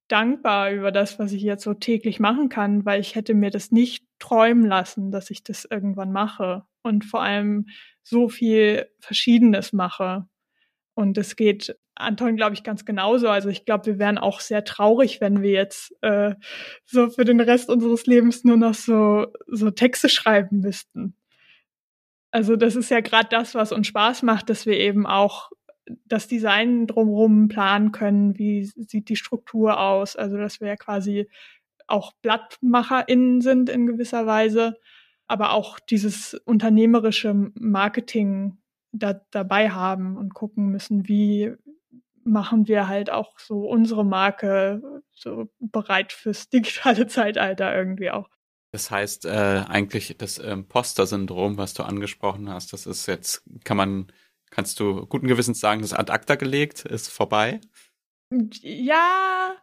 dankbar 0.09 0.73
über 0.73 0.91
das, 0.91 1.19
was 1.19 1.33
ich 1.33 1.43
jetzt 1.43 1.65
so 1.65 1.75
täglich 1.75 2.21
machen 2.21 2.49
kann, 2.49 2.85
weil 2.85 3.01
ich 3.01 3.15
hätte 3.15 3.35
mir 3.35 3.51
das 3.51 3.71
nicht 3.71 4.05
träumen 4.19 4.67
lassen, 4.67 5.11
dass 5.11 5.31
ich 5.31 5.43
das 5.43 5.65
irgendwann 5.65 6.13
mache 6.13 6.65
und 6.83 7.05
vor 7.05 7.23
allem 7.23 7.67
so 8.03 8.29
viel 8.29 8.89
Verschiedenes 9.01 9.73
mache. 9.73 10.27
Und 10.95 11.17
es 11.19 11.37
geht 11.37 11.77
Anton, 11.95 12.37
glaube 12.37 12.55
ich, 12.55 12.63
ganz 12.63 12.85
genauso. 12.85 13.29
Also 13.29 13.49
ich 13.49 13.65
glaube, 13.65 13.87
wir 13.87 13.99
wären 13.99 14.19
auch 14.19 14.41
sehr 14.41 14.65
traurig, 14.65 15.21
wenn 15.21 15.43
wir 15.43 15.51
jetzt 15.51 15.95
äh, 16.03 16.35
so 16.85 17.11
für 17.11 17.25
den 17.25 17.41
Rest 17.41 17.69
unseres 17.69 18.07
Lebens 18.07 18.45
nur 18.45 18.57
noch 18.57 18.75
so, 18.75 19.27
so 19.47 19.71
Texte 19.71 20.09
schreiben 20.09 20.61
müssten. 20.61 21.17
Also 22.31 22.57
das 22.57 22.77
ist 22.77 22.91
ja 22.91 23.01
gerade 23.01 23.29
das, 23.31 23.55
was 23.55 23.73
uns 23.73 23.87
Spaß 23.87 24.23
macht, 24.23 24.51
dass 24.51 24.67
wir 24.67 24.79
eben 24.79 25.07
auch 25.07 25.51
das 26.05 26.29
Design 26.29 26.87
drumherum 26.87 27.49
planen 27.49 27.93
können, 27.93 28.39
wie 28.39 28.65
sieht 28.65 29.09
die 29.09 29.17
Struktur 29.17 29.81
aus, 29.81 30.17
also 30.17 30.37
dass 30.37 30.61
wir 30.61 30.69
ja 30.69 30.77
quasi 30.77 31.29
auch 31.87 32.13
BlattmacherInnen 32.23 33.41
sind 33.41 33.71
in 33.71 33.87
gewisser 33.87 34.27
Weise, 34.27 34.77
aber 35.27 35.53
auch 35.53 35.79
dieses 35.79 36.35
unternehmerische 36.35 37.51
Marketing 37.59 38.59
da, 38.93 39.21
dabei 39.31 39.71
haben 39.71 40.17
und 40.17 40.35
gucken 40.35 40.69
müssen, 40.69 41.09
wie 41.09 41.55
machen 42.25 42.69
wir 42.69 42.89
halt 42.89 43.11
auch 43.11 43.39
so 43.39 43.61
unsere 43.69 44.05
Marke 44.05 45.03
so 45.15 45.49
bereit 45.59 46.13
fürs 46.13 46.49
digitale 46.51 47.07
Zeitalter 47.07 47.75
irgendwie 47.75 48.11
auch. 48.11 48.29
Das 48.71 48.91
heißt, 48.91 49.25
äh, 49.25 49.65
eigentlich 49.67 50.15
das 50.19 50.37
Imposter-Syndrom, 50.37 51.57
was 51.57 51.73
du 51.73 51.85
angesprochen 51.85 52.51
hast, 52.51 52.75
das 52.75 52.87
ist 52.87 53.07
jetzt, 53.07 53.43
kann 53.65 53.79
man 53.79 54.13
Kannst 54.51 54.81
du 54.81 55.07
guten 55.07 55.27
Gewissens 55.27 55.61
sagen, 55.61 55.83
das 55.83 55.93
ad 55.93 56.13
acta 56.13 56.35
gelegt, 56.37 56.85
ist 56.85 57.09
vorbei? 57.09 57.61
Ja, 58.31 59.55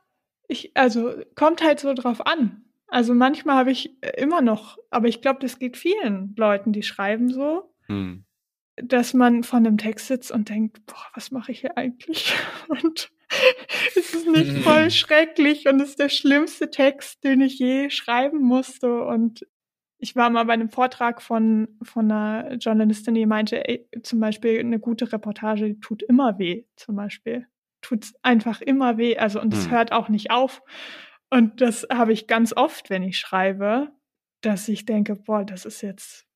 ich, 0.48 0.76
also 0.76 1.14
kommt 1.36 1.64
halt 1.64 1.80
so 1.80 1.94
drauf 1.94 2.26
an. 2.26 2.64
Also 2.88 3.14
manchmal 3.14 3.56
habe 3.58 3.72
ich 3.72 4.02
immer 4.18 4.42
noch, 4.42 4.78
aber 4.90 5.08
ich 5.08 5.22
glaube, 5.22 5.40
das 5.42 5.60
geht 5.60 5.76
vielen 5.78 6.36
Leuten, 6.38 6.72
die 6.72 6.84
schreiben 6.84 7.30
so, 7.30 7.74
hm. 7.88 8.26
dass 8.76 9.14
man 9.14 9.44
von 9.44 9.66
einem 9.66 9.78
Text 9.78 10.08
sitzt 10.08 10.32
und 10.32 10.50
denkt, 10.50 10.86
boah, 10.86 11.08
was 11.14 11.32
mache 11.32 11.52
ich 11.52 11.62
hier 11.62 11.78
eigentlich? 11.78 12.34
Und 12.68 13.12
es 13.96 14.14
ist 14.14 14.28
nicht 14.28 14.64
voll 14.64 14.92
schrecklich 14.92 15.68
und 15.68 15.82
es 15.82 15.90
ist 15.90 16.00
der 16.00 16.10
schlimmste 16.10 16.70
Text, 16.70 17.24
den 17.24 17.42
ich 17.42 17.60
je 17.60 17.90
schreiben 17.90 18.42
musste. 18.42 19.04
Und 19.04 19.46
ich 20.06 20.16
war 20.16 20.30
mal 20.30 20.46
bei 20.46 20.54
einem 20.54 20.70
Vortrag 20.70 21.20
von, 21.20 21.68
von 21.82 22.12
einer 22.12 22.58
Journalistin, 22.58 23.16
die 23.16 23.26
meinte, 23.26 23.68
ey, 23.68 23.90
zum 24.04 24.20
Beispiel 24.20 24.60
eine 24.60 24.80
gute 24.80 25.12
Reportage 25.12 25.80
tut 25.80 26.04
immer 26.04 26.38
weh, 26.38 26.66
zum 26.76 26.96
Beispiel. 26.96 27.48
Tut 27.82 28.14
einfach 28.22 28.62
immer 28.62 29.00
weh, 29.00 29.18
also 29.18 29.42
und 29.42 29.52
es 29.52 29.66
hm. 29.66 29.72
hört 29.72 29.92
auch 29.92 30.08
nicht 30.08 30.30
auf. 30.30 30.62
Und 31.32 31.60
das 31.60 31.88
habe 31.92 32.14
ich 32.14 32.28
ganz 32.28 32.54
oft, 32.56 32.92
wenn 32.92 33.02
ich 33.02 33.18
schreibe, 33.18 33.92
dass 34.42 34.68
ich 34.68 34.86
denke, 34.86 35.16
boah, 35.16 35.44
das 35.44 35.66
ist 35.66 35.82
jetzt, 35.82 36.28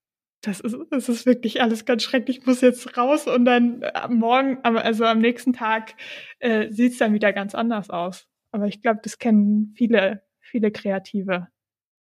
das 0.42 0.62
ist, 0.62 0.76
das 0.90 1.08
ist 1.08 1.28
wirklich 1.28 1.62
alles 1.62 1.86
ganz 1.86 2.02
schrecklich, 2.02 2.40
ich 2.40 2.46
muss 2.48 2.62
jetzt 2.62 2.98
raus 2.98 3.28
und 3.28 3.46
dann 3.46 3.84
am 3.94 4.16
Morgen, 4.16 4.58
also 4.64 5.06
am 5.06 5.20
nächsten 5.20 5.54
Tag 5.54 5.94
äh, 6.40 6.72
sieht 6.72 6.94
es 6.94 6.98
dann 6.98 7.14
wieder 7.14 7.34
ganz 7.34 7.54
anders 7.54 7.92
aus. 7.92 8.28
Aber 8.52 8.66
ich 8.66 8.82
glaube, 8.82 9.02
das 9.04 9.20
kennen 9.20 9.76
viele, 9.76 10.24
viele 10.40 10.72
Kreative 10.72 11.50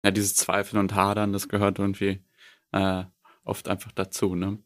ja, 0.05 0.11
dieses 0.11 0.35
Zweifeln 0.35 0.81
und 0.81 0.95
Hadern, 0.95 1.33
das 1.33 1.49
gehört 1.49 1.79
irgendwie 1.79 2.21
äh, 2.73 3.05
oft 3.45 3.69
einfach 3.69 3.93
dazu, 3.93 4.35
ne? 4.35 4.59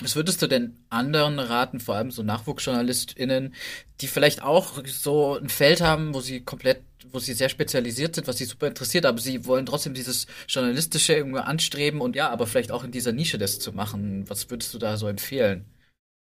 Was 0.00 0.14
würdest 0.14 0.40
du 0.40 0.46
denn 0.46 0.78
anderen 0.90 1.40
raten, 1.40 1.80
vor 1.80 1.96
allem 1.96 2.12
so 2.12 2.22
NachwuchsjournalistInnen, 2.22 3.52
die 4.00 4.06
vielleicht 4.06 4.44
auch 4.44 4.84
so 4.86 5.36
ein 5.36 5.48
Feld 5.48 5.80
haben, 5.80 6.14
wo 6.14 6.20
sie 6.20 6.44
komplett, 6.44 6.82
wo 7.10 7.18
sie 7.18 7.32
sehr 7.32 7.48
spezialisiert 7.48 8.14
sind, 8.14 8.28
was 8.28 8.38
sie 8.38 8.44
super 8.44 8.68
interessiert, 8.68 9.06
aber 9.06 9.18
sie 9.18 9.44
wollen 9.44 9.66
trotzdem 9.66 9.94
dieses 9.94 10.28
Journalistische 10.48 11.14
irgendwie 11.14 11.40
anstreben 11.40 12.00
und 12.00 12.14
ja, 12.14 12.28
aber 12.30 12.46
vielleicht 12.46 12.70
auch 12.70 12.84
in 12.84 12.92
dieser 12.92 13.10
Nische 13.10 13.38
das 13.38 13.58
zu 13.58 13.72
machen. 13.72 14.24
Was 14.30 14.48
würdest 14.50 14.72
du 14.72 14.78
da 14.78 14.96
so 14.96 15.08
empfehlen? 15.08 15.64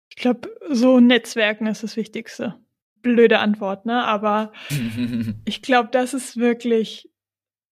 Ich 0.09 0.17
glaube, 0.17 0.55
so 0.71 1.01
Netzwerken 1.01 1.67
ist 1.67 1.83
das 1.83 1.97
Wichtigste. 1.97 2.55
Blöde 3.03 3.41
Antwort, 3.41 3.87
ne? 3.87 4.05
Aber 4.05 4.53
ich 5.45 5.63
glaube, 5.63 5.89
das 5.91 6.15
ist 6.15 6.37
wirklich 6.37 7.11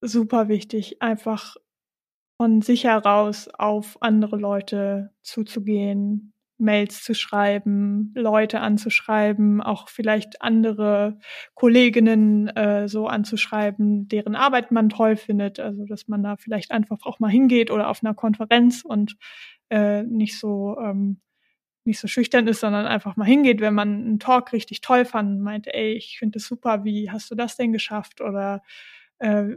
super 0.07 0.47
wichtig, 0.47 1.01
einfach 1.01 1.55
von 2.37 2.61
sich 2.61 2.83
heraus 2.85 3.47
auf 3.47 3.97
andere 4.01 4.37
Leute 4.37 5.11
zuzugehen, 5.21 6.33
Mails 6.57 7.03
zu 7.03 7.13
schreiben, 7.15 8.13
Leute 8.15 8.59
anzuschreiben, 8.61 9.61
auch 9.61 9.89
vielleicht 9.89 10.41
andere 10.41 11.19
Kolleginnen 11.55 12.47
äh, 12.49 12.87
so 12.87 13.07
anzuschreiben, 13.07 14.07
deren 14.07 14.35
Arbeit 14.35 14.71
man 14.71 14.89
toll 14.89 15.15
findet. 15.15 15.59
Also 15.59 15.85
dass 15.85 16.07
man 16.07 16.23
da 16.23 16.37
vielleicht 16.37 16.71
einfach 16.71 17.05
auch 17.05 17.19
mal 17.19 17.29
hingeht 17.31 17.71
oder 17.71 17.89
auf 17.89 18.03
einer 18.03 18.13
Konferenz 18.13 18.83
und 18.85 19.17
äh, 19.69 20.03
nicht 20.03 20.39
so 20.39 20.77
ähm, 20.79 21.19
nicht 21.85 21.99
so 21.99 22.07
schüchtern 22.07 22.47
ist, 22.47 22.61
sondern 22.61 22.85
einfach 22.85 23.17
mal 23.17 23.25
hingeht, 23.25 23.59
wenn 23.61 23.73
man 23.73 23.89
einen 23.89 24.19
Talk 24.19 24.53
richtig 24.53 24.81
toll 24.81 25.05
fand, 25.05 25.41
meint, 25.41 25.67
ey, 25.67 25.93
ich 25.93 26.17
finde 26.17 26.39
das 26.39 26.47
super, 26.47 26.85
wie 26.85 27.11
hast 27.11 27.29
du 27.29 27.35
das 27.35 27.57
denn 27.57 27.73
geschafft? 27.73 28.21
Oder 28.21 28.61
äh, 29.19 29.55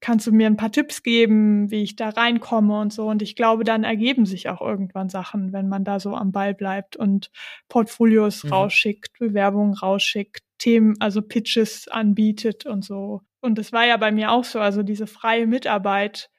kannst 0.00 0.26
du 0.26 0.32
mir 0.32 0.46
ein 0.46 0.58
paar 0.58 0.70
Tipps 0.70 1.02
geben, 1.02 1.70
wie 1.70 1.82
ich 1.82 1.96
da 1.96 2.10
reinkomme 2.10 2.78
und 2.78 2.92
so. 2.92 3.08
Und 3.08 3.22
ich 3.22 3.36
glaube, 3.36 3.64
dann 3.64 3.84
ergeben 3.84 4.26
sich 4.26 4.48
auch 4.50 4.60
irgendwann 4.60 5.08
Sachen, 5.08 5.52
wenn 5.52 5.68
man 5.68 5.84
da 5.84 5.98
so 5.98 6.14
am 6.14 6.30
Ball 6.30 6.54
bleibt 6.54 6.94
und 6.94 7.30
Portfolios 7.68 8.44
mhm. 8.44 8.52
rausschickt, 8.52 9.18
Bewerbungen 9.18 9.72
rausschickt, 9.72 10.42
Themen, 10.58 10.94
also 11.00 11.22
Pitches 11.22 11.88
anbietet 11.88 12.66
und 12.66 12.84
so. 12.84 13.22
Und 13.40 13.56
das 13.56 13.72
war 13.72 13.86
ja 13.86 13.96
bei 13.96 14.12
mir 14.12 14.30
auch 14.30 14.44
so. 14.44 14.60
Also 14.60 14.82
diese 14.82 15.06
freie 15.06 15.46
Mitarbeit 15.46 16.30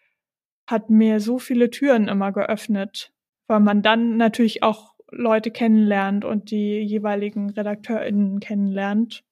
hat 0.68 0.90
mir 0.90 1.20
so 1.20 1.40
viele 1.40 1.70
Türen 1.70 2.08
immer 2.08 2.32
geöffnet, 2.32 3.12
weil 3.48 3.60
man 3.60 3.82
dann 3.82 4.18
natürlich 4.18 4.64
auch 4.64 4.94
Leute 5.12 5.52
kennenlernt 5.52 6.26
und 6.26 6.52
die 6.52 6.80
jeweiligen 6.80 7.50
RedakteurInnen 7.50 8.40
kennenlernt. 8.40 9.24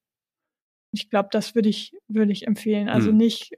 Ich 0.93 1.09
glaube, 1.09 1.29
das 1.31 1.55
würde 1.55 1.69
ich, 1.69 1.95
würde 2.07 2.31
ich 2.31 2.47
empfehlen. 2.47 2.87
Also 2.87 3.09
hm. 3.09 3.17
nicht, 3.17 3.51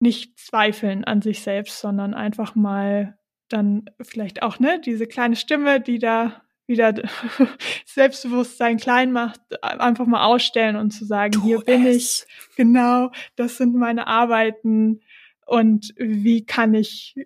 nicht 0.00 0.38
zweifeln 0.38 1.04
an 1.04 1.22
sich 1.22 1.42
selbst, 1.42 1.80
sondern 1.80 2.14
einfach 2.14 2.54
mal 2.54 3.18
dann 3.48 3.86
vielleicht 4.02 4.42
auch, 4.42 4.58
ne, 4.58 4.80
diese 4.84 5.06
kleine 5.06 5.36
Stimme, 5.36 5.80
die 5.80 5.98
da 5.98 6.42
wieder 6.66 6.94
Selbstbewusstsein 7.86 8.76
klein 8.76 9.10
macht, 9.10 9.40
einfach 9.62 10.06
mal 10.06 10.26
ausstellen 10.26 10.76
und 10.76 10.90
zu 10.90 11.04
sagen, 11.06 11.32
tu 11.32 11.42
hier 11.42 11.58
es. 11.58 11.64
bin 11.64 11.86
ich, 11.86 12.26
genau, 12.56 13.10
das 13.36 13.56
sind 13.56 13.74
meine 13.74 14.06
Arbeiten 14.06 15.00
und 15.46 15.94
wie 15.96 16.44
kann 16.44 16.74
ich, 16.74 17.16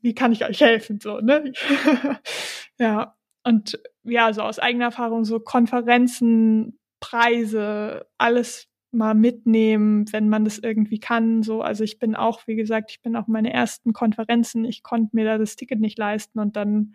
wie 0.00 0.14
kann 0.14 0.32
ich 0.32 0.46
euch 0.46 0.60
helfen, 0.60 1.00
so, 1.00 1.20
ne? 1.20 1.52
ja. 2.78 3.14
Und 3.44 3.78
ja, 4.02 4.32
so 4.32 4.42
aus 4.42 4.58
eigener 4.58 4.86
Erfahrung, 4.86 5.24
so 5.24 5.38
Konferenzen, 5.38 6.77
Preise, 7.00 8.06
alles 8.18 8.68
mal 8.90 9.14
mitnehmen, 9.14 10.10
wenn 10.12 10.28
man 10.28 10.44
das 10.44 10.58
irgendwie 10.58 10.98
kann. 10.98 11.42
So, 11.42 11.62
also 11.62 11.84
ich 11.84 11.98
bin 11.98 12.16
auch, 12.16 12.46
wie 12.46 12.56
gesagt, 12.56 12.90
ich 12.90 13.02
bin 13.02 13.16
auch 13.16 13.26
meine 13.26 13.52
ersten 13.52 13.92
Konferenzen, 13.92 14.64
ich 14.64 14.82
konnte 14.82 15.14
mir 15.14 15.24
da 15.24 15.38
das 15.38 15.56
Ticket 15.56 15.80
nicht 15.80 15.98
leisten 15.98 16.38
und 16.38 16.56
dann 16.56 16.94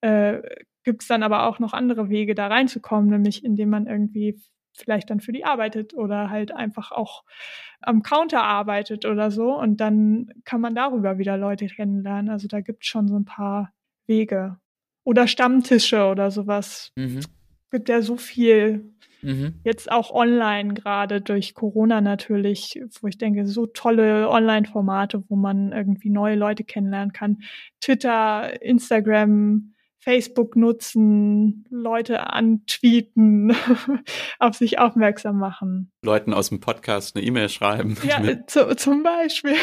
äh, 0.00 0.40
gibt 0.84 1.02
es 1.02 1.08
dann 1.08 1.22
aber 1.22 1.46
auch 1.46 1.58
noch 1.58 1.72
andere 1.72 2.08
Wege, 2.08 2.34
da 2.34 2.46
reinzukommen, 2.46 3.10
nämlich 3.10 3.44
indem 3.44 3.70
man 3.70 3.86
irgendwie 3.86 4.40
vielleicht 4.76 5.10
dann 5.10 5.20
für 5.20 5.32
die 5.32 5.44
arbeitet 5.44 5.94
oder 5.94 6.30
halt 6.30 6.52
einfach 6.52 6.92
auch 6.92 7.24
am 7.80 8.02
Counter 8.02 8.42
arbeitet 8.42 9.04
oder 9.04 9.30
so. 9.30 9.56
Und 9.56 9.80
dann 9.80 10.30
kann 10.44 10.60
man 10.60 10.74
darüber 10.74 11.18
wieder 11.18 11.36
Leute 11.36 11.66
kennenlernen. 11.66 12.28
Also 12.28 12.48
da 12.48 12.60
gibt 12.60 12.82
es 12.82 12.88
schon 12.88 13.08
so 13.08 13.16
ein 13.16 13.24
paar 13.24 13.72
Wege. 14.06 14.58
Oder 15.04 15.28
Stammtische 15.28 16.06
oder 16.06 16.30
sowas. 16.30 16.92
Mhm. 16.96 17.20
Gibt 17.70 17.88
ja 17.88 18.00
so 18.02 18.16
viel. 18.16 18.93
Mhm. 19.24 19.54
Jetzt 19.64 19.90
auch 19.90 20.10
online, 20.10 20.74
gerade 20.74 21.20
durch 21.20 21.54
Corona 21.54 22.00
natürlich, 22.00 22.80
wo 23.00 23.08
ich 23.08 23.16
denke, 23.16 23.46
so 23.46 23.66
tolle 23.66 24.28
Online-Formate, 24.28 25.24
wo 25.28 25.36
man 25.36 25.72
irgendwie 25.72 26.10
neue 26.10 26.36
Leute 26.36 26.62
kennenlernen 26.62 27.12
kann. 27.12 27.38
Twitter, 27.80 28.62
Instagram, 28.62 29.74
Facebook 29.98 30.56
nutzen, 30.56 31.64
Leute 31.70 32.30
antweeten, 32.30 33.56
auf 34.38 34.54
sich 34.54 34.78
aufmerksam 34.78 35.38
machen. 35.38 35.90
Leuten 36.02 36.34
aus 36.34 36.50
dem 36.50 36.60
Podcast 36.60 37.16
eine 37.16 37.24
E-Mail 37.24 37.48
schreiben. 37.48 37.96
Ja, 38.02 38.20
zu, 38.46 38.76
zum 38.76 39.02
Beispiel. 39.02 39.56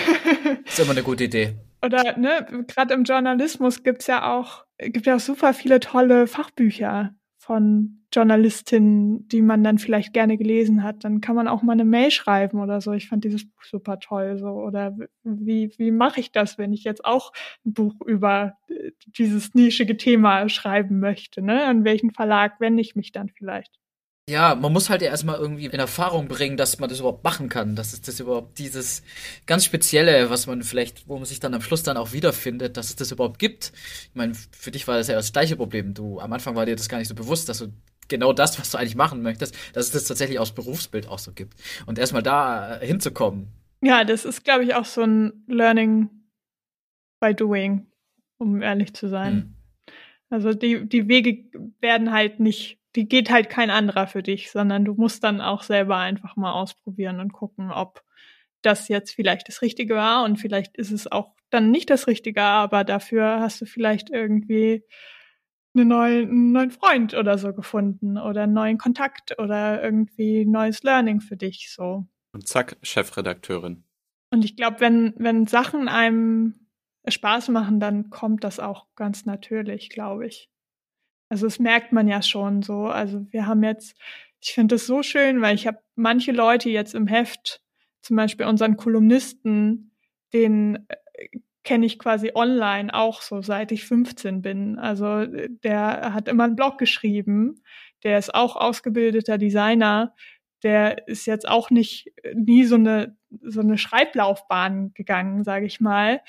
ist 0.66 0.80
immer 0.80 0.92
eine 0.92 1.04
gute 1.04 1.26
Idee. 1.26 1.58
Oder 1.86 2.18
ne, 2.18 2.66
gerade 2.68 2.96
im 2.96 3.04
Journalismus 3.04 3.84
gibt's 3.84 4.08
ja 4.08 4.36
auch, 4.36 4.66
gibt 4.80 5.06
ja 5.06 5.18
auch 5.18 5.20
super 5.20 5.54
viele 5.54 5.80
tolle 5.80 6.26
Fachbücher 6.26 7.14
von 7.42 8.04
Journalistin, 8.14 9.28
die 9.28 9.42
man 9.42 9.64
dann 9.64 9.80
vielleicht 9.80 10.14
gerne 10.14 10.38
gelesen 10.38 10.84
hat, 10.84 11.04
dann 11.04 11.22
kann 11.22 11.36
man 11.36 11.48
auch 11.48 11.64
mal 11.64 11.74
eine 11.74 11.86
Mail 11.86 12.12
schreiben 12.12 12.60
oder 12.60 12.82
so. 12.82 12.92
Ich 12.94 13.08
fand 13.08 13.24
dieses 13.24 13.50
Buch 13.50 13.64
super 13.64 14.00
toll 14.00 14.38
so. 14.38 14.50
Oder 14.50 14.96
wie, 15.24 15.74
wie 15.78 15.90
mache 15.90 16.20
ich 16.20 16.32
das, 16.32 16.60
wenn 16.60 16.72
ich 16.72 16.84
jetzt 16.84 17.04
auch 17.04 17.34
ein 17.66 17.74
Buch 17.74 17.96
über 18.06 18.58
äh, 18.68 18.92
dieses 19.08 19.56
nischige 19.56 19.98
Thema 19.98 20.48
schreiben 20.50 21.00
möchte? 21.00 21.42
Ne? 21.42 21.66
An 21.66 21.84
welchen 21.84 22.12
Verlag 22.12 22.60
wende 22.60 22.82
ich 22.82 22.96
mich 22.96 23.12
dann 23.12 23.30
vielleicht? 23.30 23.81
Ja, 24.30 24.56
man 24.56 24.72
muss 24.72 24.90
halt 24.90 25.02
erstmal 25.02 25.40
irgendwie 25.40 25.66
in 25.66 25.72
Erfahrung 25.72 26.28
bringen, 26.28 26.56
dass 26.56 26.80
man 26.80 26.90
das 26.90 27.00
überhaupt 27.00 27.24
machen 27.24 27.50
kann. 27.50 27.76
Dass 27.76 27.92
es 27.92 28.02
das 28.02 28.20
überhaupt 28.20 28.60
dieses 28.60 29.04
ganz 29.46 29.66
Spezielle, 29.66 30.30
was 30.30 30.48
man 30.48 30.64
vielleicht, 30.64 31.08
wo 31.08 31.18
man 31.18 31.26
sich 31.26 31.40
dann 31.40 31.54
am 31.54 31.62
Schluss 31.62 31.84
dann 31.84 31.98
auch 31.98 32.14
wiederfindet, 32.14 32.78
dass 32.78 32.90
es 32.90 32.96
das 32.96 33.12
überhaupt 33.12 33.40
gibt. 33.40 33.74
Ich 34.10 34.16
meine, 34.16 34.34
für 34.52 34.72
dich 34.72 34.88
war 34.88 34.98
das 34.98 35.08
ja 35.08 35.16
das 35.16 35.34
gleiche 35.34 35.56
Problem. 35.56 35.94
Du, 35.94 36.20
am 36.20 36.32
Anfang 36.32 36.56
war 36.56 36.66
dir 36.66 36.76
das 36.76 36.88
gar 36.88 37.00
nicht 37.00 37.08
so 37.08 37.16
bewusst, 37.16 37.50
dass 37.50 37.58
du 37.58 37.74
genau 38.08 38.32
das, 38.34 38.60
was 38.60 38.72
du 38.72 38.78
eigentlich 38.78 38.96
machen 38.96 39.24
möchtest, 39.24 39.56
dass 39.74 39.88
es 39.88 39.92
das 39.92 40.06
tatsächlich 40.06 40.38
aus 40.38 40.54
Berufsbild 40.54 41.08
auch 41.08 41.20
so 41.20 41.32
gibt. 41.32 41.56
Und 41.88 41.98
erstmal 41.98 42.24
da 42.24 42.80
äh, 42.80 42.86
hinzukommen. 42.86 43.48
Ja, 43.82 44.04
das 44.04 44.26
ist, 44.26 44.44
glaube 44.44 44.64
ich, 44.64 44.76
auch 44.76 44.86
so 44.86 45.02
ein 45.02 45.44
Learning 45.48 46.10
by 47.20 47.34
doing, 47.34 47.88
um 48.38 48.62
ehrlich 48.62 48.94
zu 48.94 49.10
sein. 49.10 49.34
Hm. 49.34 49.56
Also 50.30 50.54
die, 50.54 50.88
die 50.88 51.08
Wege 51.08 51.50
werden 51.80 52.12
halt 52.12 52.40
nicht, 52.40 52.81
die 52.96 53.08
geht 53.08 53.32
halt 53.32 53.50
kein 53.50 53.70
anderer 53.70 54.08
für 54.08 54.24
dich, 54.24 54.52
sondern 54.52 54.86
du 54.86 54.94
musst 54.94 55.24
dann 55.24 55.42
auch 55.42 55.64
selber 55.64 55.98
einfach 55.98 56.36
mal 56.36 56.52
ausprobieren 56.52 57.20
und 57.20 57.32
gucken, 57.32 57.72
ob 57.72 58.04
das 58.62 58.88
jetzt 58.88 59.12
vielleicht 59.12 59.48
das 59.48 59.62
Richtige 59.62 59.96
war 59.96 60.24
und 60.24 60.38
vielleicht 60.38 60.78
ist 60.78 60.92
es 60.92 61.12
auch 61.12 61.34
dann 61.50 61.72
nicht 61.72 61.90
das 61.90 62.08
Richtige, 62.08 62.44
aber 62.44 62.84
dafür 62.84 63.40
hast 63.40 63.62
du 63.62 63.66
vielleicht 63.66 64.10
irgendwie 64.10 64.84
eine 65.74 65.86
neue, 65.86 66.24
einen 66.24 66.52
neuen 66.52 66.72
Freund 66.72 67.14
oder 67.14 67.38
so 67.38 67.54
gefunden 67.54 68.18
oder 68.18 68.44
einen 68.44 68.54
neuen 68.54 68.78
Kontakt 68.78 69.38
oder 69.40 69.82
irgendwie 69.84 70.46
neues 70.46 70.84
Learning 70.84 71.22
für 71.22 71.38
dich 71.38 71.72
so. 71.74 72.06
Und 72.34 72.48
zack, 72.48 72.78
Chefredakteurin. 72.82 73.84
Und 74.32 74.46
ich 74.46 74.56
glaube, 74.56 74.80
wenn, 74.80 75.14
wenn 75.18 75.48
Sachen 75.48 75.88
einem 75.88 76.68
Spaß 77.08 77.50
machen, 77.50 77.80
dann 77.80 78.10
kommt 78.10 78.44
das 78.44 78.60
auch 78.60 78.88
ganz 78.96 79.26
natürlich, 79.26 79.90
glaube 79.90 80.28
ich. 80.28 80.50
Also 81.32 81.46
das 81.46 81.60
merkt 81.60 81.94
man 81.94 82.10
ja 82.10 82.22
schon 82.22 82.62
so. 82.62 82.88
Also 82.88 83.26
wir 83.32 83.48
haben 83.48 83.64
jetzt, 83.64 83.98
ich 84.42 84.52
finde 84.52 84.76
es 84.76 84.86
so 84.86 85.02
schön, 85.02 85.42
weil 85.42 85.56
ich 85.56 85.66
habe 85.66 85.78
manche 85.96 86.34
Leute 86.34 86.70
jetzt 86.70 86.94
im 86.94 87.08
Heft, 87.08 87.62
zum 88.02 88.18
Beispiel 88.18 88.48
unseren 88.48 88.76
Kolumnisten, 88.76 89.96
den 90.34 90.86
kenne 91.64 91.86
ich 91.86 92.00
quasi 92.00 92.32
online 92.36 92.94
auch 92.94 93.22
so, 93.22 93.42
seit 93.42 93.72
ich 93.72 93.86
15 93.86 94.42
bin. 94.42 94.78
Also 94.78 95.26
der 95.26 96.14
hat 96.14 96.28
immer 96.28 96.44
einen 96.44 96.58
Blog 96.58 96.78
geschrieben, 96.78 97.64
der 98.04 98.18
ist 98.18 98.36
auch 98.36 98.58
ausgebildeter 98.58 99.38
Designer, 99.38 100.14
der 100.64 101.08
ist 101.08 101.28
jetzt 101.28 101.48
auch 101.48 101.70
nicht 101.70 102.12
nie 102.34 102.66
so 102.66 102.76
eine 102.76 103.16
so 103.40 103.62
eine 103.62 103.78
Schreiblaufbahn 103.78 104.94
gegangen, 104.96 105.46
sage 105.46 105.66
ich 105.66 105.80
mal. 105.80 106.20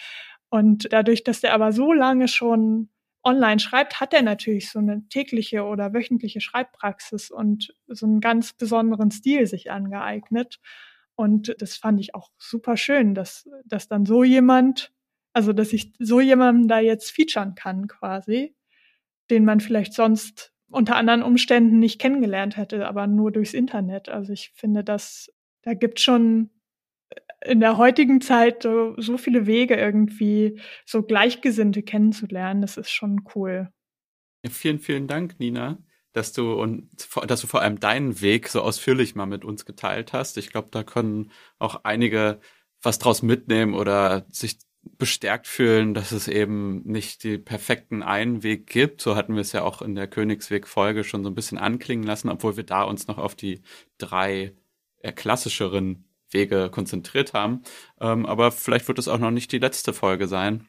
Und 0.48 0.92
dadurch, 0.92 1.24
dass 1.24 1.40
der 1.40 1.55
aber 1.55 1.72
so 1.72 1.92
lange 1.92 2.28
schon 2.28 2.88
online 3.25 3.61
schreibt, 3.61 4.01
hat 4.01 4.12
er 4.14 4.23
natürlich 4.23 4.70
so 4.70 4.79
eine 4.79 5.07
tägliche 5.09 5.64
oder 5.64 5.93
wöchentliche 5.95 6.41
Schreibpraxis 6.41 7.31
und 7.31 7.75
so 7.87 8.07
einen 8.07 8.20
ganz 8.20 8.53
besonderen 8.53 9.11
Stil 9.11 9.47
sich 9.47 9.70
angeeignet. 9.70 10.61
Und 11.14 11.55
das 11.59 11.77
fand 11.77 12.01
ich 12.01 12.14
auch 12.14 12.31
super 12.39 12.77
schön, 12.77 13.14
dass, 13.14 13.49
dass 13.64 13.89
dann 13.89 14.07
so 14.07 14.25
jemand 14.25 14.93
also, 15.33 15.53
dass 15.53 15.73
ich 15.73 15.93
so 15.99 16.20
jemanden 16.20 16.68
da 16.68 16.79
jetzt 16.79 17.11
featuren 17.11 17.55
kann, 17.55 17.89
quasi, 17.89 18.55
den 19.31 19.45
man 19.45 19.61
vielleicht 19.61 19.95
sonst 19.95 20.53
unter 20.70 20.97
anderen 20.97 21.23
Umständen 21.23 21.79
nicht 21.79 22.01
kennengelernt 22.01 22.57
hätte, 22.57 22.87
aber 22.87 23.07
nur 23.07 23.33
durchs 23.33 23.55
Internet. 23.55 24.09
Also 24.09 24.33
ich 24.33 24.53
finde, 24.55 24.85
dass 24.85 25.33
da 25.62 25.75
gibt 25.75 26.01
schon 26.01 26.51
in 27.44 27.60
der 27.60 27.76
heutigen 27.76 28.20
Zeit 28.20 28.62
so, 28.62 28.94
so 28.98 29.18
viele 29.18 29.46
Wege 29.46 29.74
irgendwie 29.74 30.60
so 30.84 31.02
Gleichgesinnte 31.02 31.82
kennenzulernen. 31.82 32.60
Das 32.62 32.76
ist 32.76 32.90
schon 32.90 33.22
cool. 33.34 33.68
Vielen, 34.48 34.78
vielen 34.78 35.06
Dank, 35.06 35.38
Nina, 35.38 35.78
dass 36.12 36.32
du 36.32 36.52
und 36.54 36.88
dass 37.26 37.40
du 37.40 37.46
vor 37.46 37.62
allem 37.62 37.80
deinen 37.80 38.20
Weg 38.20 38.48
so 38.48 38.60
ausführlich 38.60 39.14
mal 39.14 39.26
mit 39.26 39.44
uns 39.44 39.64
geteilt 39.64 40.12
hast. 40.12 40.36
Ich 40.36 40.50
glaube, 40.50 40.68
da 40.70 40.82
können 40.82 41.30
auch 41.58 41.84
einige 41.84 42.40
was 42.82 42.98
draus 42.98 43.22
mitnehmen 43.22 43.74
oder 43.74 44.26
sich 44.30 44.58
bestärkt 44.98 45.46
fühlen, 45.46 45.94
dass 45.94 46.10
es 46.10 46.26
eben 46.26 46.82
nicht 46.82 47.22
die 47.22 47.38
perfekten 47.38 48.02
einen 48.02 48.42
Weg 48.42 48.66
gibt. 48.66 49.00
So 49.00 49.14
hatten 49.14 49.34
wir 49.34 49.40
es 49.40 49.52
ja 49.52 49.62
auch 49.62 49.80
in 49.80 49.94
der 49.94 50.08
Königsweg-Folge 50.08 51.04
schon 51.04 51.22
so 51.22 51.30
ein 51.30 51.36
bisschen 51.36 51.58
anklingen 51.58 52.04
lassen, 52.04 52.28
obwohl 52.28 52.56
wir 52.56 52.64
da 52.64 52.82
uns 52.82 53.06
noch 53.06 53.18
auf 53.18 53.36
die 53.36 53.62
drei 53.98 54.56
eher 54.98 55.12
klassischeren 55.12 56.11
Wege 56.33 56.70
konzentriert 56.70 57.33
haben. 57.33 57.62
Ähm, 58.01 58.26
aber 58.26 58.53
vielleicht 58.53 58.89
wird 58.89 58.99
es 58.99 59.09
auch 59.09 59.18
noch 59.18 59.30
nicht 59.30 59.53
die 59.53 59.59
letzte 59.59 59.93
Folge 59.93 60.26
sein, 60.28 60.68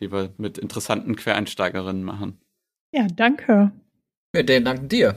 die 0.00 0.12
wir 0.12 0.32
mit 0.36 0.58
interessanten 0.58 1.16
Quereinsteigerinnen 1.16 2.04
machen. 2.04 2.40
Ja, 2.92 3.06
danke. 3.08 3.72
Wir 4.32 4.44
danken 4.44 4.88
dir. 4.88 5.16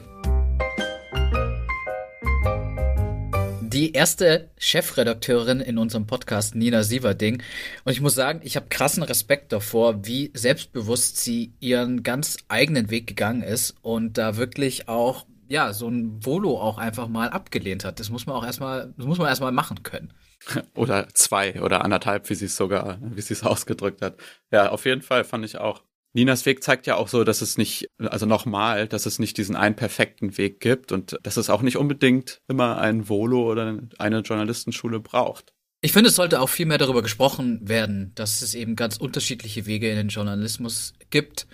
die 3.76 3.92
erste 3.92 4.48
Chefredakteurin 4.56 5.60
in 5.60 5.76
unserem 5.76 6.06
Podcast, 6.06 6.54
Nina 6.54 6.82
Sieverding. 6.82 7.42
Und 7.84 7.92
ich 7.92 8.00
muss 8.00 8.14
sagen, 8.14 8.40
ich 8.42 8.56
habe 8.56 8.68
krassen 8.70 9.02
Respekt 9.02 9.52
davor, 9.52 10.06
wie 10.06 10.30
selbstbewusst 10.32 11.18
sie 11.18 11.52
ihren 11.60 12.02
ganz 12.02 12.38
eigenen 12.48 12.88
Weg 12.88 13.06
gegangen 13.06 13.42
ist 13.42 13.74
und 13.82 14.16
da 14.16 14.38
wirklich 14.38 14.88
auch 14.88 15.26
ja, 15.48 15.72
so 15.72 15.88
ein 15.88 16.24
Volo 16.24 16.60
auch 16.60 16.78
einfach 16.78 17.08
mal 17.08 17.28
abgelehnt 17.28 17.84
hat. 17.84 18.00
Das 18.00 18.10
muss 18.10 18.26
man 18.26 18.36
auch 18.36 18.44
erstmal, 18.44 18.92
das 18.96 19.06
muss 19.06 19.18
man 19.18 19.28
erstmal 19.28 19.52
machen 19.52 19.82
können. 19.82 20.12
Oder 20.74 21.08
zwei 21.14 21.60
oder 21.62 21.82
anderthalb, 21.82 22.28
wie 22.28 22.34
sie 22.34 22.44
es 22.44 22.56
sogar, 22.56 22.98
wie 23.00 23.22
sie 23.22 23.32
es 23.32 23.42
ausgedrückt 23.42 24.02
hat. 24.02 24.18
Ja, 24.52 24.70
auf 24.70 24.84
jeden 24.84 25.02
Fall 25.02 25.24
fand 25.24 25.44
ich 25.44 25.58
auch. 25.58 25.82
Ninas 26.12 26.46
Weg 26.46 26.62
zeigt 26.62 26.86
ja 26.86 26.96
auch 26.96 27.08
so, 27.08 27.24
dass 27.24 27.42
es 27.42 27.58
nicht, 27.58 27.88
also 27.98 28.26
nochmal, 28.26 28.86
dass 28.86 29.06
es 29.06 29.18
nicht 29.18 29.36
diesen 29.38 29.56
einen 29.56 29.76
perfekten 29.76 30.38
Weg 30.38 30.60
gibt 30.60 30.92
und 30.92 31.18
dass 31.22 31.36
es 31.36 31.50
auch 31.50 31.62
nicht 31.62 31.76
unbedingt 31.76 32.40
immer 32.48 32.78
ein 32.78 33.08
Volo 33.08 33.50
oder 33.50 33.80
eine 33.98 34.20
Journalistenschule 34.20 35.00
braucht. 35.00 35.52
Ich 35.82 35.92
finde, 35.92 36.08
es 36.08 36.16
sollte 36.16 36.40
auch 36.40 36.48
viel 36.48 36.66
mehr 36.66 36.78
darüber 36.78 37.02
gesprochen 37.02 37.68
werden, 37.68 38.12
dass 38.14 38.42
es 38.42 38.54
eben 38.54 38.76
ganz 38.76 38.96
unterschiedliche 38.96 39.66
Wege 39.66 39.90
in 39.90 39.96
den 39.96 40.08
Journalismus 40.08 40.94
gibt. 41.10 41.46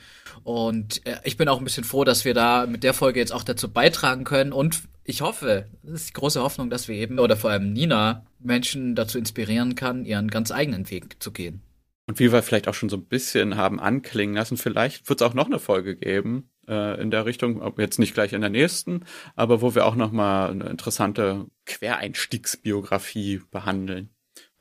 Und 0.45 1.07
äh, 1.07 1.17
ich 1.25 1.37
bin 1.37 1.49
auch 1.49 1.59
ein 1.59 1.65
bisschen 1.65 1.85
froh, 1.85 2.05
dass 2.05 2.25
wir 2.25 2.35
da 2.35 2.67
mit 2.67 2.83
der 2.83 2.95
Folge 2.95 3.21
jetzt 3.21 3.33
auch 3.33 3.45
dazu 3.45 3.71
beitragen 3.71 4.25
können. 4.25 4.53
Und 4.53 4.83
ich 5.05 5.21
hoffe, 5.21 5.67
das 5.83 6.03
ist 6.03 6.09
die 6.11 6.15
große 6.15 6.43
Hoffnung, 6.43 6.71
dass 6.71 6.89
wir 6.89 6.97
eben, 6.97 7.19
oder 7.19 7.37
vor 7.37 7.51
allem 7.51 7.73
Nina, 7.73 8.27
Menschen 8.39 8.95
dazu 8.95 9.19
inspirieren 9.19 9.75
kann, 9.75 10.05
ihren 10.05 10.29
ganz 10.29 10.51
eigenen 10.51 10.91
Weg 10.91 11.23
zu 11.23 11.33
gehen. 11.33 11.63
Und 12.09 12.19
wie 12.19 12.33
wir 12.33 12.43
vielleicht 12.43 12.69
auch 12.69 12.75
schon 12.75 12.89
so 12.89 12.97
ein 12.97 13.07
bisschen 13.07 13.57
haben 13.57 13.81
anklingen 13.81 14.35
lassen, 14.35 14.57
vielleicht 14.57 15.09
wird 15.09 15.21
es 15.21 15.27
auch 15.27 15.35
noch 15.35 15.47
eine 15.47 15.61
Folge 15.61 15.97
geben 15.97 16.51
äh, 16.69 17.01
in 17.01 17.11
der 17.11 17.27
Richtung, 17.27 17.63
ob 17.63 17.79
jetzt 17.79 17.99
nicht 17.99 18.15
gleich 18.15 18.33
in 18.33 18.41
der 18.41 18.51
nächsten, 18.51 19.05
aber 19.37 19.63
wo 19.63 19.75
wir 19.75 19.87
auch 19.87 19.95
noch 19.95 20.11
mal 20.11 20.51
eine 20.51 20.65
interessante 20.69 21.47
Quereinstiegsbiografie 21.67 23.43
behandeln. 23.51 24.11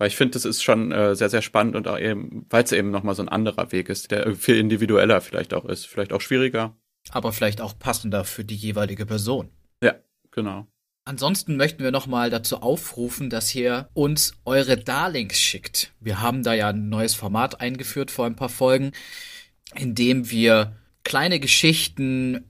Weil 0.02 0.08
ich 0.08 0.16
finde, 0.16 0.32
das 0.32 0.46
ist 0.46 0.64
schon 0.64 0.92
äh, 0.92 1.16
sehr, 1.16 1.30
sehr 1.30 1.44
spannend 1.44 1.76
und 1.76 1.88
auch 1.88 2.00
eben, 2.00 2.48
weil 2.50 2.64
es 2.64 2.72
eben 2.72 2.90
noch 2.90 3.04
mal 3.04 3.14
so 3.14 3.22
ein 3.22 3.30
anderer 3.30 3.72
Weg 3.72 3.88
ist, 3.88 4.10
der 4.10 4.36
viel 4.36 4.58
individueller 4.58 5.22
vielleicht 5.22 5.54
auch 5.54 5.64
ist, 5.64 5.86
vielleicht 5.86 6.12
auch 6.12 6.22
schwieriger. 6.22 6.76
Aber 7.12 7.32
vielleicht 7.32 7.62
auch 7.62 7.78
passender 7.78 8.26
für 8.26 8.44
die 8.44 8.56
jeweilige 8.56 9.06
Person. 9.06 9.52
Ja, 9.84 9.94
genau. 10.32 10.66
Ansonsten 11.06 11.56
möchten 11.56 11.84
wir 11.84 11.92
nochmal 11.92 12.32
dazu 12.32 12.64
aufrufen, 12.64 13.30
dass 13.30 13.54
ihr 13.54 13.90
uns 13.94 14.34
eure 14.44 14.76
Darlings 14.76 15.40
schickt. 15.40 15.94
Wir 16.00 16.20
haben 16.20 16.42
da 16.42 16.56
ja 16.56 16.70
ein 16.70 16.90
neues 16.90 17.14
Format 17.14 17.62
eingeführt 17.62 18.10
vor 18.10 18.26
ein 18.26 18.36
paar 18.36 18.50
Folgen, 18.50 18.94
in 19.76 19.94
dem 19.94 20.32
wir 20.32 20.78
kleine 21.04 21.40
Geschichten, 21.40 22.50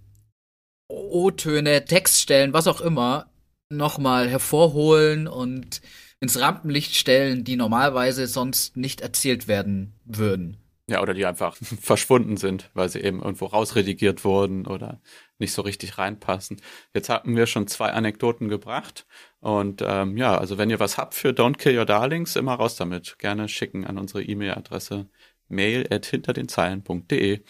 O-Töne, 0.87 1.83
Textstellen, 1.83 2.53
was 2.53 2.67
auch 2.67 2.79
immer, 2.79 3.29
nochmal 3.67 4.29
hervorholen 4.29 5.27
und 5.27 5.81
ins 6.21 6.39
Rampenlicht 6.39 6.95
stellen, 6.95 7.43
die 7.43 7.57
normalerweise 7.57 8.27
sonst 8.27 8.77
nicht 8.77 9.01
erzählt 9.01 9.47
werden 9.47 9.93
würden. 10.05 10.57
Ja, 10.87 11.01
oder 11.01 11.13
die 11.13 11.25
einfach 11.25 11.55
verschwunden 11.81 12.37
sind, 12.37 12.69
weil 12.73 12.89
sie 12.89 13.01
eben 13.01 13.21
irgendwo 13.21 13.45
rausredigiert 13.45 14.23
wurden 14.23 14.67
oder 14.67 15.01
nicht 15.39 15.53
so 15.53 15.63
richtig 15.63 15.97
reinpassen. 15.97 16.61
Jetzt 16.93 17.09
haben 17.09 17.35
wir 17.35 17.47
schon 17.47 17.67
zwei 17.67 17.91
Anekdoten 17.91 18.49
gebracht. 18.49 19.05
Und 19.39 19.83
ähm, 19.85 20.15
ja, 20.15 20.37
also 20.37 20.57
wenn 20.57 20.69
ihr 20.69 20.79
was 20.79 20.97
habt 20.97 21.15
für 21.15 21.29
Don't 21.29 21.57
Kill 21.57 21.77
Your 21.77 21.85
Darlings, 21.85 22.35
immer 22.35 22.53
raus 22.53 22.75
damit. 22.75 23.17
Gerne 23.17 23.49
schicken 23.49 23.85
an 23.85 23.97
unsere 23.97 24.23
E-Mail-Adresse 24.23 25.07
mail 25.47 25.87
at 25.89 26.05
hinterdenzeilen.de. 26.05 27.41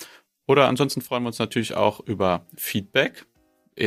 Oder 0.48 0.68
ansonsten 0.68 1.02
freuen 1.02 1.24
wir 1.24 1.28
uns 1.28 1.40
natürlich 1.40 1.76
auch 1.76 2.00
über 2.00 2.46
Feedback 2.56 3.26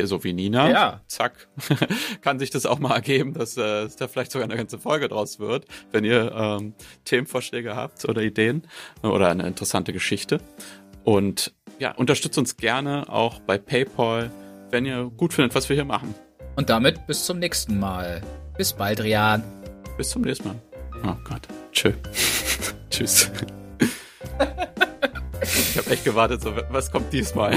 so 0.03 0.24
wie 0.24 0.32
Nina. 0.32 0.70
Ja. 0.70 1.01
Zack. 1.07 1.49
Kann 2.20 2.38
sich 2.38 2.51
das 2.51 2.66
auch 2.66 2.78
mal 2.78 2.95
ergeben, 2.95 3.34
dass, 3.34 3.57
äh, 3.57 3.88
da 3.99 4.09
vielleicht 4.09 4.32
sogar 4.32 4.49
eine 4.49 4.57
ganze 4.57 4.78
Folge 4.78 5.09
draus 5.09 5.38
wird, 5.38 5.66
wenn 5.92 6.05
ihr 6.05 6.32
ähm, 6.34 6.74
Themenvorschläge 7.05 7.76
habt 7.76 8.05
oder 8.09 8.22
Ideen 8.22 8.66
oder 9.03 9.28
eine 9.28 9.47
interessante 9.47 9.92
Geschichte. 9.92 10.40
Und 11.05 11.53
ja, 11.78 11.92
unterstützt 11.92 12.38
uns 12.38 12.57
gerne 12.57 13.09
auch 13.09 13.40
bei 13.40 13.59
PayPal, 13.59 14.30
wenn 14.70 14.86
ihr 14.86 15.11
gut 15.16 15.34
findet, 15.34 15.55
was 15.55 15.68
wir 15.68 15.76
hier 15.76 15.84
machen. 15.84 16.14
Und 16.57 16.70
damit 16.70 17.07
bis 17.07 17.24
zum 17.24 17.38
nächsten 17.38 17.78
Mal. 17.78 18.22
Bis 18.57 18.72
bald, 18.72 19.03
Rian. 19.03 19.42
Bis 19.97 20.11
zum 20.11 20.22
nächsten 20.22 20.49
Mal. 20.49 20.57
Oh 21.05 21.16
Gott. 21.24 21.42
Tschö. 21.72 21.92
Tschüss. 22.90 23.30
ich 25.42 25.78
habe 25.78 25.90
echt 25.90 26.05
gewartet, 26.05 26.42
so, 26.42 26.55
was 26.70 26.90
kommt 26.90 27.12
diesmal? 27.12 27.57